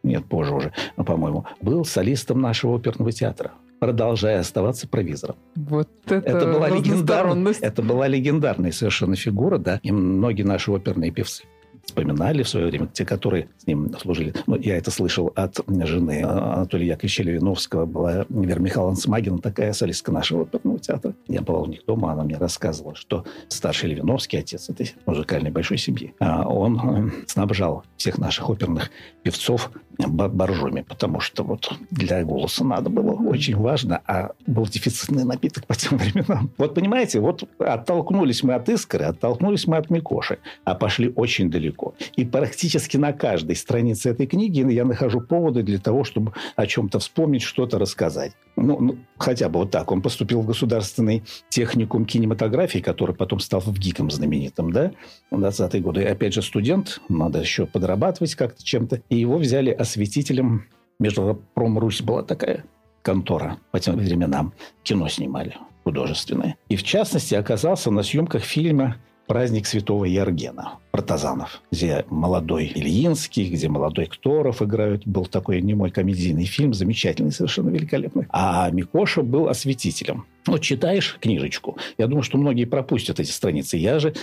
нет, 0.03 0.25
позже 0.25 0.53
уже, 0.53 0.73
по-моему, 0.95 1.45
был 1.61 1.85
солистом 1.85 2.41
нашего 2.41 2.75
оперного 2.75 3.11
театра, 3.11 3.51
продолжая 3.79 4.39
оставаться 4.39 4.87
провизором. 4.87 5.37
Вот 5.55 5.89
это, 6.05 6.15
Это 6.15 6.45
была 6.45 6.69
легендарная, 6.69 7.53
это 7.61 7.81
была 7.81 8.07
легендарная 8.07 8.71
совершенно 8.71 9.15
фигура, 9.15 9.57
да. 9.57 9.79
И 9.81 9.91
многие 9.91 10.43
наши 10.43 10.71
оперные 10.71 11.11
певцы 11.11 11.43
вспоминали 11.85 12.43
в 12.43 12.49
свое 12.49 12.67
время, 12.67 12.87
те, 12.87 13.05
которые 13.05 13.49
с 13.57 13.67
ним 13.67 13.93
служили. 13.99 14.33
Ну, 14.47 14.57
я 14.57 14.77
это 14.77 14.89
слышал 14.91 15.31
от 15.35 15.59
жены 15.67 16.23
Анатолия 16.23 16.87
Яковлевича 16.87 17.23
Левиновского. 17.23 17.85
Была 17.85 18.25
Вера 18.29 18.59
Михайловна 18.59 18.95
Смагина, 18.95 19.39
такая 19.39 19.73
солистка 19.73 20.11
нашего 20.11 20.43
оперного 20.43 20.79
театра. 20.79 21.13
Я 21.27 21.41
был 21.41 21.61
у 21.61 21.65
них 21.65 21.85
дома, 21.85 22.13
она 22.13 22.23
мне 22.23 22.37
рассказывала, 22.37 22.95
что 22.95 23.25
старший 23.49 23.89
Левиновский, 23.89 24.39
отец 24.39 24.69
этой 24.69 24.95
музыкальной 25.05 25.51
большой 25.51 25.77
семьи, 25.77 26.13
а, 26.19 26.47
он 26.47 26.79
э, 27.07 27.11
снабжал 27.27 27.83
всех 27.97 28.17
наших 28.17 28.49
оперных 28.49 28.89
певцов 29.23 29.71
боржоми, 29.97 30.81
потому 30.81 31.19
что 31.19 31.43
вот 31.43 31.71
для 31.91 32.23
голоса 32.23 32.63
надо 32.63 32.89
было 32.89 33.11
очень 33.11 33.55
важно, 33.55 34.01
а 34.07 34.31
был 34.47 34.65
дефицитный 34.65 35.23
напиток 35.23 35.67
по 35.67 35.75
тем 35.75 35.97
временам. 35.97 36.51
Вот 36.57 36.73
понимаете, 36.73 37.19
вот 37.19 37.43
оттолкнулись 37.59 38.43
мы 38.43 38.53
от 38.53 38.69
Искры, 38.69 39.05
оттолкнулись 39.05 39.67
мы 39.67 39.77
от 39.77 39.89
Микоши, 39.89 40.39
а 40.63 40.75
пошли 40.75 41.11
очень 41.15 41.49
далеко. 41.49 41.93
И 42.15 42.25
практически 42.25 42.97
на 42.97 43.13
каждой 43.13 43.55
странице 43.55 44.09
этой 44.09 44.27
книги 44.27 44.63
я 44.71 44.85
нахожу 44.85 45.21
поводы 45.21 45.63
для 45.63 45.79
того, 45.79 46.03
чтобы 46.03 46.33
о 46.55 46.65
чем-то 46.65 46.99
вспомнить, 46.99 47.41
что-то 47.41 47.79
рассказать. 47.79 48.33
Ну, 48.55 48.79
ну, 48.79 48.97
хотя 49.17 49.49
бы 49.49 49.59
вот 49.59 49.71
так. 49.71 49.91
Он 49.91 50.01
поступил 50.01 50.41
в 50.41 50.45
государственный 50.45 51.23
техникум 51.49 52.05
кинематографии, 52.05 52.79
который 52.79 53.15
потом 53.15 53.39
стал 53.39 53.61
в 53.61 53.77
ГИКом 53.77 54.11
знаменитым, 54.11 54.71
да, 54.71 54.91
в 55.31 55.39
20-е 55.39 55.81
годы. 55.81 56.01
И 56.01 56.05
опять 56.05 56.33
же 56.33 56.41
студент, 56.41 57.01
надо 57.09 57.39
еще 57.39 57.65
подрабатывать 57.65 58.35
как-то 58.35 58.63
чем-то. 58.63 59.01
И 59.09 59.17
его 59.17 59.37
взяли 59.37 59.71
осветителем. 59.83 60.65
Междупром 60.99 61.79
Русь 61.79 62.01
была 62.01 62.23
такая 62.23 62.65
контора 63.01 63.57
по 63.71 63.79
тем 63.79 63.97
временам. 63.97 64.53
Кино 64.83 65.07
снимали 65.07 65.55
художественное. 65.83 66.55
И 66.69 66.75
в 66.75 66.83
частности 66.83 67.35
оказался 67.35 67.91
на 67.91 68.03
съемках 68.03 68.43
фильма 68.43 68.97
«Праздник 69.27 69.65
святого 69.65 70.05
Яргена» 70.05 70.79
Протазанов, 70.91 71.61
где 71.71 72.05
молодой 72.09 72.71
Ильинский, 72.75 73.49
где 73.49 73.69
молодой 73.69 74.05
Кторов 74.05 74.61
играют. 74.61 75.07
Был 75.07 75.25
такой 75.25 75.61
немой 75.61 75.91
комедийный 75.91 76.45
фильм, 76.45 76.73
замечательный, 76.73 77.31
совершенно 77.31 77.69
великолепный. 77.69 78.27
А 78.29 78.69
Микоша 78.69 79.23
был 79.23 79.47
осветителем. 79.47 80.25
Вот 80.45 80.61
читаешь 80.61 81.17
книжечку, 81.21 81.77
я 81.97 82.07
думаю, 82.07 82.23
что 82.23 82.37
многие 82.37 82.65
пропустят 82.65 83.19
эти 83.19 83.31
страницы. 83.31 83.77
Я 83.77 83.99
же 83.99 84.13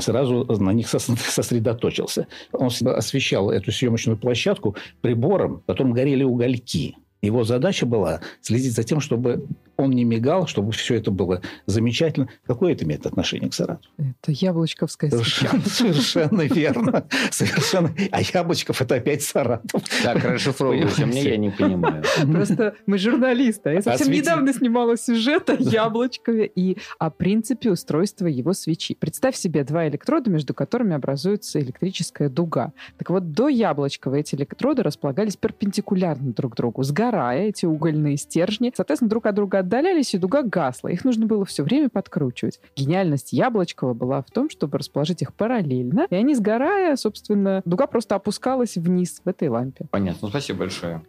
сразу 0.00 0.44
на 0.44 0.70
них 0.70 0.86
сос- 0.86 1.16
сосредоточился. 1.16 2.26
Он 2.52 2.68
освещал 2.86 3.50
эту 3.50 3.72
съемочную 3.72 4.18
площадку 4.18 4.76
прибором, 5.00 5.60
в 5.60 5.66
котором 5.66 5.92
горели 5.92 6.24
угольки. 6.24 6.96
Его 7.22 7.44
задача 7.44 7.86
была 7.86 8.20
следить 8.40 8.74
за 8.74 8.82
тем, 8.82 9.00
чтобы 9.00 9.46
он 9.76 9.90
не 9.92 10.02
мигал, 10.04 10.46
чтобы 10.48 10.72
все 10.72 10.96
это 10.96 11.10
было 11.12 11.40
замечательно. 11.66 12.28
Какое 12.46 12.72
это 12.72 12.84
имеет 12.84 13.06
отношение 13.06 13.48
к 13.48 13.54
Сарату? 13.54 13.88
Это 13.96 14.32
яблочковская 14.32 15.08
свеча. 15.10 15.48
Совершенно, 15.48 15.62
совершенно 15.64 16.42
верно. 16.42 17.06
Совершенно. 17.30 17.94
А 18.10 18.20
Яблочков– 18.20 18.80
это 18.82 18.96
опять 18.96 19.22
Саратов. 19.22 19.82
Так, 20.02 20.24
расшифровывайте 20.24 21.06
мне, 21.06 21.22
я 21.22 21.36
не 21.36 21.50
понимаю. 21.50 22.02
Просто 22.30 22.74
мы 22.86 22.98
журналисты. 22.98 23.70
а 23.70 23.72
Я 23.74 23.82
совсем 23.82 24.08
Освети- 24.08 24.16
недавно 24.20 24.52
снимала 24.52 24.96
сюжет 24.96 25.48
о 25.48 25.54
Яблочкове 25.54 26.50
и 26.52 26.76
о 26.98 27.10
принципе 27.10 27.70
устройства 27.70 28.26
его 28.26 28.52
свечи. 28.52 28.94
Представь 28.94 29.36
себе 29.36 29.62
два 29.64 29.88
электрода, 29.88 30.28
между 30.28 30.54
которыми 30.54 30.94
образуется 30.94 31.60
электрическая 31.60 32.28
дуга. 32.28 32.72
Так 32.98 33.10
вот, 33.10 33.32
до 33.32 33.48
Яблочкова 33.48 34.16
эти 34.16 34.34
электроды 34.34 34.82
располагались 34.82 35.36
перпендикулярно 35.36 36.32
друг 36.32 36.56
другу, 36.56 36.82
сгорая 36.82 37.11
эти 37.12 37.66
угольные 37.66 38.16
стержни. 38.16 38.72
Соответственно, 38.74 39.08
друг 39.10 39.26
от 39.26 39.34
друга 39.34 39.60
отдалялись, 39.60 40.14
и 40.14 40.18
дуга 40.18 40.42
гасла. 40.42 40.88
Их 40.88 41.04
нужно 41.04 41.26
было 41.26 41.44
все 41.44 41.62
время 41.62 41.88
подкручивать. 41.88 42.60
Гениальность 42.76 43.32
Яблочкова 43.32 43.94
была 43.94 44.22
в 44.22 44.30
том, 44.30 44.50
чтобы 44.50 44.78
расположить 44.78 45.22
их 45.22 45.34
параллельно, 45.34 46.06
и 46.10 46.14
они, 46.14 46.34
сгорая, 46.34 46.96
собственно, 46.96 47.62
дуга 47.64 47.86
просто 47.86 48.14
опускалась 48.14 48.76
вниз 48.76 49.20
в 49.24 49.28
этой 49.28 49.48
лампе. 49.48 49.86
Понятно. 49.90 50.20
Ну, 50.22 50.28
спасибо 50.28 50.60
большое. 50.60 51.02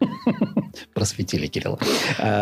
Просветили 0.94 1.46
Кирилла. 1.46 1.78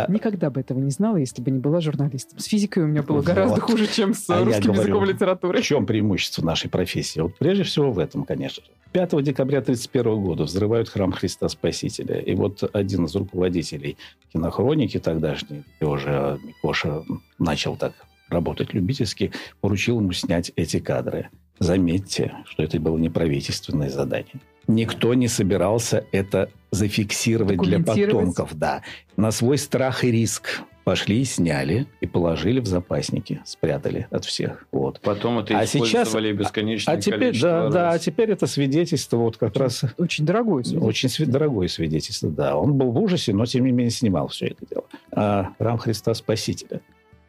Никогда 0.08 0.50
бы 0.50 0.60
этого 0.60 0.78
не 0.78 0.90
знала, 0.90 1.16
если 1.16 1.42
бы 1.42 1.50
не 1.50 1.58
была 1.58 1.80
журналистом. 1.80 2.38
С 2.38 2.44
физикой 2.44 2.84
у 2.84 2.86
меня 2.86 3.02
было 3.02 3.16
Вот. 3.16 3.26
гораздо 3.26 3.60
хуже, 3.60 3.86
чем 3.86 4.14
с 4.14 4.28
А 4.28 4.44
русским 4.44 4.72
говорю, 4.72 4.80
языком 4.80 5.04
и 5.04 5.08
литературой. 5.12 5.62
В 5.62 5.64
чем 5.64 5.86
преимущество 5.86 6.44
нашей 6.44 6.70
профессии? 6.70 7.20
Вот 7.20 7.36
прежде 7.38 7.64
всего 7.64 7.90
в 7.92 7.98
этом, 7.98 8.24
конечно 8.24 8.64
же. 8.64 8.70
5 8.92 9.22
декабря 9.22 9.58
1931 9.58 10.24
года 10.24 10.44
взрывают 10.44 10.88
храм 10.88 11.12
Христа 11.12 11.48
Спасителя. 11.48 12.18
И 12.20 12.34
вот 12.34 12.68
один 12.72 13.04
из 13.04 13.14
руководителей 13.14 13.96
кинохроники 14.32 14.98
тогдашней, 14.98 15.64
уже 15.80 16.38
Микоша 16.42 17.04
начал 17.38 17.76
так 17.76 17.92
работать 18.28 18.74
любительски, 18.74 19.32
поручил 19.60 20.00
ему 20.00 20.12
снять 20.12 20.52
эти 20.56 20.80
кадры. 20.80 21.28
Заметьте, 21.58 22.34
что 22.46 22.62
это 22.62 22.78
было 22.78 22.96
не 22.96 23.10
правительственное 23.10 23.90
задание. 23.90 24.34
Никто 24.68 25.14
не 25.14 25.28
собирался 25.28 26.04
это 26.12 26.50
зафиксировать 26.70 27.58
для 27.58 27.80
потомков. 27.80 28.56
Да. 28.56 28.82
На 29.16 29.30
свой 29.30 29.58
страх 29.58 30.04
и 30.04 30.10
риск 30.10 30.62
пошли, 30.84 31.22
сняли 31.24 31.86
и 32.00 32.06
положили 32.06 32.60
в 32.60 32.66
запасники, 32.66 33.40
спрятали 33.44 34.06
от 34.10 34.24
всех. 34.24 34.66
Вот. 34.72 35.00
Потом 35.00 35.38
это 35.38 35.58
А 35.58 35.66
сейчас- 35.66 35.88
использовали 35.88 36.32
бесконечное 36.32 36.94
А 36.94 37.00
теперь, 37.00 37.18
количество 37.20 37.50
да, 37.50 37.68
да, 37.70 37.88
а 37.90 37.92
раз. 37.92 38.02
теперь 38.02 38.30
это 38.30 38.46
свидетельство 38.46 39.18
вот 39.18 39.36
как 39.36 39.54
раз 39.56 39.84
Очень 39.98 40.24
дорогой 40.24 40.64
свидетель. 40.64 40.86
очень 40.88 41.08
сви- 41.10 41.26
дорогое 41.26 41.68
свидетельство, 41.68 42.30
да. 42.30 42.56
Он 42.56 42.72
был 42.74 42.90
в 42.92 42.98
ужасе, 42.98 43.34
но 43.34 43.44
тем 43.44 43.66
не 43.66 43.72
менее 43.72 43.90
снимал 43.90 44.28
все 44.28 44.46
это 44.46 44.64
дело. 44.70 44.84
А 45.12 45.50
храм 45.58 45.76
Христа 45.76 46.14
Спасителя, 46.14 46.80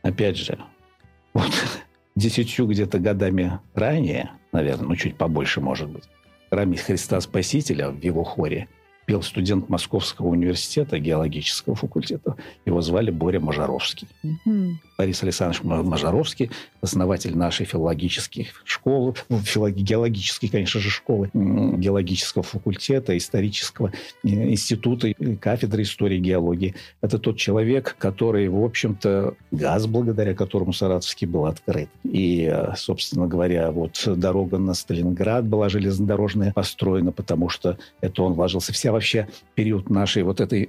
опять 0.04 0.38
же, 0.38 0.58
вот 1.34 1.52
десятью 2.16 2.66
где-то 2.66 3.00
годами 3.00 3.60
ранее, 3.74 4.32
наверное, 4.54 4.88
ну 4.88 4.96
чуть 4.96 5.16
побольше, 5.18 5.60
может 5.60 5.90
быть, 5.90 6.04
храме 6.50 6.78
Христа 6.78 7.20
Спасителя 7.20 7.90
в 7.90 8.02
его 8.02 8.24
хоре 8.24 8.70
пел 9.10 9.24
студент 9.24 9.70
Московского 9.70 10.28
университета 10.28 11.00
геологического 11.00 11.74
факультета. 11.74 12.36
Его 12.68 12.80
звали 12.82 13.10
Боря 13.10 13.40
Можаровский. 13.40 14.08
Мгм. 14.22 14.80
Борис 15.00 15.24
Александрович 15.24 15.64
Мажаровский, 15.64 16.52
основатель 16.82 17.34
нашей 17.38 17.66
филологической 17.66 18.50
школы, 18.66 19.14
ну, 19.30 19.40
филологи, 19.40 19.82
геологической, 19.82 20.50
конечно 20.50 20.82
же, 20.82 20.90
школы, 20.90 21.30
геологического 21.34 22.44
факультета, 22.44 23.18
исторического 23.18 23.94
э, 24.26 24.28
института, 24.28 25.14
кафедры 25.40 25.84
истории 25.84 26.20
геологии. 26.20 26.76
Это 27.00 27.18
тот 27.18 27.38
человек, 27.38 27.96
который, 27.98 28.50
в 28.50 28.62
общем-то, 28.62 29.36
газ, 29.52 29.88
благодаря 29.88 30.36
которому 30.36 30.74
Саратовский 30.74 31.28
был 31.28 31.46
открыт. 31.46 31.88
И, 32.04 32.52
э, 32.52 32.74
собственно 32.76 33.26
говоря, 33.26 33.72
вот 33.72 34.04
дорога 34.06 34.58
на 34.58 34.74
Сталинград 34.74 35.46
была 35.46 35.70
железнодорожная 35.70 36.52
построена, 36.52 37.14
потому 37.14 37.48
что 37.48 37.78
это 38.02 38.22
он 38.22 38.34
вложился. 38.34 38.74
Вся 38.74 38.92
вообще 38.92 39.30
период 39.56 39.90
нашей 39.90 40.24
вот 40.24 40.42
этой 40.42 40.68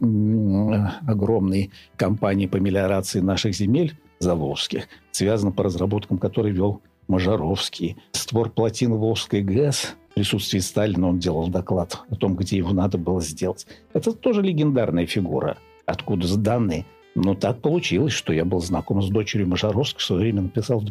огромной 1.04 1.72
кампании 1.96 2.46
по 2.46 2.58
мелиорации 2.58 3.18
наших 3.18 3.56
земель 3.56 3.96
Заволжских, 4.20 4.86
связано 5.12 5.50
по 5.50 5.64
разработкам, 5.64 6.18
которые 6.18 6.52
вел 6.52 6.82
Мажаровский. 7.08 7.96
Створ 8.12 8.50
плотины 8.50 8.96
Волжской 8.96 9.40
ГЭС 9.40 9.96
в 10.10 10.14
присутствии 10.14 10.58
Сталина 10.58 11.08
он 11.08 11.18
делал 11.18 11.48
доклад 11.48 11.98
о 12.10 12.16
том, 12.16 12.36
где 12.36 12.58
его 12.58 12.72
надо 12.74 12.98
было 12.98 13.22
сделать. 13.22 13.66
Это 13.94 14.12
тоже 14.12 14.42
легендарная 14.42 15.06
фигура. 15.06 15.56
Откуда 15.86 16.36
данные? 16.36 16.84
Но 17.14 17.34
так 17.34 17.62
получилось, 17.62 18.12
что 18.12 18.34
я 18.34 18.44
был 18.44 18.60
знаком 18.60 19.02
с 19.02 19.08
дочерью 19.08 19.48
Мажаровского, 19.48 20.00
в 20.00 20.04
свое 20.04 20.22
время 20.22 20.42
написал 20.42 20.84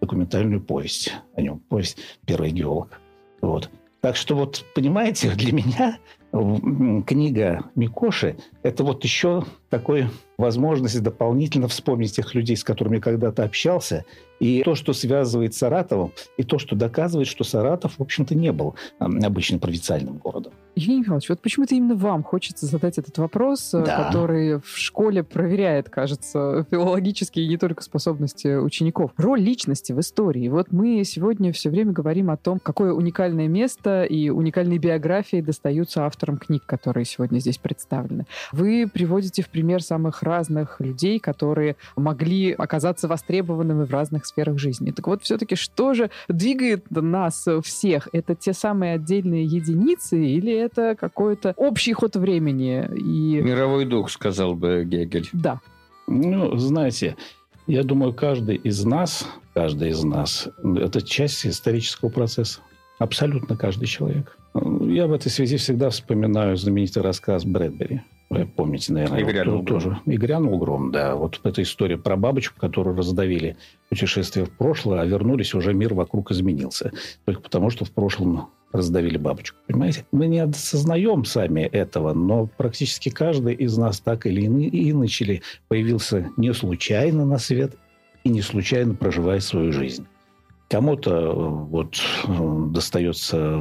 документальную 0.00 0.62
повесть 0.62 1.12
о 1.34 1.42
нем, 1.42 1.60
повесть 1.68 1.98
«Первый 2.24 2.50
геолог». 2.50 2.98
Вот. 3.42 3.68
Так 4.00 4.16
что 4.16 4.34
вот, 4.34 4.64
понимаете, 4.74 5.30
для 5.34 5.52
меня 5.52 5.98
книга 7.06 7.64
Микоши– 7.74 8.36
это 8.62 8.82
вот 8.82 9.04
еще 9.04 9.44
такой 9.68 10.06
возможность 10.40 11.00
дополнительно 11.02 11.68
вспомнить 11.68 12.16
тех 12.16 12.34
людей, 12.34 12.56
с 12.56 12.64
которыми 12.64 12.98
когда-то 12.98 13.44
общался, 13.44 14.04
и 14.40 14.62
то, 14.64 14.74
что 14.74 14.92
связывает 14.92 15.54
Саратовым, 15.54 16.12
и 16.36 16.42
то, 16.42 16.58
что 16.58 16.74
доказывает, 16.74 17.28
что 17.28 17.44
Саратов, 17.44 17.98
в 17.98 18.02
общем-то, 18.02 18.34
не 18.34 18.52
был 18.52 18.74
обычным 18.98 19.60
провинциальным 19.60 20.16
городом. 20.16 20.54
Евгений 20.74 21.00
Михайлович, 21.00 21.28
вот 21.28 21.40
почему-то 21.40 21.74
именно 21.74 21.94
вам 21.94 22.22
хочется 22.22 22.66
задать 22.66 22.96
этот 22.96 23.18
вопрос, 23.18 23.74
э, 23.74 23.84
да. 23.84 24.04
который 24.04 24.60
в 24.60 24.78
школе 24.78 25.22
проверяет, 25.22 25.90
кажется, 25.90 26.66
филологические 26.70 27.44
и 27.44 27.48
не 27.48 27.58
только 27.58 27.82
способности 27.82 28.56
учеников. 28.56 29.10
Роль 29.16 29.40
личности 29.40 29.92
в 29.92 30.00
истории. 30.00 30.48
Вот 30.48 30.72
мы 30.72 31.02
сегодня 31.04 31.52
все 31.52 31.68
время 31.70 31.92
говорим 31.92 32.30
о 32.30 32.36
том, 32.36 32.60
какое 32.60 32.92
уникальное 32.92 33.48
место 33.48 34.04
и 34.04 34.30
уникальные 34.30 34.78
биографии 34.78 35.40
достаются 35.40 36.06
авторам 36.06 36.38
книг, 36.38 36.62
которые 36.64 37.04
сегодня 37.04 37.40
здесь 37.40 37.58
представлены. 37.58 38.26
Вы 38.52 38.88
приводите 38.92 39.42
в 39.42 39.50
пример 39.50 39.82
самых 39.82 40.22
разных 40.30 40.80
людей, 40.80 41.18
которые 41.18 41.76
могли 41.96 42.52
оказаться 42.52 43.06
востребованными 43.08 43.84
в 43.84 43.90
разных 43.90 44.24
сферах 44.24 44.58
жизни. 44.58 44.90
Так 44.90 45.06
вот, 45.06 45.22
все-таки 45.22 45.56
что 45.56 45.92
же 45.92 46.10
двигает 46.28 46.90
нас 46.90 47.46
всех? 47.62 48.08
Это 48.12 48.34
те 48.34 48.52
самые 48.54 48.94
отдельные 48.94 49.44
единицы 49.44 50.24
или 50.24 50.52
это 50.52 50.96
какой-то 50.98 51.52
общий 51.56 51.92
ход 51.92 52.16
времени? 52.16 52.88
И... 52.96 53.42
Мировой 53.42 53.84
дух, 53.84 54.10
сказал 54.10 54.54
бы 54.54 54.84
Гегель. 54.84 55.28
Да. 55.32 55.60
Ну, 56.06 56.56
знаете, 56.56 57.16
я 57.66 57.82
думаю, 57.82 58.12
каждый 58.14 58.56
из 58.56 58.84
нас, 58.84 59.28
каждый 59.54 59.90
из 59.90 60.02
нас, 60.02 60.48
это 60.64 61.02
часть 61.02 61.46
исторического 61.46 62.08
процесса. 62.08 62.60
Абсолютно 62.98 63.56
каждый 63.56 63.86
человек. 63.86 64.36
Я 64.54 65.06
в 65.06 65.12
этой 65.12 65.30
связи 65.30 65.56
всегда 65.56 65.90
вспоминаю 65.90 66.56
знаменитый 66.56 67.02
рассказ 67.02 67.44
Брэдбери. 67.44 68.02
Вы 68.30 68.46
помните, 68.46 68.92
наверное. 68.92 69.20
И 69.20 69.24
грянул 69.24 69.64
тоже. 69.64 69.98
И 70.06 70.16
грянул 70.16 70.56
гром, 70.58 70.92
да. 70.92 71.16
Вот 71.16 71.40
эта 71.42 71.62
история 71.62 71.98
про 71.98 72.16
бабочку, 72.16 72.58
которую 72.60 72.96
раздавили 72.96 73.56
путешествие 73.88 74.46
в 74.46 74.50
прошлое, 74.50 75.00
а 75.00 75.04
вернулись, 75.04 75.52
уже 75.52 75.74
мир 75.74 75.94
вокруг 75.94 76.30
изменился. 76.30 76.92
Только 77.24 77.42
потому, 77.42 77.70
что 77.70 77.84
в 77.84 77.90
прошлом 77.90 78.48
раздавили 78.72 79.18
бабочку. 79.18 79.56
Понимаете? 79.66 80.06
Мы 80.12 80.28
не 80.28 80.38
осознаем 80.38 81.24
сами 81.24 81.62
этого, 81.62 82.12
но 82.12 82.46
практически 82.46 83.08
каждый 83.08 83.54
из 83.54 83.76
нас 83.76 83.98
так 83.98 84.26
или 84.26 84.46
иначе 84.46 85.42
появился 85.66 86.30
не 86.36 86.54
случайно 86.54 87.24
на 87.24 87.38
свет 87.38 87.74
и 88.22 88.28
не 88.28 88.42
случайно 88.42 88.94
проживая 88.94 89.40
свою 89.40 89.72
жизнь. 89.72 90.06
Кому-то 90.68 91.10
э, 91.10 91.32
вот 91.34 91.96
э, 92.28 92.66
достается 92.70 93.60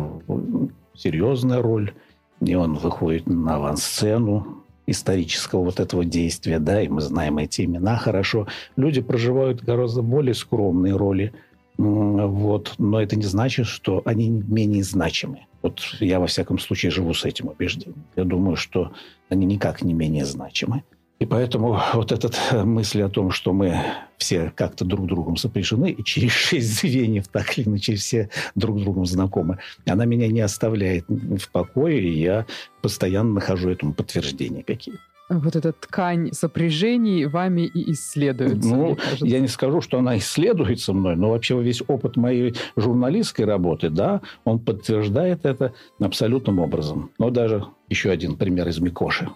серьезная 0.94 1.60
роль, 1.60 1.94
и 2.42 2.56
он 2.56 2.76
выходит 2.76 3.28
на 3.28 3.56
авансцену 3.56 4.64
исторического 4.88 5.64
вот 5.64 5.80
этого 5.80 6.04
действия, 6.04 6.60
да, 6.60 6.82
и 6.82 6.88
мы 6.88 7.02
знаем 7.02 7.38
эти 7.38 7.64
имена 7.64 7.98
хорошо. 7.98 8.48
Люди 8.76 9.02
проживают 9.02 9.64
гораздо 9.64 10.02
более 10.02 10.34
скромные 10.34 10.96
роли, 10.96 11.34
вот, 11.78 12.76
но 12.78 13.02
это 13.02 13.16
не 13.16 13.24
значит, 13.24 13.68
что 13.68 14.02
они 14.06 14.30
менее 14.30 14.84
значимы. 14.84 15.46
Вот 15.62 15.80
я, 16.00 16.20
во 16.20 16.28
всяком 16.28 16.58
случае, 16.60 16.92
живу 16.92 17.14
с 17.14 17.26
этим 17.26 17.50
убеждением. 17.50 18.04
Я 18.16 18.24
думаю, 18.24 18.56
что 18.56 18.92
они 19.30 19.46
никак 19.46 19.82
не 19.82 19.94
менее 19.94 20.26
значимы. 20.26 20.84
И 21.20 21.26
поэтому 21.26 21.80
вот 21.94 22.12
эта 22.12 22.32
мысль 22.66 23.02
о 23.02 23.10
том, 23.10 23.32
что 23.32 23.54
мы 23.54 23.80
все 24.18 24.52
как-то 24.56 24.86
друг 24.86 25.08
другом 25.08 25.38
сопряжены, 25.38 25.92
и 25.92 26.04
через 26.04 26.32
шесть 26.50 26.80
звеньев 26.80 27.28
так 27.28 27.58
или 27.58 27.68
иначе 27.68 27.96
все 27.96 28.30
друг 28.56 28.80
другом 28.82 29.06
знакомы, 29.06 29.60
она 29.86 30.06
меня 30.06 30.28
не 30.28 30.42
оставляет 30.42 31.06
в 31.08 31.50
покое, 31.52 32.02
и 32.02 32.20
я 32.20 32.46
постоянно 32.82 33.34
нахожу 33.34 33.70
этому 33.70 33.94
подтверждения 33.94 34.64
какие-то 34.64 35.02
вот 35.32 35.56
эта 35.56 35.74
ткань 35.74 36.34
сопряжений 36.34 37.26
вами 37.26 37.62
и 37.62 37.92
исследуется. 37.92 38.68
Ну, 38.68 38.98
я 39.20 39.40
не 39.40 39.48
скажу, 39.48 39.80
что 39.80 40.00
она 40.00 40.18
исследуется 40.18 40.92
мной, 40.92 41.16
но 41.16 41.30
вообще 41.30 41.62
весь 41.62 41.84
опыт 41.88 42.18
моей 42.18 42.56
журналистской 42.76 43.46
работы, 43.46 43.92
да, 43.92 44.22
он 44.44 44.58
подтверждает 44.58 45.46
это 45.46 45.74
абсолютным 46.00 46.58
образом. 46.58 47.12
Но 47.20 47.30
даже 47.30 47.68
еще 47.90 48.10
один 48.10 48.38
пример 48.38 48.68
из 48.70 48.80
Микоши. 48.80 49.30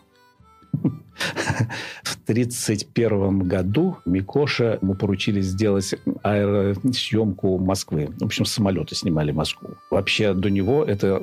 В 2.03 2.17
1931 2.24 3.39
году 3.39 3.97
Микоша 4.05 4.80
ему 4.82 4.95
поручили 4.95 5.41
сделать 5.41 5.93
аэросъемку 6.24 7.57
Москвы. 7.59 8.09
В 8.19 8.26
общем, 8.26 8.45
самолеты 8.45 8.95
снимали 8.95 9.32
Москву. 9.32 9.71
Вообще 9.91 10.34
до 10.34 10.49
него 10.49 10.84
это 10.84 11.21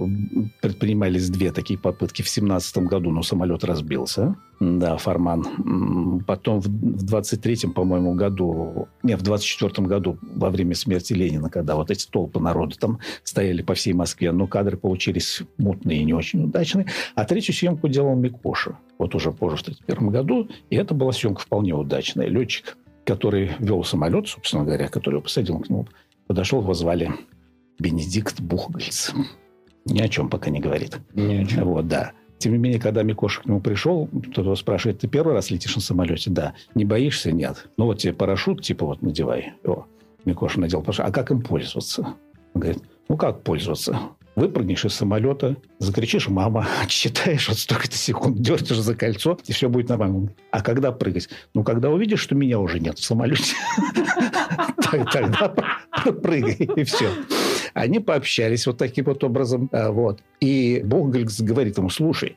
предпринимались 0.61 1.28
две 1.30 1.53
такие 1.53 1.78
попытки. 1.78 2.22
В 2.22 2.28
17 2.28 2.78
году, 2.78 3.11
но 3.11 3.22
самолет 3.22 3.64
разбился. 3.64 4.36
Да, 4.61 4.98
Фарман. 4.98 6.22
Потом 6.26 6.61
в 6.61 6.68
23-м, 6.68 7.72
по-моему, 7.72 8.12
году, 8.12 8.88
не, 9.02 9.16
в 9.16 9.22
24-м 9.22 9.86
году, 9.86 10.18
во 10.20 10.50
время 10.50 10.74
смерти 10.74 11.14
Ленина, 11.14 11.48
когда 11.48 11.76
вот 11.76 11.90
эти 11.90 12.06
толпы 12.06 12.40
народа 12.40 12.76
там 12.78 12.98
стояли 13.24 13.62
по 13.62 13.72
всей 13.72 13.94
Москве, 13.94 14.32
но 14.32 14.46
кадры 14.46 14.76
получились 14.76 15.42
мутные 15.56 16.00
и 16.00 16.04
не 16.04 16.12
очень 16.12 16.44
удачные. 16.44 16.86
А 17.14 17.24
третью 17.24 17.54
съемку 17.54 17.88
делал 17.88 18.14
Микоша. 18.14 18.76
Вот 18.98 19.14
уже 19.14 19.32
позже, 19.32 19.56
в 19.56 19.61
1931 19.62 20.11
году. 20.11 20.48
И 20.68 20.76
это 20.76 20.94
была 20.94 21.12
съемка 21.12 21.40
вполне 21.40 21.74
удачная. 21.74 22.26
Летчик, 22.26 22.76
который 23.06 23.52
вел 23.61 23.82
самолет, 23.82 24.28
собственно 24.28 24.64
говоря, 24.64 24.88
который 24.88 25.14
его 25.14 25.22
посадил 25.22 25.58
к 25.61 25.70
нему, 25.70 25.88
подошел, 26.26 26.61
его 26.61 26.74
звали 26.74 27.11
Бенедикт 27.78 28.42
Бухгальц. 28.42 29.12
Ни 29.86 30.02
о 30.02 30.08
чем 30.08 30.28
пока 30.28 30.50
не 30.50 30.61
говорит. 30.61 30.98
Ни 31.14 31.36
о 31.36 31.44
чем. 31.46 31.64
Вот, 31.64 31.88
да. 31.88 32.12
Тем 32.41 32.53
не 32.53 32.59
менее, 32.59 32.80
когда 32.80 33.03
Микоша 33.03 33.43
к 33.43 33.47
нему 33.47 33.61
пришел, 33.61 34.09
тот 34.34 34.47
его 34.47 34.57
спрашивает, 34.57 34.99
ты 34.99 35.09
первый 35.09 35.34
раз 35.34 35.51
летишь 35.51 35.76
на 35.76 35.82
самолете? 35.82 36.30
Да. 36.30 36.55
Не 36.74 36.86
боишься? 36.86 37.30
Нет. 37.30 37.68
Ну, 37.76 37.84
вот 37.84 37.99
тебе 37.99 38.14
парашют, 38.14 38.62
типа, 38.62 38.86
вот 38.86 39.03
надевай. 39.03 39.53
О, 39.64 39.84
Микоша 40.24 40.59
надел 40.59 40.80
парашют. 40.80 41.05
А 41.05 41.12
как 41.12 41.30
им 41.30 41.43
пользоваться? 41.43 42.14
Он 42.55 42.61
говорит, 42.62 42.82
ну, 43.09 43.16
как 43.18 43.43
пользоваться? 43.43 44.01
выпрыгнешь 44.36 44.84
из 44.84 44.95
самолета, 44.95 45.57
закричишь 45.78 46.28
«мама», 46.28 46.66
считаешь 46.88 47.49
вот 47.49 47.59
столько-то 47.59 47.97
секунд, 47.97 48.41
дернешь 48.41 48.78
за 48.78 48.95
кольцо, 48.95 49.38
и 49.47 49.53
все 49.53 49.68
будет 49.68 49.88
нормально. 49.88 50.32
А 50.51 50.62
когда 50.62 50.93
прыгать? 50.93 51.28
Ну, 51.53 51.62
когда 51.62 51.91
увидишь, 51.91 52.20
что 52.20 52.34
меня 52.34 52.59
уже 52.59 52.80
нет 52.80 52.99
в 52.99 53.05
самолете, 53.05 53.55
тогда 55.12 55.49
прыгай, 56.22 56.55
и 56.55 56.84
все. 56.84 57.11
Они 57.74 58.00
пообщались 58.00 58.66
вот 58.66 58.78
таким 58.78 59.06
вот 59.06 59.22
образом. 59.24 59.68
А, 59.72 59.90
вот. 59.90 60.20
И 60.40 60.82
Бог 60.84 61.10
говорит 61.10 61.78
ему, 61.78 61.90
слушай, 61.90 62.36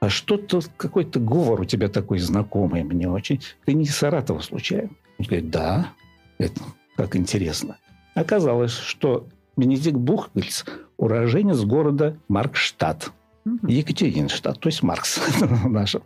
а 0.00 0.08
что-то, 0.08 0.60
какой-то 0.76 1.20
говор 1.20 1.60
у 1.60 1.64
тебя 1.64 1.88
такой 1.88 2.18
знакомый 2.18 2.82
мне 2.82 3.08
очень. 3.08 3.40
Ты 3.64 3.74
не 3.74 3.84
из 3.84 3.96
Саратова 3.96 4.40
случайно? 4.40 4.90
Он 5.18 5.26
говорит, 5.26 5.50
да. 5.50 5.92
Это 6.38 6.60
как 6.96 7.16
интересно. 7.16 7.78
Оказалось, 8.14 8.72
что 8.72 9.26
Бенедикт 9.56 9.96
Бухгальц– 9.96 10.64
уроженец 10.96 11.60
города 11.60 12.16
Маркштадт. 12.28 13.12
Екатеринштадт, 13.44 14.58
то 14.60 14.68
есть 14.68 14.82
Маркс 14.82 15.20
наш. 15.64 15.96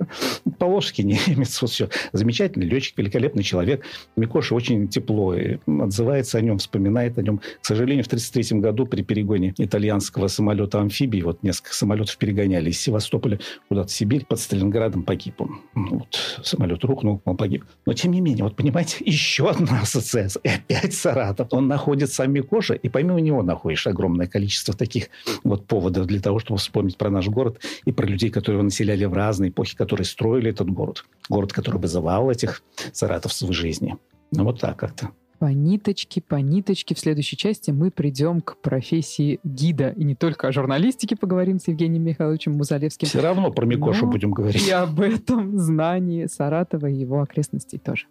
Поволжский 0.58 1.04
немец, 1.04 1.60
вот 1.62 1.70
все. 1.70 1.88
Замечательный 2.12 2.66
летчик, 2.66 2.98
великолепный 2.98 3.44
человек. 3.44 3.84
Микоша 4.16 4.54
очень 4.54 4.88
тепло 4.88 5.34
отзывается 5.66 6.38
о 6.38 6.40
нем, 6.40 6.58
вспоминает 6.58 7.16
о 7.18 7.22
нем. 7.22 7.38
К 7.38 7.64
сожалению, 7.66 8.04
в 8.04 8.08
1933 8.08 8.60
году 8.60 8.86
при 8.86 9.02
перегоне 9.02 9.54
итальянского 9.56 10.26
самолета-амфибии, 10.26 11.22
вот 11.22 11.42
несколько 11.44 11.74
самолетов 11.74 12.16
перегоняли 12.16 12.70
из 12.70 12.80
Севастополя 12.80 13.38
куда-то 13.68 13.88
в 13.88 13.92
Сибирь, 13.92 14.26
под 14.26 14.40
Сталинградом 14.40 15.04
погиб 15.04 15.40
он. 15.40 15.60
Вот, 15.74 16.40
самолет 16.42 16.82
рухнул, 16.84 17.22
он 17.24 17.36
погиб. 17.36 17.64
Но, 17.86 17.92
тем 17.92 18.12
не 18.12 18.20
менее, 18.20 18.44
вот 18.44 18.56
понимаете, 18.56 18.96
еще 19.04 19.48
одна 19.48 19.82
ассоциация. 19.82 20.42
И 20.42 20.48
опять 20.48 20.94
Саратов. 20.94 21.48
Он 21.52 21.68
находит 21.68 22.10
сам 22.12 22.32
Микоша, 22.32 22.74
и 22.74 22.88
помимо 22.88 23.20
него 23.20 23.42
находишь 23.42 23.86
огромное 23.86 24.26
количество 24.26 24.74
таких 24.74 25.08
вот 25.44 25.66
поводов 25.66 26.06
для 26.06 26.20
того, 26.20 26.40
чтобы 26.40 26.58
вспомнить 26.58 26.96
про 26.96 27.10
наш 27.10 27.27
город 27.30 27.60
и 27.84 27.92
про 27.92 28.06
людей, 28.06 28.30
которые 28.30 28.58
его 28.58 28.64
населяли 28.64 29.04
в 29.04 29.12
разные 29.12 29.50
эпохи, 29.50 29.76
которые 29.76 30.04
строили 30.04 30.50
этот 30.50 30.70
город. 30.70 31.04
Город, 31.28 31.52
который 31.52 31.80
вызывал 31.80 32.30
этих 32.30 32.62
саратовцев 32.92 33.48
в 33.48 33.52
жизни. 33.52 33.96
Ну, 34.32 34.44
вот 34.44 34.60
так 34.60 34.76
как-то. 34.76 35.10
По 35.38 35.46
ниточке, 35.46 36.20
по 36.20 36.34
ниточке. 36.36 36.96
В 36.96 36.98
следующей 36.98 37.36
части 37.36 37.70
мы 37.70 37.92
придем 37.92 38.40
к 38.40 38.56
профессии 38.56 39.38
гида. 39.44 39.90
И 39.90 40.02
не 40.02 40.16
только 40.16 40.48
о 40.48 40.52
журналистике 40.52 41.14
поговорим 41.14 41.60
с 41.60 41.68
Евгением 41.68 42.02
Михайловичем 42.02 42.54
Музалевским. 42.54 43.06
Все 43.06 43.20
равно 43.20 43.52
про 43.52 43.64
Микошу 43.64 44.06
будем 44.06 44.32
говорить. 44.32 44.66
И 44.66 44.70
об 44.72 45.00
этом 45.00 45.56
знании 45.58 46.26
Саратова 46.26 46.86
и 46.86 46.94
его 46.94 47.22
окрестностей 47.22 47.78
тоже. 47.78 48.06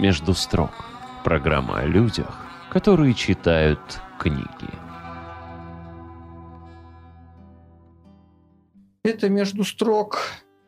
Между 0.00 0.34
строк. 0.34 0.72
Программа 1.24 1.78
о 1.78 1.86
людях, 1.86 2.44
которые 2.70 3.14
читают 3.14 3.80
книги. 4.18 4.75
Это 9.06 9.28
«Между 9.28 9.62
строк» 9.62 10.18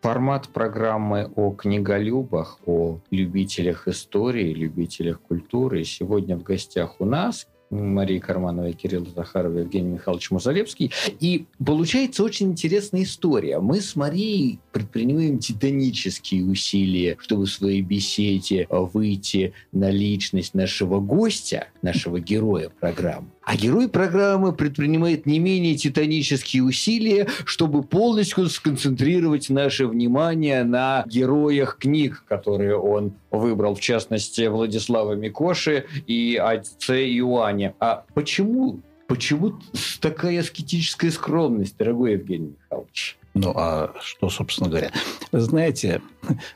формат 0.00 0.50
программы 0.50 1.28
о 1.34 1.50
книголюбах, 1.50 2.60
о 2.66 3.00
любителях 3.10 3.88
истории, 3.88 4.54
любителях 4.54 5.20
культуры. 5.20 5.82
Сегодня 5.82 6.36
в 6.36 6.44
гостях 6.44 7.00
у 7.00 7.04
нас 7.04 7.48
Мария 7.70 8.20
Карманова, 8.20 8.72
Кирилл 8.72 9.06
Захаров, 9.06 9.56
Евгений 9.56 9.94
Михайлович 9.94 10.30
Музалевский. 10.30 10.92
И 11.18 11.46
получается 11.66 12.22
очень 12.22 12.52
интересная 12.52 13.02
история. 13.02 13.58
Мы 13.58 13.80
с 13.80 13.96
Марией 13.96 14.60
предпринимаем 14.70 15.40
титанические 15.40 16.44
усилия, 16.44 17.16
чтобы 17.18 17.46
в 17.46 17.50
своей 17.50 17.82
беседе 17.82 18.68
выйти 18.70 19.52
на 19.72 19.90
личность 19.90 20.54
нашего 20.54 21.00
гостя, 21.00 21.66
нашего 21.82 22.20
героя 22.20 22.68
программы. 22.68 23.30
А 23.48 23.56
герой 23.56 23.88
программы 23.88 24.52
предпринимает 24.52 25.24
не 25.24 25.38
менее 25.38 25.74
титанические 25.74 26.62
усилия, 26.62 27.28
чтобы 27.46 27.82
полностью 27.82 28.46
сконцентрировать 28.50 29.48
наше 29.48 29.86
внимание 29.86 30.64
на 30.64 31.02
героях 31.06 31.78
книг, 31.78 32.24
которые 32.28 32.76
он 32.76 33.14
выбрал, 33.30 33.74
в 33.74 33.80
частности, 33.80 34.46
Владислава 34.48 35.14
Микоши 35.14 35.86
и 36.06 36.36
отце 36.36 37.08
Иоанне. 37.08 37.74
А 37.80 38.04
почему, 38.12 38.80
почему 39.06 39.54
такая 40.02 40.40
аскетическая 40.40 41.10
скромность, 41.10 41.78
дорогой 41.78 42.12
Евгений 42.12 42.52
Михайлович? 42.62 43.16
Ну, 43.38 43.52
а 43.54 43.94
что, 44.00 44.30
собственно 44.30 44.68
говоря? 44.68 44.90
Вы 45.32 45.40
знаете, 45.40 46.02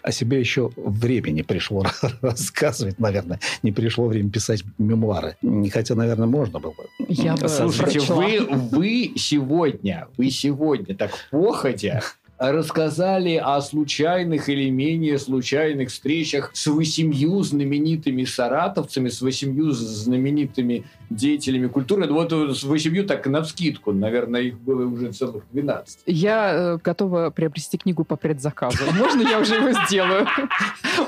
о 0.03 0.13
себе 0.13 0.41
еще 0.41 0.71
времени 0.77 1.43
пришло 1.43 1.85
рассказывать, 2.21 2.99
наверное. 2.99 3.41
Не 3.63 3.73
пришло 3.73 4.07
время 4.07 4.31
писать 4.31 4.65
мемуары. 4.79 5.37
Хотя, 5.73 5.95
наверное, 5.95 6.27
можно 6.27 6.59
было 6.59 6.73
бы. 6.73 6.85
Я 7.09 7.37
бы 7.37 7.49
Слушайте, 7.49 8.01
вы, 8.01 8.41
вы 8.49 9.13
сегодня, 9.17 10.09
вы 10.17 10.31
сегодня 10.31 10.97
так 10.97 11.13
походя 11.31 12.03
рассказали 12.51 13.37
о 13.37 13.61
случайных 13.61 14.49
или 14.49 14.69
менее 14.69 15.19
случайных 15.19 15.91
встречах 15.91 16.51
с 16.55 16.67
восемью 16.67 17.41
знаменитыми 17.43 18.25
саратовцами, 18.25 19.09
с 19.09 19.21
восемью 19.23 19.71
знаменитыми 19.71 20.85
деятелями 21.11 21.69
культуры. 21.69 22.07
Ну, 22.07 22.15
вот 22.15 22.33
с 22.33 22.65
восемью 22.65 23.07
так 23.07 23.27
на 23.27 23.43
вскидку, 23.43 23.93
наверное, 23.93 24.41
их 24.43 24.59
было 24.59 24.85
уже 24.87 25.13
целых 25.13 25.45
12. 25.53 26.01
Я 26.07 26.53
э, 26.55 26.79
готова 26.83 27.31
приобрести 27.31 27.79
книгу 27.79 28.05
по 28.05 28.17
предзаказу. 28.17 28.79
Можно 28.93 29.23
я 29.23 29.39
уже 29.39 29.57
его 29.57 29.73
сделаю? 29.87 30.27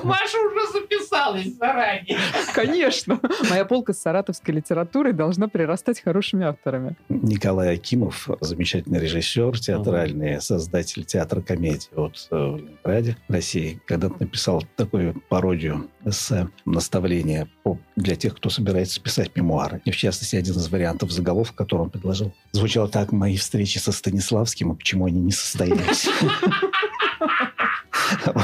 Маша 0.05 0.39
уже 0.39 0.73
записалась 0.73 1.57
заранее. 1.57 2.19
Конечно. 2.55 3.19
Моя 3.51 3.65
полка 3.65 3.93
с 3.93 4.01
саратовской 4.01 4.55
литературой 4.55 5.13
должна 5.13 5.49
прирастать 5.49 6.01
хорошими 6.01 6.47
авторами. 6.47 6.97
Николай 7.09 7.75
Акимов, 7.75 8.29
замечательный 8.41 9.01
режиссер, 9.01 9.59
театральный, 9.59 10.41
создатель 10.41 11.05
театра 11.05 11.24
комедии 11.25 11.89
от 11.97 12.29
э, 12.31 12.37
в 12.37 12.57
Ленинграде, 12.57 13.17
России, 13.29 13.81
когда-то 13.87 14.17
написал 14.21 14.65
такую 14.77 15.23
пародию 15.29 15.89
эссе 16.05 16.49
«Наставление 16.65 17.49
по- 17.63 17.79
для 17.97 18.17
тех, 18.17 18.37
кто 18.37 18.51
собирается 18.51 19.01
писать 19.01 19.35
мемуары». 19.35 19.81
И, 19.85 19.91
в 19.91 19.97
частности, 19.97 20.37
один 20.37 20.55
из 20.55 20.69
вариантов 20.69 21.11
заголовка, 21.11 21.57
который 21.57 21.83
он 21.83 21.91
предложил, 21.91 22.33
звучал 22.53 22.89
так 22.89 23.13
«Мои 23.13 23.37
встречи 23.37 23.79
со 23.79 23.93
Станиславским 23.93 24.73
и 24.73 24.77
почему 24.77 25.07
они 25.07 25.21
не 25.21 25.33
состоялись». 25.33 26.09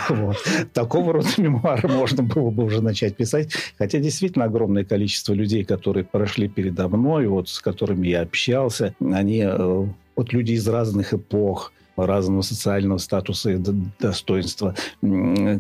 Вот. 0.08 0.36
Такого 0.72 1.12
рода 1.12 1.28
мемуары 1.38 1.88
можно 1.88 2.22
было 2.22 2.50
бы 2.50 2.64
уже 2.64 2.82
начать 2.82 3.16
писать. 3.16 3.52
Хотя 3.78 3.98
действительно 3.98 4.46
огромное 4.46 4.84
количество 4.84 5.32
людей, 5.32 5.64
которые 5.64 6.04
прошли 6.04 6.48
передо 6.48 6.88
мной, 6.88 7.26
вот, 7.26 7.48
с 7.48 7.60
которыми 7.60 8.08
я 8.08 8.22
общался, 8.22 8.94
они 9.00 9.42
э, 9.44 9.86
вот 10.16 10.32
люди 10.32 10.52
из 10.52 10.66
разных 10.68 11.14
эпох, 11.14 11.72
разного 11.96 12.42
социального 12.42 12.98
статуса 12.98 13.50
и 13.50 13.58
достоинства, 13.98 14.74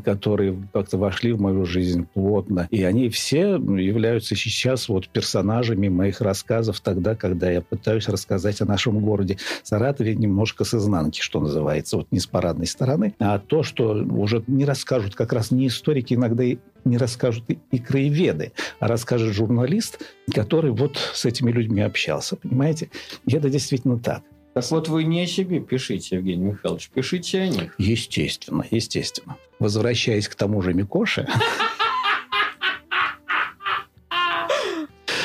которые 0.04 0.56
как-то 0.72 0.98
вошли 0.98 1.32
в 1.32 1.40
мою 1.40 1.66
жизнь 1.66 2.06
плотно. 2.12 2.68
И 2.70 2.82
они 2.82 3.08
все 3.08 3.56
являются 3.56 4.34
сейчас 4.36 4.88
вот 4.88 5.08
персонажами 5.08 5.88
моих 5.88 6.20
рассказов 6.20 6.80
тогда, 6.80 7.14
когда 7.14 7.50
я 7.50 7.60
пытаюсь 7.60 8.08
рассказать 8.08 8.60
о 8.60 8.64
нашем 8.64 9.00
городе 9.00 9.38
Саратове 9.62 10.14
немножко 10.14 10.64
с 10.64 10.74
изнанки, 10.74 11.20
что 11.20 11.40
называется, 11.40 11.96
вот 11.96 12.08
не 12.10 12.20
с 12.20 12.26
парадной 12.26 12.66
стороны, 12.66 13.14
а 13.18 13.38
то, 13.38 13.62
что 13.62 13.92
уже 13.92 14.42
не 14.46 14.64
расскажут 14.64 15.14
как 15.14 15.32
раз 15.32 15.50
не 15.50 15.68
историки, 15.68 16.14
иногда 16.14 16.44
и 16.44 16.58
не 16.84 16.96
расскажут 16.96 17.44
и 17.48 17.78
краеведы, 17.78 18.52
а 18.78 18.88
расскажет 18.88 19.34
журналист, 19.34 20.00
который 20.34 20.70
вот 20.70 20.96
с 20.96 21.24
этими 21.24 21.50
людьми 21.50 21.82
общался, 21.82 22.36
понимаете? 22.36 22.90
И 23.26 23.34
это 23.34 23.50
действительно 23.50 23.98
так. 23.98 24.22
Так 24.52 24.68
вот, 24.70 24.88
вы 24.88 25.04
не 25.04 25.22
о 25.22 25.26
себе 25.26 25.60
пишите, 25.60 26.16
Евгений 26.16 26.46
Михайлович, 26.46 26.90
пишите 26.90 27.42
о 27.42 27.48
них. 27.48 27.74
Естественно, 27.78 28.64
естественно. 28.70 29.36
Возвращаясь 29.58 30.28
к 30.28 30.34
тому 30.34 30.60
же 30.62 30.74
Микоше. 30.74 31.28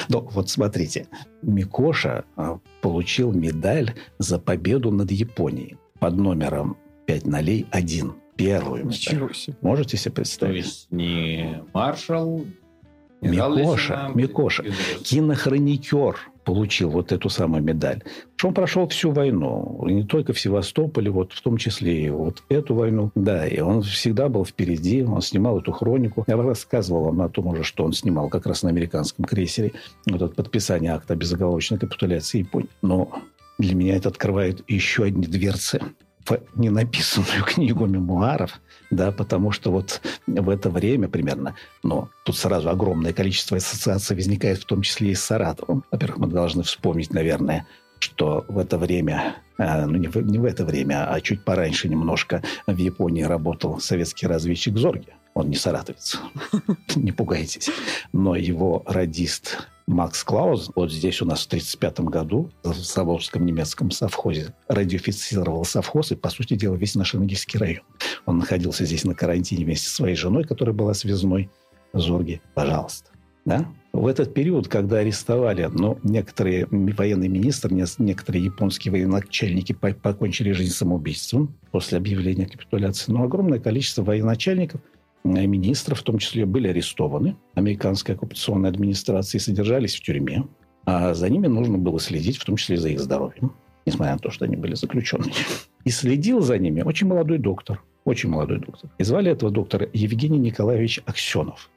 Ну, 0.07 0.21
вот 0.31 0.49
смотрите, 0.49 1.07
Микоша 1.41 2.25
а, 2.35 2.59
получил 2.81 3.31
медаль 3.31 3.95
за 4.19 4.37
победу 4.39 4.91
над 4.91 5.11
Японией 5.11 5.77
под 5.99 6.15
номером 6.15 6.77
5 7.07 7.25
нолей 7.25 7.65
1. 7.71 8.13
Первую 8.35 8.85
медаль. 8.85 8.93
Ничего 8.93 9.33
себе. 9.33 9.57
Можете 9.61 9.97
себе 9.97 10.11
То 10.11 10.15
представить? 10.17 10.63
есть 10.63 10.91
не 10.91 11.63
маршал, 11.73 12.45
Микоша, 13.21 14.11
Микоша. 14.13 14.63
Кинохроникер 15.03 16.19
получил 16.45 16.89
вот 16.89 17.11
эту 17.11 17.29
самую 17.29 17.63
медаль. 17.63 18.03
Что 18.37 18.49
он 18.49 18.53
прошел 18.53 18.87
всю 18.87 19.11
войну, 19.11 19.83
не 19.87 20.03
только 20.03 20.33
в 20.33 20.39
Севастополе, 20.39 21.09
вот 21.09 21.33
в 21.33 21.41
том 21.41 21.57
числе 21.57 22.05
и 22.05 22.09
вот 22.09 22.43
эту 22.49 22.75
войну. 22.75 23.11
Да, 23.15 23.45
и 23.47 23.59
он 23.59 23.81
всегда 23.81 24.29
был 24.29 24.45
впереди, 24.45 25.03
он 25.03 25.21
снимал 25.21 25.59
эту 25.59 25.71
хронику. 25.71 26.23
Я 26.27 26.37
рассказывал 26.37 27.05
вам 27.05 27.21
о 27.21 27.29
том 27.29 27.47
уже, 27.47 27.63
что 27.63 27.83
он 27.83 27.93
снимал 27.93 28.29
как 28.29 28.45
раз 28.45 28.63
на 28.63 28.69
американском 28.69 29.25
крейсере, 29.25 29.73
вот 30.05 30.21
это 30.21 30.33
подписание 30.33 30.93
акта 30.93 31.15
безоговорочной 31.15 31.79
капитуляции 31.79 32.39
Японии. 32.39 32.69
Но 32.81 33.11
для 33.57 33.75
меня 33.75 33.95
это 33.95 34.09
открывает 34.09 34.63
еще 34.67 35.05
одни 35.05 35.27
дверцы 35.27 35.81
в 36.25 36.39
ненаписанную 36.55 37.43
книгу 37.45 37.85
мемуаров, 37.85 38.59
да, 38.89 39.11
потому 39.11 39.51
что 39.51 39.71
вот 39.71 40.01
в 40.27 40.49
это 40.49 40.69
время 40.69 41.07
примерно, 41.07 41.55
но 41.83 42.09
тут 42.23 42.37
сразу 42.37 42.69
огромное 42.69 43.13
количество 43.13 43.57
ассоциаций 43.57 44.15
возникает, 44.15 44.59
в 44.59 44.65
том 44.65 44.81
числе 44.81 45.11
и 45.11 45.15
с 45.15 45.23
Саратовым. 45.23 45.83
Во-первых, 45.91 46.17
мы 46.19 46.27
должны 46.27 46.63
вспомнить, 46.63 47.13
наверное, 47.13 47.67
что 47.99 48.45
в 48.47 48.57
это 48.57 48.77
время, 48.77 49.37
э, 49.57 49.85
ну 49.85 49.97
не 49.97 50.07
в, 50.07 50.17
не 50.17 50.39
в 50.39 50.45
это 50.45 50.65
время, 50.65 51.11
а 51.11 51.21
чуть 51.21 51.43
пораньше 51.43 51.87
немножко 51.87 52.43
в 52.67 52.77
Японии 52.77 53.23
работал 53.23 53.79
советский 53.79 54.27
разведчик 54.27 54.77
Зорги. 54.77 55.09
Он 55.33 55.49
не 55.49 55.55
саратовец, 55.55 56.19
не 56.95 57.11
пугайтесь. 57.11 57.69
Но 58.13 58.35
его 58.35 58.83
радист 58.85 59.67
Макс 59.87 60.23
Клаус, 60.23 60.71
вот 60.75 60.91
здесь 60.91 61.21
у 61.21 61.25
нас 61.25 61.43
в 61.43 61.47
1935 61.47 61.99
году 62.09 62.49
в 62.63 62.73
Заволжском 62.73 63.45
немецком 63.45 63.91
совхозе 63.91 64.55
радиофицировал 64.67 65.63
совхоз 65.63 66.11
и, 66.11 66.15
по 66.15 66.29
сути 66.29 66.55
дела, 66.55 66.75
весь 66.75 66.95
наш 66.95 67.13
Ангельский 67.13 67.59
район. 67.59 67.83
Он 68.25 68.39
находился 68.39 68.83
здесь 68.83 69.03
на 69.03 69.13
карантине 69.13 69.63
вместе 69.63 69.87
со 69.87 69.95
своей 69.95 70.15
женой, 70.15 70.43
которая 70.43 70.73
была 70.73 70.95
связной 70.95 71.51
Зорги. 71.93 72.41
Пожалуйста. 72.55 73.11
Да? 73.45 73.67
В 73.93 74.07
этот 74.07 74.33
период, 74.33 74.67
когда 74.67 74.97
арестовали, 74.97 75.69
ну, 75.71 75.99
некоторые 76.01 76.67
военные 76.71 77.29
министры, 77.29 77.75
некоторые 77.99 78.43
японские 78.43 78.91
военачальники 78.91 79.73
покончили 79.73 80.51
жизнь 80.51 80.73
самоубийством 80.73 81.55
после 81.71 81.99
объявления 81.99 82.47
капитуляции, 82.47 83.11
но 83.11 83.23
огромное 83.23 83.59
количество 83.59 84.01
военачальников 84.01 84.81
министров, 85.25 85.99
в 85.99 86.03
том 86.03 86.17
числе, 86.19 86.45
были 86.45 86.67
арестованы 86.67 87.35
американской 87.55 88.15
оккупационной 88.15 88.69
администрацией, 88.69 89.41
содержались 89.41 89.95
в 89.95 90.01
тюрьме. 90.01 90.45
А 90.85 91.13
за 91.13 91.29
ними 91.29 91.47
нужно 91.47 91.77
было 91.77 91.99
следить, 91.99 92.37
в 92.37 92.45
том 92.45 92.55
числе 92.57 92.77
за 92.77 92.89
их 92.89 92.99
здоровьем, 92.99 93.53
несмотря 93.85 94.13
на 94.13 94.19
то, 94.19 94.29
что 94.29 94.45
они 94.45 94.55
были 94.55 94.75
заключенными. 94.75 95.33
И 95.83 95.89
следил 95.89 96.41
за 96.41 96.57
ними 96.57 96.81
очень 96.81 97.07
молодой 97.07 97.39
доктор, 97.39 97.83
очень 98.05 98.29
молодой 98.29 98.59
доктор. 98.59 98.89
И 98.97 99.03
звали 99.03 99.31
этого 99.31 99.51
доктора 99.51 99.89
Евгений 99.93 100.39
Николаевич 100.39 101.01
Аксенов. 101.05 101.69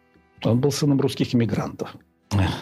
Он 0.44 0.60
был 0.60 0.70
сыном 0.70 1.00
русских 1.00 1.34
иммигрантов 1.34 1.96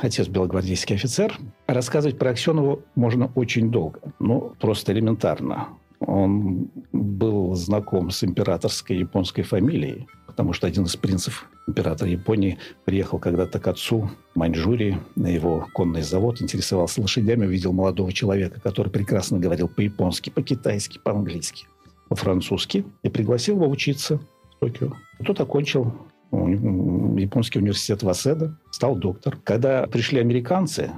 отец 0.00 0.28
белогвардейский 0.28 0.96
офицер. 0.96 1.38
Рассказывать 1.66 2.18
про 2.18 2.30
Аксенову 2.30 2.82
можно 2.94 3.30
очень 3.34 3.70
долго. 3.70 4.00
Ну, 4.18 4.52
просто 4.60 4.92
элементарно. 4.92 5.68
Он 6.00 6.68
был 6.92 7.54
знаком 7.54 8.10
с 8.10 8.22
императорской 8.22 8.98
японской 8.98 9.42
фамилией, 9.42 10.06
потому 10.36 10.52
что 10.52 10.66
один 10.66 10.84
из 10.84 10.94
принцев 10.96 11.46
императора 11.66 12.10
Японии 12.10 12.58
приехал 12.84 13.18
когда-то 13.18 13.58
к 13.58 13.66
отцу 13.68 14.10
Маньчжурии 14.34 14.98
на 15.14 15.28
его 15.28 15.66
конный 15.72 16.02
завод, 16.02 16.42
интересовался 16.42 17.00
лошадями, 17.00 17.46
увидел 17.46 17.72
молодого 17.72 18.12
человека, 18.12 18.60
который 18.60 18.92
прекрасно 18.92 19.38
говорил 19.38 19.66
по-японски, 19.66 20.28
по-китайски, 20.28 21.00
по-английски, 21.02 21.64
по-французски, 22.10 22.84
и 23.02 23.08
пригласил 23.08 23.56
его 23.56 23.66
учиться 23.66 24.18
в 24.18 24.60
Токио. 24.60 24.92
Тот 25.24 25.40
окончил 25.40 25.94
японский 26.30 27.60
университет 27.60 28.02
Васеда, 28.02 28.58
стал 28.70 28.94
доктор. 28.94 29.38
Когда 29.42 29.86
пришли 29.86 30.20
американцы, 30.20 30.90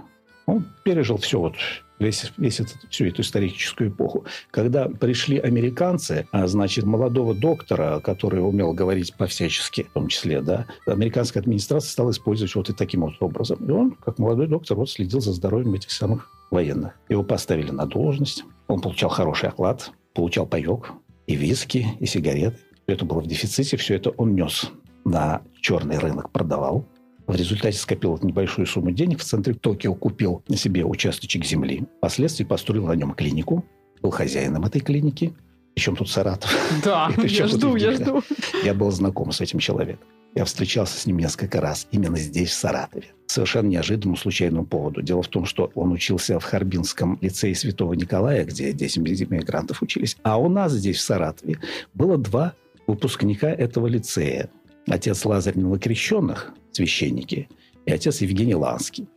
он 0.47 0.67
пережил 0.85 1.19
все 1.19 1.39
вот 1.39 1.55
весь, 1.99 2.33
весь 2.37 2.61
этот, 2.61 2.77
всю 2.91 3.07
эту 3.07 3.23
историческую 3.23 3.91
эпоху. 3.91 4.25
Когда 4.51 4.89
пришли 4.89 5.39
американцы, 5.39 6.27
а, 6.33 6.47
значит, 6.47 6.85
молодого 6.85 7.35
доктора, 7.35 8.01
который 8.01 8.39
умел 8.39 8.73
говорить 8.73 9.15
по-всячески, 9.15 9.85
в 9.85 9.93
том 9.93 10.09
числе, 10.09 10.41
да, 10.41 10.67
американская 10.87 11.43
администрация 11.43 11.91
стала 11.91 12.11
использовать 12.11 12.55
вот 12.55 12.71
и 12.71 12.73
таким 12.73 13.03
вот 13.03 13.15
образом. 13.21 13.59
И 13.67 13.71
он, 13.71 13.93
как 13.93 14.19
молодой 14.19 14.47
доктор, 14.47 14.77
вот 14.77 14.91
следил 14.91 15.21
за 15.21 15.33
здоровьем 15.33 15.75
этих 15.75 15.91
самых 15.91 16.31
военных. 16.51 16.93
Его 17.09 17.23
поставили 17.23 17.71
на 17.71 17.87
должность, 17.87 18.45
он 18.67 18.81
получал 18.81 19.11
хороший 19.11 19.49
оклад, 19.49 19.93
получал 20.15 20.47
паек, 20.47 20.93
и 21.27 21.37
виски, 21.37 21.87
и 22.01 22.07
сигареты. 22.07 22.59
Это 22.87 23.05
было 23.05 23.21
в 23.21 23.27
дефиците, 23.27 23.77
все 23.77 23.95
это 23.97 24.11
он 24.11 24.35
нес 24.35 24.71
на 25.05 25.43
черный 25.61 25.99
рынок 25.99 26.31
продавал. 26.31 26.87
В 27.29 27.37
результате 27.37 27.77
скопил 27.77 28.19
небольшую 28.23 28.67
сумму 28.67 28.91
денег. 28.91 29.21
В 29.21 29.25
центре 29.25 29.53
Токио 29.53 29.95
купил 29.95 30.43
себе 30.57 30.87
участочек 30.87 31.45
земли. 31.45 31.85
Впоследствии 31.99 32.45
построил 32.45 32.87
на 32.87 32.93
нем 32.93 33.13
клинику. 33.13 33.67
Был 34.01 34.11
хозяином 34.11 34.65
этой 34.65 34.81
клиники. 34.81 35.35
Причем 35.75 35.95
тут 35.95 36.09
Саратов. 36.09 36.51
Да, 36.83 37.13
я 37.19 37.47
жду, 37.47 37.77
я 37.77 37.93
жду. 37.93 38.23
Я 38.65 38.73
был 38.73 38.91
знаком 38.91 39.31
с 39.31 39.43
этим 39.43 39.59
человеком. 39.59 40.09
Я 40.35 40.47
встречался 40.47 40.99
с 40.99 41.05
ним 41.05 41.19
несколько 41.19 41.61
раз 41.61 41.87
именно 41.91 42.17
здесь, 42.17 42.49
в 42.49 42.55
Саратове. 42.55 43.09
Совершенно 43.27 43.69
неожиданному 43.69 44.17
случайному 44.17 44.65
поводу. 44.65 45.03
Дело 45.03 45.23
в 45.23 45.29
том, 45.29 45.45
что 45.45 45.71
он 45.75 45.93
учился 45.93 46.41
в 46.41 46.45
Харбинском 46.45 47.19
лицее 47.21 47.55
Святого 47.55 47.93
Николая, 47.93 48.47
где 48.47 48.73
10 48.73 48.99
мигрантов 49.31 49.83
учились. 49.83 50.17
А 50.23 50.39
у 50.39 50.49
нас 50.49 50.73
здесь, 50.73 50.97
в 50.97 51.01
Саратове, 51.03 51.59
было 51.93 52.17
два 52.17 52.55
выпускника 52.87 53.49
этого 53.49 53.87
лицея 53.87 54.49
отец 54.89 55.25
Лазарь 55.25 55.59
Новокрещенных, 55.59 56.53
священники, 56.73 57.49
и 57.87 57.93
отец 57.93 58.21
Евгений 58.21 58.55
Ланский. 58.55 59.09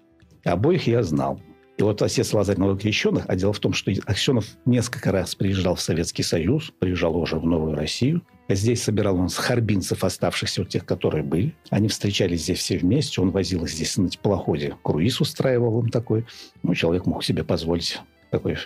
Обоих 0.43 0.87
я 0.87 1.03
знал. 1.03 1.41
И 1.77 1.83
вот 1.83 2.01
отец 2.01 2.33
Лазарь 2.33 2.57
Новокрещенных, 2.57 3.25
а 3.27 3.35
дело 3.35 3.53
в 3.53 3.59
том, 3.59 3.73
что 3.73 3.91
Аксенов 4.05 4.45
несколько 4.65 5.11
раз 5.11 5.35
приезжал 5.35 5.75
в 5.75 5.81
Советский 5.81 6.23
Союз, 6.23 6.71
приезжал 6.79 7.17
уже 7.17 7.37
в 7.37 7.45
Новую 7.45 7.75
Россию. 7.75 8.21
А 8.47 8.53
здесь 8.55 8.83
собирал 8.83 9.17
он 9.17 9.29
с 9.29 9.37
харбинцев, 9.37 10.03
оставшихся, 10.03 10.61
вот 10.61 10.69
тех, 10.69 10.85
которые 10.85 11.23
были. 11.23 11.55
Они 11.69 11.87
встречались 11.87 12.43
здесь 12.43 12.59
все 12.59 12.77
вместе. 12.77 13.21
Он 13.21 13.31
возил 13.31 13.63
их 13.63 13.71
здесь 13.71 13.95
на 13.97 14.09
теплоходе. 14.09 14.75
Круиз 14.83 15.21
устраивал 15.21 15.81
им 15.81 15.89
такой. 15.89 16.25
Ну, 16.61 16.75
человек 16.75 17.05
мог 17.05 17.23
себе 17.23 17.43
позволить 17.43 17.99
такой 18.31 18.57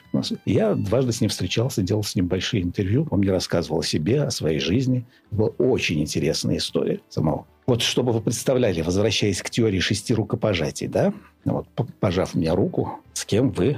Я 0.46 0.76
дважды 0.76 1.12
с 1.12 1.20
ним 1.20 1.30
встречался, 1.30 1.82
делал 1.82 2.04
с 2.04 2.16
ним 2.16 2.28
большие 2.28 2.64
интервью. 2.64 3.08
Он 3.12 3.20
мне 3.20 3.32
рассказывал 3.32 3.80
о 3.80 3.84
себе, 3.84 4.22
о 4.22 4.32
своей 4.32 4.60
жизни. 4.60 5.06
Была 5.32 5.50
очень 5.58 6.02
интересная 6.02 6.58
история 6.58 7.02
самого. 7.10 7.46
Вот 7.66 7.82
чтобы 7.82 8.12
вы 8.14 8.22
представляли, 8.22 8.82
возвращаясь 8.82 9.42
к 9.42 9.50
теории 9.50 9.80
шести 9.80 10.14
рукопожатий, 10.14 10.88
да, 10.88 11.14
вот 11.46 11.68
пожав 12.00 12.36
мне 12.36 12.54
руку, 12.54 13.00
с 13.14 13.26
кем 13.26 13.50
вы 13.50 13.76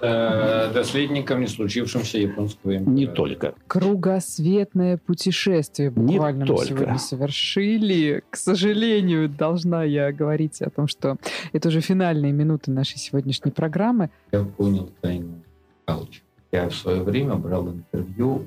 наследником 0.00 1.40
не 1.40 1.46
случившемся 1.46 2.18
японского 2.18 2.76
императора. 2.76 2.94
Не 2.94 3.06
только. 3.06 3.54
Кругосветное 3.66 4.98
путешествие 4.98 5.90
буквально 5.90 6.44
не 6.44 6.50
мы 6.50 6.56
только. 6.56 6.66
сегодня 6.66 6.98
совершили. 6.98 8.22
К 8.30 8.36
сожалению, 8.36 9.28
должна 9.28 9.84
я 9.84 10.12
говорить 10.12 10.60
о 10.62 10.70
том, 10.70 10.88
что 10.88 11.16
это 11.52 11.68
уже 11.68 11.80
финальные 11.80 12.32
минуты 12.32 12.70
нашей 12.70 12.98
сегодняшней 12.98 13.50
программы. 13.50 14.10
Я 14.32 14.44
понял 14.44 14.90
тайну 15.00 15.42
Михайловича. 15.86 16.20
Я 16.52 16.68
в 16.68 16.74
свое 16.74 17.02
время 17.02 17.34
брал 17.34 17.68
интервью 17.68 18.46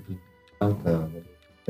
у 0.60 0.66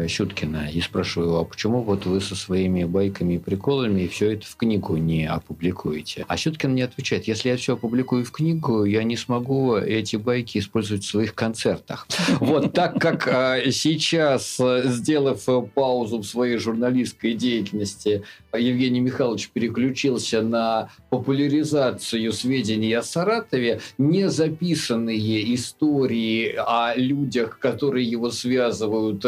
Щуткина 0.06 0.70
и 0.72 0.80
спрашиваю 0.80 1.30
его, 1.30 1.40
а 1.40 1.44
почему 1.44 1.82
вот 1.82 2.06
вы 2.06 2.22
со 2.22 2.36
своими 2.36 2.84
байками 2.84 3.34
и 3.34 3.38
приколами 3.40 4.06
все 4.06 4.34
это 4.34 4.46
в 4.46 4.56
книгу 4.56 4.96
не 4.98 5.26
опубликуете? 5.26 6.24
А 6.28 6.38
Щуткин 6.38 6.74
мне 6.74 6.84
отвечает, 6.84 7.28
если 7.28 7.50
я 7.50 7.58
все 7.58 7.74
опубликую 7.74 8.24
в 8.24 8.32
книгу, 8.32 8.84
я 8.84 9.04
не 9.04 9.18
смогу 9.18 9.76
эти 9.76 10.16
байки 10.18 10.60
использовать 10.60 11.04
в 11.04 11.10
своих 11.10 11.34
концертах. 11.34 12.08
Вот 12.40 12.74
так 12.74 13.00
как 13.00 13.28
а, 13.28 13.72
сейчас, 13.72 14.60
сделав 14.86 15.44
паузу 15.74 16.20
в 16.20 16.26
своей 16.26 16.58
журналистской 16.58 17.34
деятельности, 17.34 18.24
Евгений 18.56 19.00
Михайлович 19.00 19.50
переключился 19.50 20.42
на 20.42 20.90
популяризацию 21.10 22.32
сведений 22.34 22.94
о 22.94 23.04
Саратове, 23.04 23.82
не 23.98 24.30
записанные 24.30 25.56
истории 25.56 26.56
о 26.58 26.96
людях, 26.96 27.60
которые 27.60 28.10
его 28.10 28.32
связывают, 28.32 29.26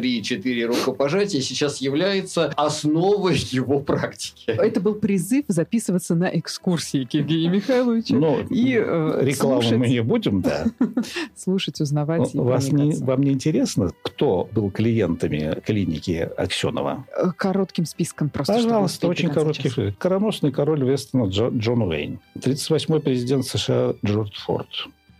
2-3-4 0.00 0.64
рукопожатия, 0.66 1.40
сейчас 1.40 1.78
является 1.78 2.48
основой 2.56 3.36
его 3.36 3.80
практики. 3.80 4.44
Это 4.50 4.80
был 4.80 4.94
призыв 4.94 5.44
записываться 5.48 6.14
на 6.14 6.26
экскурсии 6.26 7.04
к 7.04 7.14
Евгению 7.14 7.50
Михайловичу. 7.52 8.16
Ну, 8.16 8.40
и 8.50 8.74
э, 8.76 9.18
рекламу 9.22 9.62
слушать, 9.62 9.78
мы 9.78 9.88
не 9.88 10.00
будем, 10.02 10.40
да. 10.42 10.64
слушать, 11.36 11.80
узнавать. 11.80 12.34
Ну, 12.34 12.44
Вас 12.44 12.70
не, 12.72 12.92
вам 13.04 13.22
не 13.22 13.32
интересно, 13.32 13.90
кто 14.02 14.48
был 14.52 14.70
клиентами 14.70 15.60
клиники 15.64 16.28
Аксенова? 16.36 17.06
Э, 17.16 17.30
Коротким 17.36 17.84
списком 17.86 18.28
просто. 18.30 18.54
Пожалуйста, 18.54 19.08
очень 19.08 19.30
короткий. 19.30 19.68
фрагмент. 19.68 19.96
Короносный 19.98 20.52
король 20.52 20.84
Вестона 20.84 21.24
Джо- 21.24 21.56
Джон 21.56 21.82
Уэйн. 21.82 22.18
38-й 22.38 23.00
президент 23.00 23.46
США 23.46 23.94
Джордж 24.04 24.32
Форд. 24.44 24.68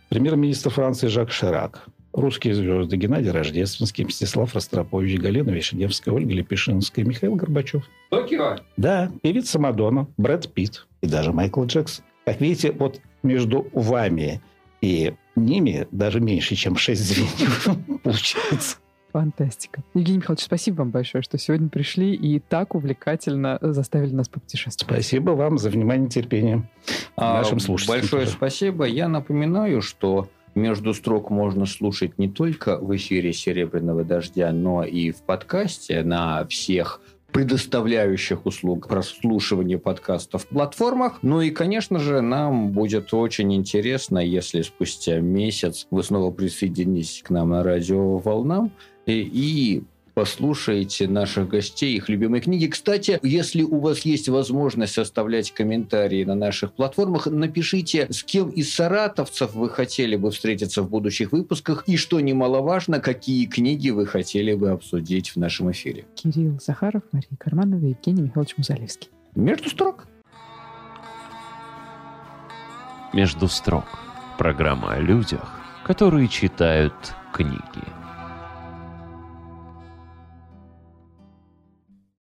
Премьер-министр 0.09 0.69
Франции 0.71 1.07
Жак 1.07 1.31
Ширак. 1.31 1.85
Русские 2.13 2.53
звезды 2.55 2.97
Геннадий 2.97 3.31
Рождественский, 3.31 4.03
Мстислав 4.03 4.53
Ростропович, 4.53 5.19
Галина 5.19 5.49
Вишневская, 5.51 6.13
Ольга 6.13 6.33
Лепешинская, 6.33 7.05
Михаил 7.05 7.35
Горбачев. 7.35 7.83
Токио? 8.09 8.57
Да, 8.75 9.09
певица 9.21 9.59
Мадонна, 9.59 10.07
Брэд 10.17 10.51
Питт 10.53 10.87
и 11.01 11.07
даже 11.07 11.31
Майкл 11.31 11.63
Джексон. 11.63 12.03
Как 12.25 12.41
видите, 12.41 12.71
вот 12.73 12.99
между 13.23 13.67
вами 13.71 14.41
и 14.81 15.13
ними 15.35 15.87
даже 15.91 16.19
меньше, 16.19 16.55
чем 16.55 16.75
6 16.75 17.01
звеньев 17.01 17.67
получается. 18.03 18.77
Фантастика. 19.13 19.83
Евгений 19.93 20.19
Михайлович, 20.19 20.43
спасибо 20.45 20.77
вам 20.77 20.89
большое, 20.91 21.21
что 21.21 21.37
сегодня 21.37 21.67
пришли 21.67 22.13
и 22.13 22.39
так 22.39 22.75
увлекательно 22.75 23.57
заставили 23.61 24.13
нас 24.13 24.29
попутешествовать. 24.29 24.93
Спасибо 24.93 25.31
вам 25.31 25.57
за 25.57 25.69
внимание 25.69 26.07
и 26.07 26.09
терпение. 26.09 26.69
А, 27.17 27.39
Нашим 27.39 27.59
слушателям 27.59 27.99
Большое 27.99 28.23
тоже. 28.23 28.37
спасибо. 28.37 28.85
Я 28.85 29.09
напоминаю, 29.09 29.81
что 29.81 30.29
между 30.55 30.93
строк 30.93 31.29
можно 31.29 31.65
слушать 31.65 32.17
не 32.17 32.29
только 32.29 32.77
в 32.77 32.95
эфире 32.95 33.33
«Серебряного 33.33 34.03
дождя», 34.03 34.51
но 34.51 34.83
и 34.83 35.11
в 35.11 35.21
подкасте 35.21 36.03
на 36.03 36.45
всех 36.47 37.01
предоставляющих 37.31 38.45
услуг 38.45 38.87
прослушивания 38.87 39.77
подкастов 39.77 40.47
платформах. 40.47 41.19
Ну 41.21 41.41
и, 41.41 41.49
конечно 41.49 41.99
же, 41.99 42.21
нам 42.21 42.71
будет 42.71 43.13
очень 43.13 43.53
интересно, 43.53 44.19
если 44.19 44.61
спустя 44.61 45.19
месяц 45.19 45.87
вы 45.91 46.03
снова 46.03 46.31
присоединитесь 46.31 47.21
к 47.23 47.29
нам 47.29 47.49
на 47.49 47.63
радио 47.63 48.17
«Волнам» 48.17 48.71
и, 49.05 49.21
и 49.21 49.83
послушаете 50.21 51.07
наших 51.07 51.47
гостей, 51.47 51.95
их 51.95 52.07
любимые 52.07 52.41
книги. 52.41 52.67
Кстати, 52.67 53.19
если 53.23 53.63
у 53.63 53.79
вас 53.79 54.01
есть 54.01 54.29
возможность 54.29 54.99
оставлять 54.99 55.51
комментарии 55.51 56.23
на 56.23 56.35
наших 56.35 56.73
платформах, 56.73 57.25
напишите, 57.25 58.05
с 58.11 58.23
кем 58.23 58.51
из 58.51 58.71
саратовцев 58.71 59.55
вы 59.55 59.67
хотели 59.67 60.15
бы 60.15 60.29
встретиться 60.29 60.83
в 60.83 60.89
будущих 60.91 61.31
выпусках 61.31 61.85
и, 61.87 61.97
что 61.97 62.19
немаловажно, 62.19 62.99
какие 62.99 63.47
книги 63.47 63.89
вы 63.89 64.05
хотели 64.05 64.53
бы 64.53 64.69
обсудить 64.69 65.29
в 65.29 65.37
нашем 65.37 65.71
эфире. 65.71 66.05
Кирилл 66.13 66.59
Захаров, 66.63 67.01
Мария 67.11 67.35
Карманова 67.39 67.83
и 67.83 67.89
Евгений 67.89 68.21
Михайлович 68.21 68.53
Музалевский. 68.57 69.09
Между 69.33 69.71
строк. 69.71 70.05
Между 73.11 73.47
строк. 73.47 73.85
Программа 74.37 74.93
о 74.93 74.99
людях, 74.99 75.51
которые 75.83 76.27
читают 76.27 76.93
книги. 77.33 78.00